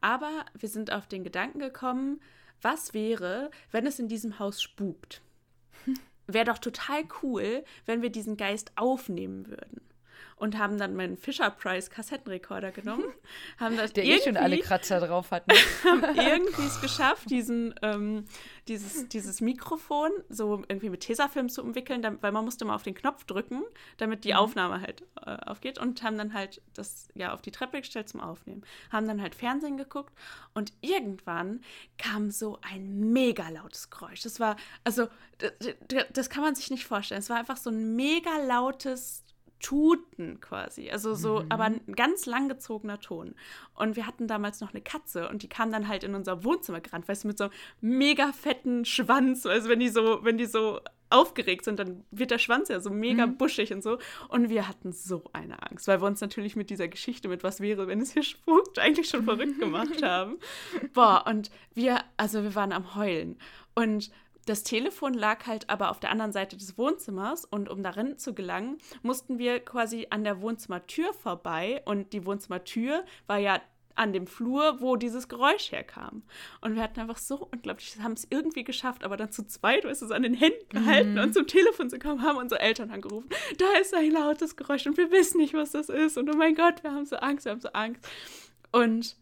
aber 0.02 0.46
wir 0.58 0.70
sind 0.70 0.92
auf 0.92 1.08
den 1.08 1.24
Gedanken 1.24 1.60
gekommen, 1.60 2.20
was 2.62 2.94
wäre, 2.94 3.52
wenn 3.72 3.86
es 3.86 4.00
in 4.00 4.08
diesem 4.08 4.40
Haus 4.40 4.62
spukt? 4.62 5.22
Wäre 6.28 6.46
doch 6.46 6.58
total 6.58 7.04
cool, 7.22 7.64
wenn 7.86 8.02
wir 8.02 8.10
diesen 8.10 8.38
Geist 8.38 8.72
aufnehmen 8.76 9.48
würden. 9.48 9.82
Und 10.38 10.58
haben 10.58 10.78
dann 10.78 10.96
meinen 10.96 11.16
Fisher 11.16 11.50
Price 11.50 11.90
Kassettenrekorder 11.90 12.72
genommen, 12.72 13.06
haben 13.58 13.78
das 13.78 13.94
Der 13.94 14.04
eh 14.04 14.20
schon 14.20 14.36
alle 14.36 14.60
Kratzer 14.60 15.00
drauf 15.00 15.32
hat. 15.32 15.46
Ne? 15.56 15.56
haben 15.86 16.18
irgendwie 16.18 16.66
es 16.66 16.82
geschafft, 16.82 17.30
diesen, 17.30 17.76
ähm, 17.82 18.26
dieses, 18.68 19.08
dieses 19.08 19.40
Mikrofon 19.40 20.12
so 20.30 20.64
irgendwie 20.68 20.90
mit 20.90 21.02
Tesafilm 21.02 21.50
zu 21.50 21.62
umwickeln, 21.62 22.02
damit, 22.02 22.24
weil 22.24 22.32
man 22.32 22.44
musste 22.44 22.66
mal 22.66 22.76
auf 22.76 22.84
den 22.84 22.96
Knopf 22.96 23.24
drücken, 23.26 23.64
damit 23.98 24.24
die 24.24 24.34
Aufnahme 24.36 24.82
halt 24.82 25.04
äh, 25.26 25.38
aufgeht 25.46 25.78
und 25.78 26.02
haben 26.04 26.18
dann 26.18 26.34
halt 26.34 26.62
das 26.74 27.08
ja 27.14 27.34
auf 27.34 27.42
die 27.42 27.52
Treppe 27.52 27.80
gestellt 27.80 28.10
zum 28.10 28.20
Aufnehmen. 28.20 28.64
Haben 28.92 29.08
dann 29.08 29.22
halt 29.22 29.36
Fernsehen 29.36 29.78
geguckt 29.78 30.14
und 30.54 30.74
irgendwann 30.82 31.62
kam 31.98 32.32
so 32.32 32.60
ein 32.62 33.12
mega 33.12 33.48
lautes 33.50 33.90
Geräusch. 33.90 34.22
Das 34.22 34.40
war, 34.40 34.56
also, 34.84 35.08
das 36.14 36.30
kann 36.30 36.44
man 36.44 36.56
sich 36.56 36.70
nicht 36.72 36.86
vorstellen. 36.86 37.20
Es 37.20 37.30
war 37.30 37.38
einfach 37.38 37.58
so 37.58 37.70
ein 37.70 37.96
mega 37.96 38.38
lautes 38.48 39.25
Tuten 39.66 40.40
quasi. 40.42 40.92
Also 40.92 41.16
so, 41.16 41.44
aber 41.50 41.64
ein 41.64 41.82
ganz 41.96 42.28
langgezogener 42.28 43.00
Ton. 43.00 43.34
Und 43.74 43.96
wir 43.96 44.06
hatten 44.06 44.28
damals 44.28 44.62
noch 44.62 44.70
eine 44.74 44.82
Katze 44.82 45.28
und 45.28 45.42
die 45.42 45.50
kam 45.50 45.72
dann 45.72 45.88
halt 45.88 46.04
in 46.04 46.14
unser 46.14 46.44
Wohnzimmer 46.44 46.82
gerannt, 46.82 47.08
weißt 47.08 47.24
du, 47.24 47.30
mit 47.30 47.40
so 47.40 47.46
einem 47.46 47.54
mega 47.80 48.32
fetten 48.32 48.86
Schwanz. 48.86 49.48
Also 49.48 49.68
wenn 49.68 49.80
die 49.80 49.90
so, 49.90 50.20
wenn 50.22 50.38
die 50.38 50.46
so 50.46 50.82
aufgeregt 51.10 51.66
sind, 51.66 51.80
dann 51.80 52.04
wird 52.12 52.30
der 52.30 52.38
Schwanz 52.38 52.70
ja 52.70 52.80
so 52.80 52.92
mega 52.92 53.26
buschig 53.26 53.74
und 53.74 53.82
so. 53.82 53.98
Und 54.30 54.50
wir 54.50 54.68
hatten 54.68 54.92
so 54.92 55.24
eine 55.34 55.64
Angst, 55.64 55.88
weil 55.88 56.00
wir 56.00 56.06
uns 56.06 56.22
natürlich 56.22 56.56
mit 56.56 56.70
dieser 56.70 56.88
Geschichte, 56.88 57.28
mit 57.28 57.44
was 57.44 57.60
wäre, 57.60 57.88
wenn 57.88 58.02
es 58.02 58.14
hier 58.14 58.24
spukt, 58.24 58.78
eigentlich 58.78 59.10
schon 59.10 59.24
verrückt 59.24 59.60
gemacht 59.60 60.00
haben. 60.04 60.38
Boah, 60.94 61.26
und 61.28 61.50
wir, 61.74 62.02
also 62.18 62.44
wir 62.44 62.54
waren 62.54 62.72
am 62.72 62.94
Heulen. 62.94 63.40
Und 63.74 64.12
das 64.46 64.64
Telefon 64.64 65.14
lag 65.14 65.46
halt 65.48 65.70
aber 65.70 65.90
auf 65.90 66.00
der 66.00 66.12
anderen 66.12 66.32
Seite 66.32 66.58
des 66.58 66.78
Wohnzimmers 66.78 67.46
und 67.46 67.70
um 67.70 67.84
darin 67.84 68.18
zu 68.18 68.34
gelangen, 68.34 68.78
mussten 69.02 69.40
wir 69.40 69.60
quasi 69.60 70.08
an 70.10 70.24
der 70.24 70.42
Wohnzimmertür 70.42 71.14
vorbei 71.14 71.82
und 71.86 72.14
die 72.14 72.26
Wohnzimmertür 72.26 73.04
war 73.28 73.38
ja 73.38 73.60
an 73.96 74.14
dem 74.14 74.28
Flur, 74.28 74.82
wo 74.82 74.98
dieses 74.98 75.30
Geräusch 75.30 75.72
herkam. 75.72 76.24
Und 76.62 76.76
wir 76.76 76.84
hatten 76.84 77.00
einfach 77.00 77.18
so 77.18 77.48
unglaublich, 77.52 77.98
haben 78.02 78.14
es 78.14 78.28
irgendwie 78.30 78.66
geschafft, 78.66 79.04
aber 79.04 79.18
dann 79.18 79.32
zu 79.32 79.48
zweit, 79.48 79.86
weißt 79.86 80.02
du, 80.02 80.08
so 80.08 80.14
an 80.14 80.24
den 80.24 80.34
Händen 80.34 80.70
gehalten 80.70 81.18
und 81.18 81.34
zum 81.34 81.48
Telefon 81.48 81.90
zu 81.90 81.98
kommen, 81.98 82.22
haben 82.22 82.38
unsere 82.38 82.60
Eltern 82.60 82.92
angerufen. 82.92 83.30
Da 83.58 83.66
ist 83.80 83.94
ein 83.94 84.12
lautes 84.12 84.58
Geräusch 84.58 84.86
und 84.86 84.98
wir 84.98 85.12
wissen 85.12 85.38
nicht, 85.38 85.54
was 85.54 85.72
das 85.72 85.90
ist. 85.90 86.18
Und 86.18 86.30
oh 86.30 86.38
mein 86.38 86.56
Gott, 86.56 86.84
wir 86.84 86.92
haben 86.92 87.06
so 87.06 87.16
Angst, 87.16 87.46
wir 87.46 87.54
haben 87.54 87.62
so 87.62 87.70
Angst. 87.70 88.06
Und 88.72 89.16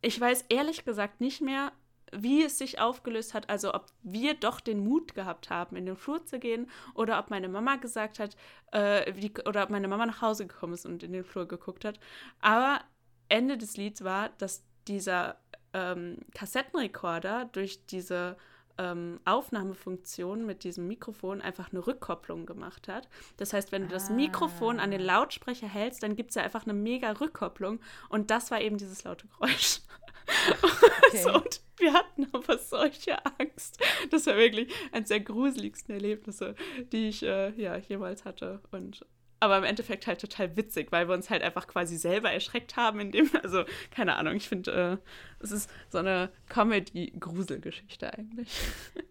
ich 0.00 0.20
weiß 0.20 0.44
ehrlich 0.48 0.84
gesagt 0.84 1.20
nicht 1.20 1.40
mehr, 1.40 1.72
wie 2.16 2.44
es 2.44 2.58
sich 2.58 2.80
aufgelöst 2.80 3.34
hat, 3.34 3.48
also 3.50 3.74
ob 3.74 3.86
wir 4.02 4.34
doch 4.34 4.60
den 4.60 4.84
Mut 4.84 5.14
gehabt 5.14 5.50
haben, 5.50 5.76
in 5.76 5.86
den 5.86 5.96
Flur 5.96 6.24
zu 6.24 6.38
gehen 6.38 6.70
oder 6.94 7.18
ob 7.18 7.30
meine 7.30 7.48
Mama 7.48 7.76
gesagt 7.76 8.18
hat, 8.18 8.36
äh, 8.72 9.12
wie, 9.14 9.32
oder 9.46 9.62
ob 9.64 9.70
meine 9.70 9.88
Mama 9.88 10.06
nach 10.06 10.22
Hause 10.22 10.46
gekommen 10.46 10.74
ist 10.74 10.86
und 10.86 11.02
in 11.02 11.12
den 11.12 11.24
Flur 11.24 11.46
geguckt 11.46 11.84
hat. 11.84 11.98
Aber 12.40 12.80
Ende 13.28 13.58
des 13.58 13.76
Lieds 13.76 14.04
war, 14.04 14.30
dass 14.38 14.64
dieser 14.86 15.38
ähm, 15.72 16.18
Kassettenrekorder 16.34 17.46
durch 17.52 17.86
diese 17.86 18.36
ähm, 18.78 19.20
Aufnahmefunktion 19.24 20.44
mit 20.46 20.64
diesem 20.64 20.88
Mikrofon 20.88 21.40
einfach 21.40 21.72
eine 21.72 21.86
Rückkopplung 21.86 22.46
gemacht 22.46 22.88
hat. 22.88 23.08
Das 23.36 23.52
heißt, 23.52 23.72
wenn 23.72 23.82
du 23.82 23.88
das 23.88 24.10
Mikrofon 24.10 24.80
an 24.80 24.90
den 24.90 25.00
Lautsprecher 25.00 25.68
hältst, 25.68 26.02
dann 26.02 26.16
gibt 26.16 26.30
es 26.30 26.36
ja 26.36 26.42
einfach 26.42 26.64
eine 26.64 26.74
mega 26.74 27.12
Rückkopplung 27.12 27.80
und 28.08 28.30
das 28.30 28.50
war 28.50 28.60
eben 28.60 28.76
dieses 28.76 29.04
laute 29.04 29.26
Geräusch. 29.28 29.80
so, 31.22 31.34
und 31.34 31.60
wir 31.78 31.92
hatten 31.92 32.26
aber 32.32 32.58
solche 32.58 33.16
Angst. 33.38 33.82
Das 34.10 34.26
war 34.26 34.36
wirklich 34.36 34.72
eines 34.92 35.08
der 35.08 35.20
gruseligsten 35.20 35.94
Erlebnisse, 35.94 36.54
die 36.92 37.08
ich 37.08 37.22
äh, 37.22 37.50
ja, 37.60 37.76
jemals 37.76 38.24
hatte. 38.24 38.60
Und 38.70 39.04
aber 39.40 39.58
im 39.58 39.64
Endeffekt 39.64 40.06
halt 40.06 40.20
total 40.20 40.56
witzig, 40.56 40.90
weil 40.90 41.06
wir 41.06 41.14
uns 41.14 41.28
halt 41.28 41.42
einfach 41.42 41.66
quasi 41.66 41.98
selber 41.98 42.30
erschreckt 42.30 42.76
haben, 42.76 43.00
indem, 43.00 43.28
also, 43.42 43.64
keine 43.90 44.16
Ahnung, 44.16 44.36
ich 44.36 44.48
finde, 44.48 45.00
äh, 45.02 45.44
es 45.44 45.52
ist 45.52 45.70
so 45.90 45.98
eine 45.98 46.30
Comedy-Gruselgeschichte 46.48 48.12
eigentlich. 48.12 48.48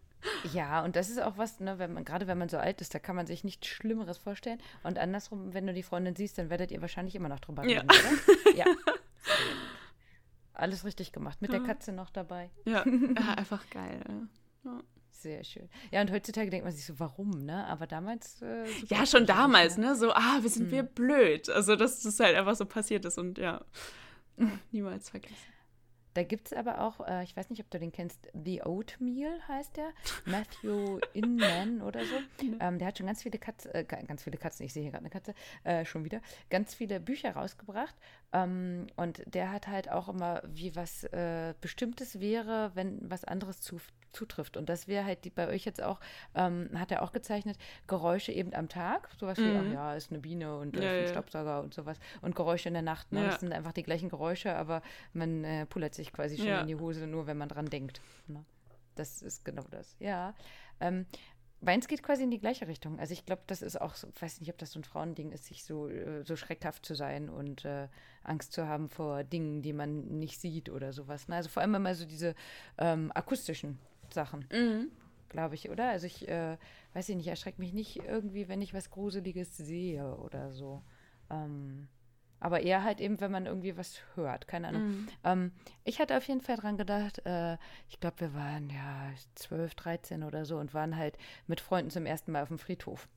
Ja, 0.54 0.86
und 0.86 0.96
das 0.96 1.10
ist 1.10 1.22
auch 1.22 1.38
was, 1.38 1.60
ne, 1.60 1.80
wenn 1.80 1.92
man, 1.92 2.06
gerade 2.06 2.28
wenn 2.28 2.38
man 2.38 2.48
so 2.48 2.58
alt 2.58 2.80
ist, 2.80 2.96
da 2.96 3.00
kann 3.00 3.14
man 3.18 3.28
sich 3.28 3.44
nichts 3.44 3.68
Schlimmeres 3.68 4.18
vorstellen. 4.18 4.58
Und 4.82 4.98
andersrum, 4.98 5.54
wenn 5.54 5.68
du 5.68 5.74
die 5.74 5.84
Freundin 5.84 6.16
siehst, 6.16 6.38
dann 6.38 6.50
werdet 6.50 6.72
ihr 6.72 6.80
wahrscheinlich 6.82 7.16
immer 7.16 7.28
noch 7.28 7.42
drüber 7.42 7.66
Ja. 7.66 7.82
reden, 7.82 7.90
oder? 7.90 8.56
Ja. 8.58 8.66
Alles 10.54 10.86
richtig 10.86 11.12
gemacht. 11.12 11.42
Mit 11.42 11.52
der 11.52 11.62
Ja. 11.62 11.66
Katze 11.66 11.92
noch 11.92 12.10
dabei. 12.10 12.52
Ja, 12.66 12.86
ja 13.18 13.34
einfach 13.36 13.70
geil. 13.70 14.02
Ja. 14.64 14.80
Sehr 15.10 15.44
schön. 15.44 15.70
Ja, 15.92 16.02
und 16.02 16.12
heutzutage 16.12 16.50
denkt 16.50 16.66
man 16.66 16.74
sich 16.74 16.86
so, 16.86 17.00
warum, 17.00 17.46
ne? 17.46 17.66
Aber 17.68 17.88
damals. 17.88 18.42
Äh, 18.42 18.66
Ja, 18.88 19.06
schon 19.06 19.22
gruselig, 19.22 19.28
damals, 19.28 19.78
ne? 19.78 19.88
ne? 19.88 19.96
So, 19.96 20.12
ah, 20.12 20.40
wir 20.42 20.50
sind 20.50 20.70
wir 20.70 20.84
blöd. 20.84 21.50
Also, 21.50 21.76
dass 21.76 22.02
das 22.02 22.20
halt 22.20 22.36
einfach 22.36 22.56
so 22.56 22.66
passiert 22.66 23.06
ist 23.06 23.18
und 23.18 23.38
ja, 23.38 23.64
niemals 24.72 25.10
vergessen. 25.10 25.53
Da 26.14 26.24
gibt 26.24 26.48
es 26.48 26.54
aber 26.54 26.82
auch, 26.82 27.06
äh, 27.08 27.24
ich 27.24 27.36
weiß 27.36 27.50
nicht, 27.50 27.62
ob 27.62 27.70
du 27.72 27.80
den 27.80 27.92
kennst, 27.92 28.28
The 28.34 28.62
Oatmeal 28.64 29.40
heißt 29.48 29.78
der. 29.78 29.90
Matthew 30.26 31.00
Inman 31.14 31.82
oder 31.82 32.02
so. 32.06 32.16
Ähm, 32.60 32.78
der 32.80 32.88
hat 32.90 32.98
schon 32.98 33.08
ganz 33.08 33.24
viele 33.24 33.40
Katzen, 33.40 33.74
äh, 33.74 33.84
ga- 33.84 34.02
ganz 34.02 34.24
viele 34.24 34.38
Katzen, 34.38 34.66
ich 34.66 34.74
sehe 34.74 34.84
hier 34.84 34.92
gerade 34.92 35.04
eine 35.06 35.10
Katze, 35.10 35.34
äh, 35.64 35.86
schon 35.86 36.04
wieder, 36.06 36.22
ganz 36.50 36.76
viele 36.76 37.00
Bücher 37.00 37.32
rausgebracht. 37.36 37.96
Ähm, 38.32 38.88
und 38.96 39.24
der 39.26 39.52
hat 39.52 39.68
halt 39.68 39.90
auch 39.90 40.08
immer, 40.10 40.42
wie 40.46 40.76
was 40.76 41.04
äh, 41.06 41.54
Bestimmtes 41.62 42.20
wäre, 42.20 42.72
wenn 42.76 43.00
was 43.10 43.24
anderes 43.24 43.62
zu, 43.62 43.80
zutrifft. 44.14 44.58
Und 44.58 44.70
das 44.70 44.88
wäre 44.88 45.06
halt 45.06 45.26
die, 45.26 45.30
bei 45.30 45.48
euch 45.48 45.66
jetzt 45.66 45.82
auch, 45.82 46.00
ähm, 46.36 46.70
hat 46.76 46.92
er 46.92 47.02
auch 47.02 47.12
gezeichnet, 47.12 47.58
Geräusche 47.88 48.32
eben 48.32 48.54
am 48.54 48.70
Tag. 48.70 49.10
Sowas 49.20 49.38
wie, 49.38 49.56
ach 49.56 49.74
ja, 49.74 49.96
ist 49.96 50.12
eine 50.12 50.20
Biene 50.20 50.58
und 50.58 50.78
äh, 50.78 50.84
Ja, 50.84 50.92
ist 50.92 50.98
ein 50.98 51.06
ja. 51.06 51.12
Staubsauger 51.12 51.62
und 51.62 51.74
sowas. 51.74 51.98
Und 52.22 52.36
Geräusche 52.36 52.70
in 52.70 52.74
der 52.74 52.84
Nacht. 52.84 53.12
Ne? 53.12 53.24
Ja. 53.24 53.30
Das 53.30 53.40
sind 53.40 53.54
einfach 53.54 53.74
die 53.74 53.84
gleichen 53.84 54.10
Geräusche, 54.10 54.56
aber 54.56 54.82
man 55.14 55.44
äh, 55.44 55.66
pullert 55.66 55.96
sich 55.96 56.14
quasi 56.14 56.38
schon 56.38 56.48
in 56.48 56.68
die 56.68 56.76
Hose, 56.76 57.08
nur 57.08 57.28
wenn 57.28 57.38
man 57.38 57.50
dran 57.50 57.68
denkt. 57.68 58.02
Ne? 58.28 58.44
Das 58.96 59.22
ist 59.22 59.44
genau 59.44 59.64
das. 59.72 59.96
Ja. 60.00 60.36
Ähm, 60.80 61.06
meins 61.64 61.88
geht 61.88 62.04
quasi 62.04 62.24
in 62.24 62.32
die 62.32 62.40
gleiche 62.40 62.68
Richtung. 62.68 63.00
Also 63.00 63.14
ich 63.14 63.26
glaube, 63.26 63.42
das 63.48 63.62
ist 63.62 63.80
auch, 63.80 63.96
so, 63.96 64.08
weiß 64.20 64.40
nicht, 64.40 64.50
ob 64.52 64.58
das 64.58 64.72
so 64.72 64.80
ein 64.80 64.84
Frauending 64.84 65.32
ist, 65.32 65.46
sich 65.46 65.64
so, 65.64 65.88
äh, 65.88 66.24
so 66.24 66.36
schreckhaft 66.36 66.86
zu 66.86 66.96
sein 66.96 67.30
und 67.30 67.66
äh, 67.66 67.88
Angst 68.24 68.54
zu 68.54 68.68
haben 68.68 68.90
vor 68.90 69.24
Dingen, 69.24 69.62
die 69.62 69.74
man 69.74 70.20
nicht 70.20 70.40
sieht 70.40 70.70
oder 70.70 70.94
sowas. 70.94 71.28
Ne? 71.28 71.36
Also 71.36 71.50
vor 71.50 71.62
allem 71.62 71.76
immer 71.76 71.96
so 71.96 72.06
diese 72.06 72.36
ähm, 72.78 73.12
akustischen 73.14 73.80
Sachen, 74.14 74.46
Mhm. 74.52 74.90
glaube 75.30 75.56
ich, 75.56 75.70
oder? 75.70 75.90
Also 75.90 76.06
ich, 76.08 76.28
äh, 76.28 76.58
weiß 76.94 77.10
ich 77.10 77.16
nicht, 77.16 77.28
erschreckt 77.28 77.60
mich 77.60 77.74
nicht 77.74 77.98
irgendwie, 77.98 78.48
wenn 78.48 78.62
ich 78.62 78.74
was 78.74 78.90
Gruseliges 78.92 79.58
sehe 79.58 80.16
oder 80.18 80.52
so. 80.52 80.84
Ähm, 81.30 81.88
aber 82.40 82.62
eher 82.62 82.84
halt 82.84 83.00
eben, 83.00 83.22
wenn 83.22 83.32
man 83.32 83.46
irgendwie 83.46 83.78
was 83.78 84.00
hört, 84.16 84.48
keine 84.50 84.68
Ahnung. 84.68 84.82
Mhm. 84.82 85.08
Ähm, 85.24 85.52
ich 85.86 86.00
hatte 86.00 86.18
auf 86.18 86.28
jeden 86.28 86.42
Fall 86.42 86.58
dran 86.58 86.78
gedacht, 86.78 87.26
äh, 87.26 87.58
ich 87.90 88.00
glaube, 88.02 88.20
wir 88.20 88.34
waren 88.34 88.70
ja 88.70 89.12
12, 89.36 89.76
13 89.76 90.24
oder 90.24 90.44
so 90.46 90.58
und 90.58 90.74
waren 90.74 90.98
halt 90.98 91.18
mit 91.48 91.62
Freunden 91.62 91.90
zum 91.90 92.06
ersten 92.06 92.32
Mal 92.34 92.44
auf 92.44 92.50
dem 92.50 92.60
Friedhof. 92.60 93.08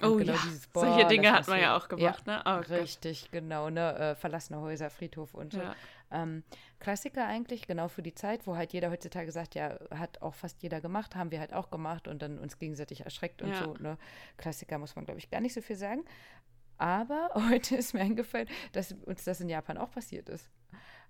Und 0.00 0.08
Oh 0.10 0.16
genau 0.16 0.34
ja, 0.34 0.38
dieses, 0.42 0.66
boah, 0.66 0.80
solche 0.80 1.06
Dinge 1.08 1.32
hat 1.32 1.48
man 1.48 1.60
ja 1.60 1.76
auch 1.76 1.88
gemacht, 1.88 2.26
ne? 2.26 2.40
Oh 2.44 2.56
Gott. 2.56 2.70
Richtig, 2.70 3.30
genau, 3.30 3.70
ne? 3.70 3.94
Äh, 3.96 4.14
verlassene 4.16 4.60
Häuser, 4.60 4.90
Friedhof 4.90 5.32
und 5.34 5.52
so. 5.52 5.60
Ja. 5.60 5.74
Ähm, 6.14 6.44
Klassiker 6.78 7.26
eigentlich, 7.26 7.66
genau 7.66 7.88
für 7.88 8.02
die 8.02 8.14
Zeit, 8.14 8.46
wo 8.46 8.56
halt 8.56 8.72
jeder 8.72 8.90
heutzutage 8.90 9.32
sagt, 9.32 9.54
ja, 9.54 9.78
hat 9.90 10.22
auch 10.22 10.34
fast 10.34 10.62
jeder 10.62 10.80
gemacht, 10.80 11.16
haben 11.16 11.30
wir 11.30 11.40
halt 11.40 11.52
auch 11.52 11.70
gemacht 11.70 12.08
und 12.08 12.22
dann 12.22 12.38
uns 12.38 12.58
gegenseitig 12.58 13.04
erschreckt 13.04 13.42
und 13.42 13.50
Ja. 13.50 13.64
so. 13.64 13.74
Ne? 13.74 13.98
Klassiker 14.36 14.78
muss 14.78 14.96
man, 14.96 15.04
glaube 15.04 15.18
ich, 15.18 15.30
gar 15.30 15.40
nicht 15.40 15.54
so 15.54 15.60
viel 15.60 15.76
sagen. 15.76 16.04
Aber 16.78 17.30
heute 17.50 17.76
ist 17.76 17.94
mir 17.94 18.00
eingefallen, 18.00 18.48
dass 18.72 18.92
uns 18.92 19.24
das 19.24 19.40
in 19.40 19.48
Japan 19.48 19.78
auch 19.78 19.90
passiert 19.90 20.28
ist. 20.28 20.48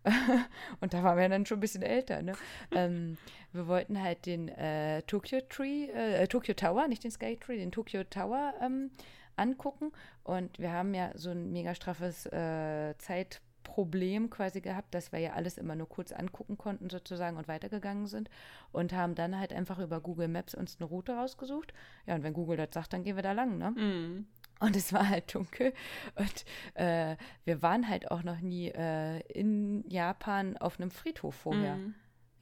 und 0.80 0.92
da 0.92 1.02
waren 1.02 1.16
wir 1.16 1.28
dann 1.28 1.46
schon 1.46 1.58
ein 1.58 1.60
bisschen 1.60 1.82
älter. 1.82 2.20
Ne? 2.22 2.32
ähm, 2.72 3.16
wir 3.52 3.66
wollten 3.66 4.02
halt 4.02 4.26
den 4.26 4.48
äh, 4.48 5.02
Tokyo 5.02 5.40
Tree, 5.48 5.86
äh, 5.86 6.26
Tokyo 6.28 6.54
Tower, 6.54 6.88
nicht 6.88 7.04
den 7.04 7.10
Sky 7.10 7.36
Tree, 7.36 7.56
den 7.56 7.72
Tokyo 7.72 8.04
Tower 8.04 8.52
ähm, 8.60 8.90
angucken. 9.36 9.92
Und 10.22 10.58
wir 10.58 10.72
haben 10.72 10.92
ja 10.94 11.10
so 11.14 11.30
ein 11.30 11.52
mega 11.52 11.74
straffes 11.74 12.26
äh, 12.26 12.94
Zeitproblem 13.64 14.30
quasi 14.30 14.60
gehabt, 14.60 14.94
dass 14.94 15.12
wir 15.12 15.18
ja 15.18 15.32
alles 15.32 15.58
immer 15.58 15.74
nur 15.74 15.88
kurz 15.88 16.12
angucken 16.12 16.56
konnten 16.56 16.90
sozusagen 16.90 17.36
und 17.36 17.48
weitergegangen 17.48 18.06
sind 18.06 18.30
und 18.72 18.92
haben 18.92 19.14
dann 19.14 19.38
halt 19.38 19.52
einfach 19.52 19.78
über 19.78 20.00
Google 20.00 20.28
Maps 20.28 20.54
uns 20.54 20.76
eine 20.78 20.88
Route 20.88 21.14
rausgesucht. 21.14 21.72
Ja, 22.06 22.14
und 22.14 22.22
wenn 22.22 22.32
Google 22.32 22.56
das 22.56 22.68
sagt, 22.72 22.92
dann 22.92 23.04
gehen 23.04 23.16
wir 23.16 23.22
da 23.22 23.32
lang, 23.32 23.58
ne? 23.58 23.70
Mhm. 23.70 24.26
Und 24.60 24.76
es 24.76 24.92
war 24.92 25.08
halt 25.08 25.34
dunkel. 25.34 25.72
Und 26.14 26.44
äh, 26.74 27.16
wir 27.44 27.60
waren 27.60 27.88
halt 27.88 28.10
auch 28.10 28.22
noch 28.22 28.40
nie 28.40 28.68
äh, 28.68 29.20
in 29.32 29.84
Japan 29.88 30.56
auf 30.56 30.78
einem 30.78 30.90
Friedhof 30.90 31.34
vorher. 31.34 31.76
Mhm. 31.76 31.94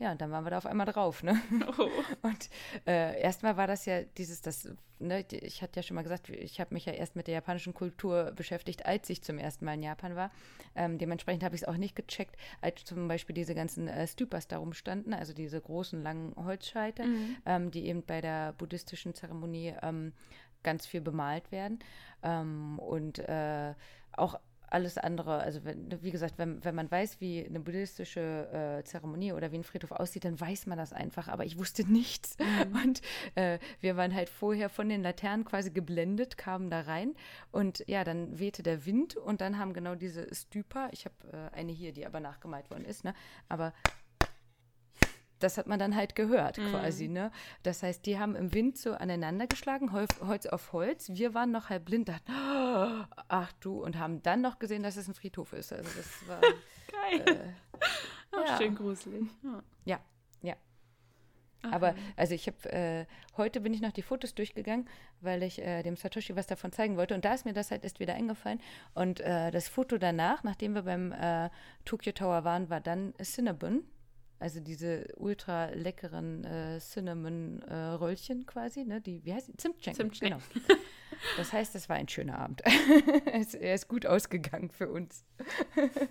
Ja, 0.02 0.10
und 0.10 0.20
dann 0.20 0.32
waren 0.32 0.44
wir 0.44 0.50
da 0.50 0.58
auf 0.58 0.66
einmal 0.66 0.86
drauf, 0.86 1.22
ne? 1.22 1.40
Oh. 1.78 1.88
Und 2.22 2.50
äh, 2.88 3.20
erstmal 3.20 3.56
war 3.56 3.68
das 3.68 3.86
ja 3.86 4.02
dieses, 4.02 4.42
das, 4.42 4.68
ne, 4.98 5.24
ich 5.30 5.62
hatte 5.62 5.78
ja 5.78 5.84
schon 5.84 5.94
mal 5.94 6.02
gesagt, 6.02 6.28
ich 6.28 6.60
habe 6.60 6.74
mich 6.74 6.86
ja 6.86 6.92
erst 6.92 7.14
mit 7.14 7.28
der 7.28 7.34
japanischen 7.34 7.72
Kultur 7.72 8.32
beschäftigt, 8.34 8.84
als 8.84 9.08
ich 9.10 9.22
zum 9.22 9.38
ersten 9.38 9.64
Mal 9.64 9.74
in 9.74 9.84
Japan 9.84 10.16
war. 10.16 10.32
Ähm, 10.74 10.98
dementsprechend 10.98 11.44
habe 11.44 11.54
ich 11.54 11.62
es 11.62 11.68
auch 11.68 11.76
nicht 11.76 11.94
gecheckt, 11.94 12.34
als 12.60 12.82
zum 12.84 13.06
Beispiel 13.06 13.34
diese 13.34 13.54
ganzen 13.54 13.86
äh, 13.86 14.08
Stupas 14.08 14.48
darum 14.48 14.72
standen, 14.72 15.14
also 15.14 15.32
diese 15.34 15.60
großen, 15.60 16.02
langen 16.02 16.34
Holzscheite, 16.34 17.04
Mhm. 17.04 17.36
ähm, 17.46 17.70
die 17.70 17.86
eben 17.86 18.02
bei 18.02 18.20
der 18.20 18.54
buddhistischen 18.54 19.14
Zeremonie 19.14 19.72
ähm, 19.82 20.12
ganz 20.64 20.84
viel 20.84 21.00
bemalt 21.00 21.52
werden. 21.52 21.78
Ähm, 22.24 22.80
und 22.80 23.20
äh, 23.20 23.74
auch 24.16 24.34
alles 24.72 24.98
andere, 24.98 25.38
also 25.38 25.64
wenn, 25.64 26.02
wie 26.02 26.10
gesagt, 26.10 26.38
wenn, 26.38 26.64
wenn 26.64 26.74
man 26.74 26.90
weiß, 26.90 27.20
wie 27.20 27.44
eine 27.44 27.60
buddhistische 27.60 28.80
äh, 28.80 28.84
Zeremonie 28.84 29.32
oder 29.32 29.52
wie 29.52 29.56
ein 29.56 29.64
Friedhof 29.64 29.92
aussieht, 29.92 30.24
dann 30.24 30.40
weiß 30.40 30.66
man 30.66 30.78
das 30.78 30.92
einfach. 30.92 31.28
Aber 31.28 31.44
ich 31.44 31.58
wusste 31.58 31.90
nichts. 31.90 32.36
Und 32.84 33.02
äh, 33.34 33.58
wir 33.80 33.96
waren 33.96 34.14
halt 34.14 34.28
vorher 34.28 34.68
von 34.68 34.88
den 34.88 35.02
Laternen 35.02 35.44
quasi 35.44 35.70
geblendet, 35.70 36.38
kamen 36.38 36.70
da 36.70 36.80
rein. 36.80 37.14
Und 37.50 37.84
ja, 37.86 38.04
dann 38.04 38.38
wehte 38.38 38.62
der 38.62 38.86
Wind 38.86 39.16
und 39.16 39.40
dann 39.40 39.58
haben 39.58 39.74
genau 39.74 39.94
diese 39.94 40.32
Stupa, 40.34 40.88
ich 40.92 41.04
habe 41.04 41.14
äh, 41.32 41.56
eine 41.56 41.72
hier, 41.72 41.92
die 41.92 42.06
aber 42.06 42.20
nachgemalt 42.20 42.70
worden 42.70 42.84
ist, 42.84 43.04
ne? 43.04 43.14
Aber 43.48 43.72
das 45.42 45.58
hat 45.58 45.66
man 45.66 45.78
dann 45.78 45.94
halt 45.96 46.14
gehört 46.14 46.56
quasi, 46.56 47.08
ne? 47.08 47.30
Das 47.62 47.82
heißt, 47.82 48.04
die 48.06 48.18
haben 48.18 48.34
im 48.36 48.52
Wind 48.54 48.78
so 48.78 48.92
aneinander 48.92 49.46
geschlagen, 49.46 49.92
Holz, 49.92 50.46
auf 50.46 50.72
Holz. 50.72 51.10
Wir 51.12 51.34
waren 51.34 51.50
noch 51.50 51.68
halb 51.70 51.84
blind, 51.86 52.08
dachten, 52.08 52.30
"Oh, 52.32 53.04
ach 53.28 53.52
du, 53.60 53.82
und 53.82 53.98
haben 53.98 54.22
dann 54.22 54.40
noch 54.40 54.58
gesehen, 54.58 54.82
dass 54.82 54.96
es 54.96 55.08
ein 55.08 55.14
Friedhof 55.14 55.52
ist. 55.52 55.72
Also 55.72 55.88
das 55.96 56.28
war, 56.28 56.40
Geil. 57.26 57.54
äh, 58.32 58.36
Auch 58.36 58.46
ja. 58.46 58.56
schön 58.58 58.74
gruselig. 58.74 59.24
Ja. 59.42 59.62
ja, 59.84 60.00
ja. 60.42 60.54
Ach, 61.64 61.72
Aber 61.72 61.94
also 62.16 62.34
ich 62.34 62.46
habe, 62.48 62.72
äh, 62.72 63.06
heute 63.36 63.60
bin 63.60 63.72
ich 63.72 63.80
noch 63.80 63.92
die 63.92 64.02
Fotos 64.02 64.34
durchgegangen, 64.34 64.88
weil 65.20 65.42
ich 65.44 65.60
äh, 65.60 65.82
dem 65.82 65.96
Satoshi 65.96 66.34
was 66.34 66.46
davon 66.46 66.72
zeigen 66.72 66.96
wollte. 66.96 67.14
Und 67.14 67.24
da 67.24 67.34
ist 67.34 67.44
mir 67.44 67.52
das 67.52 67.70
halt 67.70 67.84
erst 67.84 68.00
wieder 68.00 68.14
eingefallen. 68.14 68.60
Und 68.94 69.20
äh, 69.20 69.50
das 69.50 69.68
Foto 69.68 69.96
danach, 69.98 70.42
nachdem 70.42 70.74
wir 70.74 70.82
beim 70.82 71.12
äh, 71.12 71.50
Tokyo 71.84 72.12
Tower 72.12 72.44
waren, 72.44 72.68
war 72.68 72.80
dann 72.80 73.14
Cinnabon. 73.22 73.84
Also 74.42 74.58
diese 74.58 75.06
ultra 75.18 75.66
leckeren 75.66 76.42
äh, 76.44 76.80
Cinnamon-Röllchen 76.80 78.44
quasi, 78.44 78.84
ne? 78.84 79.00
Die, 79.00 79.24
wie 79.24 79.32
heißt 79.32 79.46
die? 79.46 79.56
Zimtschenkel. 79.56 80.10
Zimtschnecken. 80.10 80.40
Genau. 80.52 80.74
Das 81.36 81.52
heißt, 81.52 81.76
es 81.76 81.88
war 81.88 81.94
ein 81.94 82.08
schöner 82.08 82.40
Abend. 82.40 82.60
es, 83.32 83.54
er 83.54 83.74
ist 83.74 83.86
gut 83.86 84.04
ausgegangen 84.04 84.70
für 84.70 84.90
uns. 84.90 85.24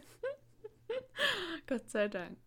Gott 1.68 1.90
sei 1.90 2.08
Dank. 2.08 2.38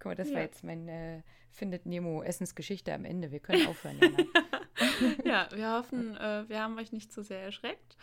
Guck 0.00 0.06
mal, 0.06 0.14
das 0.16 0.30
Ja. 0.30 0.34
war 0.34 0.42
jetzt 0.42 0.64
mein 0.64 0.88
äh, 0.88 1.22
Findet 1.50 1.86
Nemo 1.86 2.22
Essensgeschichte 2.22 2.92
am 2.92 3.04
Ende. 3.04 3.30
Wir 3.30 3.40
können 3.40 3.66
aufhören. 3.66 3.98
Ja, 5.24 5.48
wir 5.52 5.72
hoffen, 5.72 6.16
äh, 6.16 6.48
wir 6.48 6.60
haben 6.60 6.76
euch 6.78 6.92
nicht 6.92 7.12
zu 7.12 7.22
sehr 7.22 7.40
erschreckt. 7.40 7.96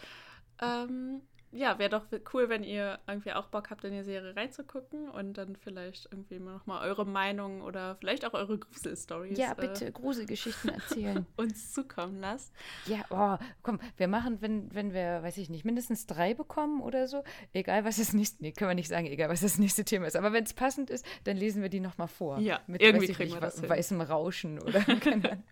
Ähm, 0.62 1.22
ja, 1.56 1.80
wäre 1.80 1.89
doch 1.89 2.06
cool, 2.34 2.49
wenn 2.49 2.64
ihr 2.64 2.99
irgendwie 3.08 3.34
auch 3.34 3.47
Bock 3.47 3.70
habt, 3.70 3.84
in 3.86 3.93
die 3.93 4.03
Serie 4.03 4.36
reinzugucken 4.36 5.10
und 5.10 5.34
dann 5.38 5.56
vielleicht 5.56 6.08
irgendwie 6.12 6.39
mal 6.39 6.53
nochmal 6.53 6.88
eure 6.88 7.06
Meinung 7.06 7.62
oder 7.62 7.95
vielleicht 7.95 8.26
auch 8.26 8.34
eure 8.34 8.58
Gruselstories 8.58 9.38
ja, 9.38 9.53
bitte 9.53 9.91
Gruselgeschichten 9.91 10.70
erzählen. 10.70 11.18
Äh, 11.18 11.24
uns 11.41 11.74
zukommen 11.74 12.20
lasst. 12.20 12.53
Ja, 12.86 13.06
oh, 13.10 13.43
komm, 13.64 13.80
wir 13.97 14.08
machen, 14.08 14.41
wenn, 14.41 14.74
wenn 14.74 14.93
wir, 14.93 15.24
weiß 15.24 15.38
ich 15.38 15.49
nicht, 15.49 15.66
mindestens 15.66 16.06
drei 16.06 16.34
bekommen 16.34 16.82
oder 16.82 17.08
so, 17.08 17.24
egal 17.53 17.86
was 17.86 17.97
das 17.97 18.14
nächste, 18.14 18.43
nee, 18.43 18.51
können 18.51 18.70
wir 18.70 18.76
nicht 18.76 18.89
sagen, 18.89 19.08
egal 19.08 19.30
was 19.30 19.41
das 19.41 19.58
nächste 19.58 19.86
Thema 19.86 20.08
ist, 20.08 20.16
aber 20.16 20.34
wenn 20.34 20.43
es 20.43 20.53
passend 20.53 20.89
ist, 20.89 21.06
dann 21.24 21.38
lesen 21.38 21.62
wir 21.62 21.70
die 21.70 21.80
nochmal 21.80 22.08
vor. 22.08 22.39
Ja, 22.39 22.60
mit, 22.68 22.82
irgendwie 22.82 23.08
kriegen 23.08 23.30
nicht, 23.30 23.36
wir 23.36 23.41
das 23.41 23.60
hin. 23.60 23.70
weißem 23.70 24.01
Rauschen 24.01 24.60
oder 24.60 24.80
Ahnung. 24.88 25.22
Dann 25.22 25.43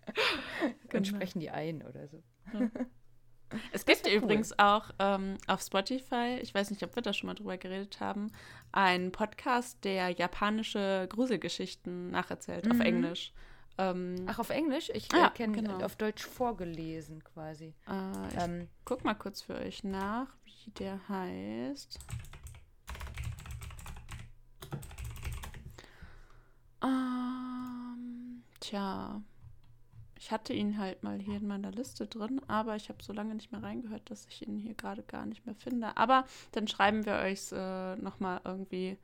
Genau. 0.88 1.04
sprechen 1.04 1.40
die 1.40 1.50
ein 1.50 1.82
oder 1.82 2.06
so. 2.08 2.22
Es 3.72 3.84
gibt 3.86 4.06
cool. 4.06 4.12
übrigens 4.12 4.58
auch 4.58 4.90
ähm, 4.98 5.36
auf 5.46 5.60
Spotify, 5.62 6.38
ich 6.42 6.54
weiß 6.54 6.70
nicht, 6.70 6.82
ob 6.82 6.94
wir 6.96 7.02
da 7.02 7.12
schon 7.12 7.28
mal 7.28 7.34
drüber 7.34 7.56
geredet 7.56 8.00
haben, 8.00 8.32
einen 8.72 9.12
Podcast, 9.12 9.84
der 9.84 10.10
japanische 10.10 11.06
Gruselgeschichten 11.10 12.10
nacherzählt 12.10 12.68
auf 12.70 12.78
Mhm. 12.78 12.80
Englisch. 12.82 13.32
Ähm, 13.78 14.16
Ach, 14.26 14.38
auf 14.38 14.50
Englisch? 14.50 14.88
Ich 14.94 15.10
Ja, 15.12 15.26
äh, 15.28 15.30
kenne 15.30 15.52
genau. 15.52 15.84
auf 15.84 15.96
Deutsch 15.96 16.24
vorgelesen 16.24 17.22
quasi. 17.24 17.74
äh, 17.88 18.28
ich 18.28 18.40
Ähm, 18.42 18.68
guck 18.84 19.04
mal 19.04 19.14
kurz 19.14 19.42
für 19.42 19.54
euch 19.56 19.82
nach, 19.84 20.28
wie 20.44 20.70
der 20.72 21.00
heißt. 21.08 21.98
Ähm, 27.14 28.42
tja, 28.60 29.22
ich 30.24 30.30
hatte 30.30 30.54
ihn 30.54 30.78
halt 30.78 31.02
mal 31.02 31.18
hier 31.18 31.36
in 31.36 31.46
meiner 31.46 31.70
Liste 31.70 32.06
drin, 32.06 32.40
aber 32.48 32.76
ich 32.76 32.88
habe 32.88 33.02
so 33.02 33.12
lange 33.12 33.34
nicht 33.34 33.52
mehr 33.52 33.62
reingehört, 33.62 34.08
dass 34.08 34.26
ich 34.30 34.48
ihn 34.48 34.56
hier 34.56 34.72
gerade 34.72 35.02
gar 35.02 35.26
nicht 35.26 35.44
mehr 35.44 35.54
finde. 35.54 35.98
Aber 35.98 36.24
dann 36.52 36.66
schreiben 36.66 37.04
wir 37.04 37.16
euch 37.16 37.52
äh, 37.52 37.96
nochmal 37.96 38.40
irgendwie 38.42 38.96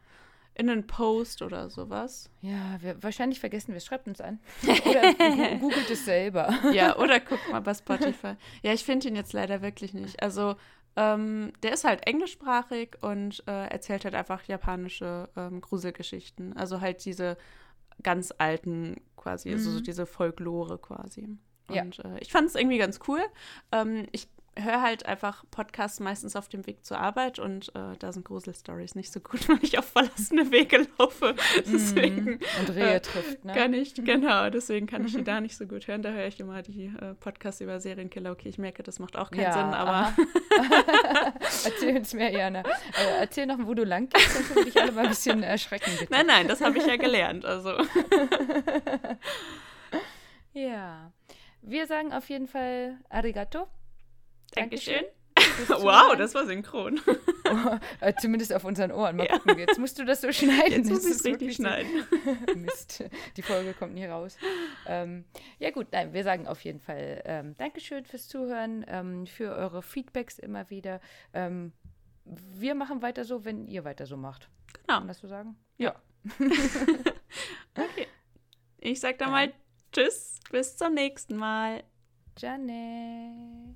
in 0.54 0.70
einen 0.70 0.86
Post 0.86 1.42
oder 1.42 1.68
sowas. 1.68 2.30
ja, 2.40 2.78
wir, 2.80 3.02
wahrscheinlich 3.02 3.38
vergessen 3.38 3.72
wir 3.72 3.76
es. 3.76 3.84
Schreibt 3.84 4.08
uns 4.08 4.22
an. 4.22 4.40
Oder 4.62 5.14
googelt 5.58 5.90
es 5.90 6.06
selber. 6.06 6.54
Ja, 6.72 6.96
oder 6.96 7.20
guck 7.20 7.38
mal 7.50 7.60
bei 7.60 7.74
Spotify. 7.74 8.34
Ja, 8.62 8.72
ich 8.72 8.84
finde 8.84 9.08
ihn 9.08 9.16
jetzt 9.16 9.34
leider 9.34 9.60
wirklich 9.60 9.92
nicht. 9.92 10.22
Also, 10.22 10.56
ähm, 10.96 11.52
der 11.62 11.74
ist 11.74 11.84
halt 11.84 12.06
englischsprachig 12.06 12.96
und 13.02 13.44
äh, 13.46 13.66
erzählt 13.68 14.04
halt 14.04 14.14
einfach 14.14 14.44
japanische 14.44 15.28
ähm, 15.36 15.60
Gruselgeschichten. 15.60 16.56
Also 16.56 16.80
halt 16.80 17.04
diese 17.04 17.36
ganz 18.02 18.32
alten 18.38 18.96
quasi, 19.20 19.52
also 19.52 19.70
so 19.70 19.78
Mhm. 19.78 19.84
diese 19.84 20.06
Folklore 20.06 20.78
quasi. 20.78 21.28
Ja. 21.70 21.82
Und 21.82 21.98
äh, 22.04 22.18
ich 22.20 22.32
fand 22.32 22.48
es 22.48 22.54
irgendwie 22.56 22.78
ganz 22.78 22.98
cool. 23.06 23.20
Ähm, 23.70 24.06
ich 24.12 24.28
höre 24.56 24.82
halt 24.82 25.06
einfach 25.06 25.44
Podcasts 25.50 26.00
meistens 26.00 26.34
auf 26.36 26.48
dem 26.48 26.66
Weg 26.66 26.84
zur 26.84 26.98
Arbeit 26.98 27.38
und 27.38 27.68
äh, 27.74 27.96
da 27.98 28.12
sind 28.12 28.24
Gruselstories 28.24 28.94
nicht 28.96 29.12
so 29.12 29.20
gut, 29.20 29.48
wenn 29.48 29.58
ich 29.62 29.78
auf 29.78 29.86
verlassene 29.86 30.50
Wege 30.50 30.86
laufe. 30.98 31.34
Deswegen 31.72 32.24
Mhm. 32.24 32.38
Und 32.60 32.70
Rehe 32.74 32.94
äh, 32.96 33.00
trifft, 33.00 33.44
ne? 33.44 33.52
kann 33.52 33.72
ich, 33.72 33.94
genau, 33.94 34.50
deswegen 34.50 34.86
kann 34.86 35.06
ich 35.06 35.14
die 35.14 35.24
da 35.24 35.40
nicht 35.40 35.56
so 35.56 35.66
gut 35.66 35.86
hören. 35.86 36.02
Da 36.02 36.10
höre 36.10 36.26
ich 36.26 36.38
immer 36.40 36.62
die 36.62 36.86
äh, 36.86 37.14
Podcasts 37.14 37.60
über 37.60 37.80
Serienkiller. 37.80 38.32
Okay, 38.32 38.48
ich 38.48 38.58
merke, 38.58 38.82
das 38.82 38.98
macht 38.98 39.16
auch 39.16 39.30
keinen 39.30 39.42
Ja, 39.42 39.52
Sinn, 39.52 39.62
aber 39.74 40.12
erzähl 41.64 41.96
uns 41.96 42.12
mehr, 42.12 42.30
Jana. 42.30 42.60
Äh, 42.60 43.20
erzähl 43.20 43.46
noch, 43.46 43.58
wo 43.66 43.74
du 43.74 43.84
lang 43.84 44.08
gehst, 44.08 44.36
dann 44.36 44.44
können 44.48 44.64
dich 44.66 44.80
alle 44.80 44.92
mal 44.92 45.02
ein 45.04 45.08
bisschen 45.10 45.42
erschrecken, 45.42 45.90
bitte. 45.98 46.12
nein, 46.12 46.26
nein, 46.26 46.48
das 46.48 46.60
habe 46.60 46.76
ich 46.76 46.86
ja 46.86 46.96
gelernt. 46.96 47.44
Also, 47.44 47.72
Ja. 50.52 51.12
wir 51.62 51.86
sagen 51.86 52.12
auf 52.12 52.28
jeden 52.28 52.48
Fall 52.48 52.98
Arigato. 53.08 53.68
Dankeschön. 54.54 55.04
Wow, 55.68 56.16
das 56.16 56.34
war 56.34 56.46
synchron. 56.46 57.00
Äh, 58.00 58.12
Zumindest 58.20 58.52
auf 58.52 58.64
unseren 58.64 58.92
Ohren. 58.92 59.16
Mal 59.16 59.26
Ja. 59.26 59.38
gucken. 59.38 59.58
Jetzt 59.58 59.78
musst 59.78 59.98
du 59.98 60.04
das 60.04 60.20
so 60.20 60.30
schneiden. 60.30 60.70
Jetzt 60.72 60.88
muss 60.90 61.04
ich 61.04 61.10
es 61.16 61.24
richtig 61.24 61.40
wirklich 61.40 61.56
so- 61.56 61.62
schneiden. 61.64 62.06
Mist, 62.62 63.02
die 63.36 63.42
Folge 63.42 63.72
kommt 63.74 63.94
nie 63.94 64.06
raus. 64.06 64.36
Ähm, 64.86 65.24
ja 65.58 65.70
gut, 65.70 65.88
nein, 65.90 66.12
wir 66.12 66.22
sagen 66.22 66.46
auf 66.46 66.62
jeden 66.62 66.78
Fall 66.78 67.22
ähm, 67.24 67.56
Dankeschön 67.56 68.04
fürs 68.04 68.28
Zuhören, 68.28 68.84
ähm, 68.86 69.26
für 69.26 69.50
eure 69.52 69.82
Feedbacks 69.82 70.38
immer 70.38 70.70
wieder. 70.70 71.00
Ähm, 71.34 71.72
wir 72.24 72.76
machen 72.76 73.02
weiter 73.02 73.24
so, 73.24 73.44
wenn 73.44 73.66
ihr 73.66 73.84
weiter 73.84 74.06
so 74.06 74.16
macht. 74.16 74.48
Kann 74.72 74.82
Genau. 74.86 74.98
man 75.00 75.08
das 75.08 75.18
so 75.18 75.26
sagen? 75.26 75.56
Ja. 75.78 75.96
Okay. 77.74 78.06
Ich 78.78 79.00
sag 79.00 79.18
dann 79.18 79.30
mal 79.32 79.52
Tschüss, 79.92 80.38
bis 80.52 80.76
zum 80.76 80.94
nächsten 80.94 81.34
Mal. 81.36 81.82
Janne. 82.38 83.74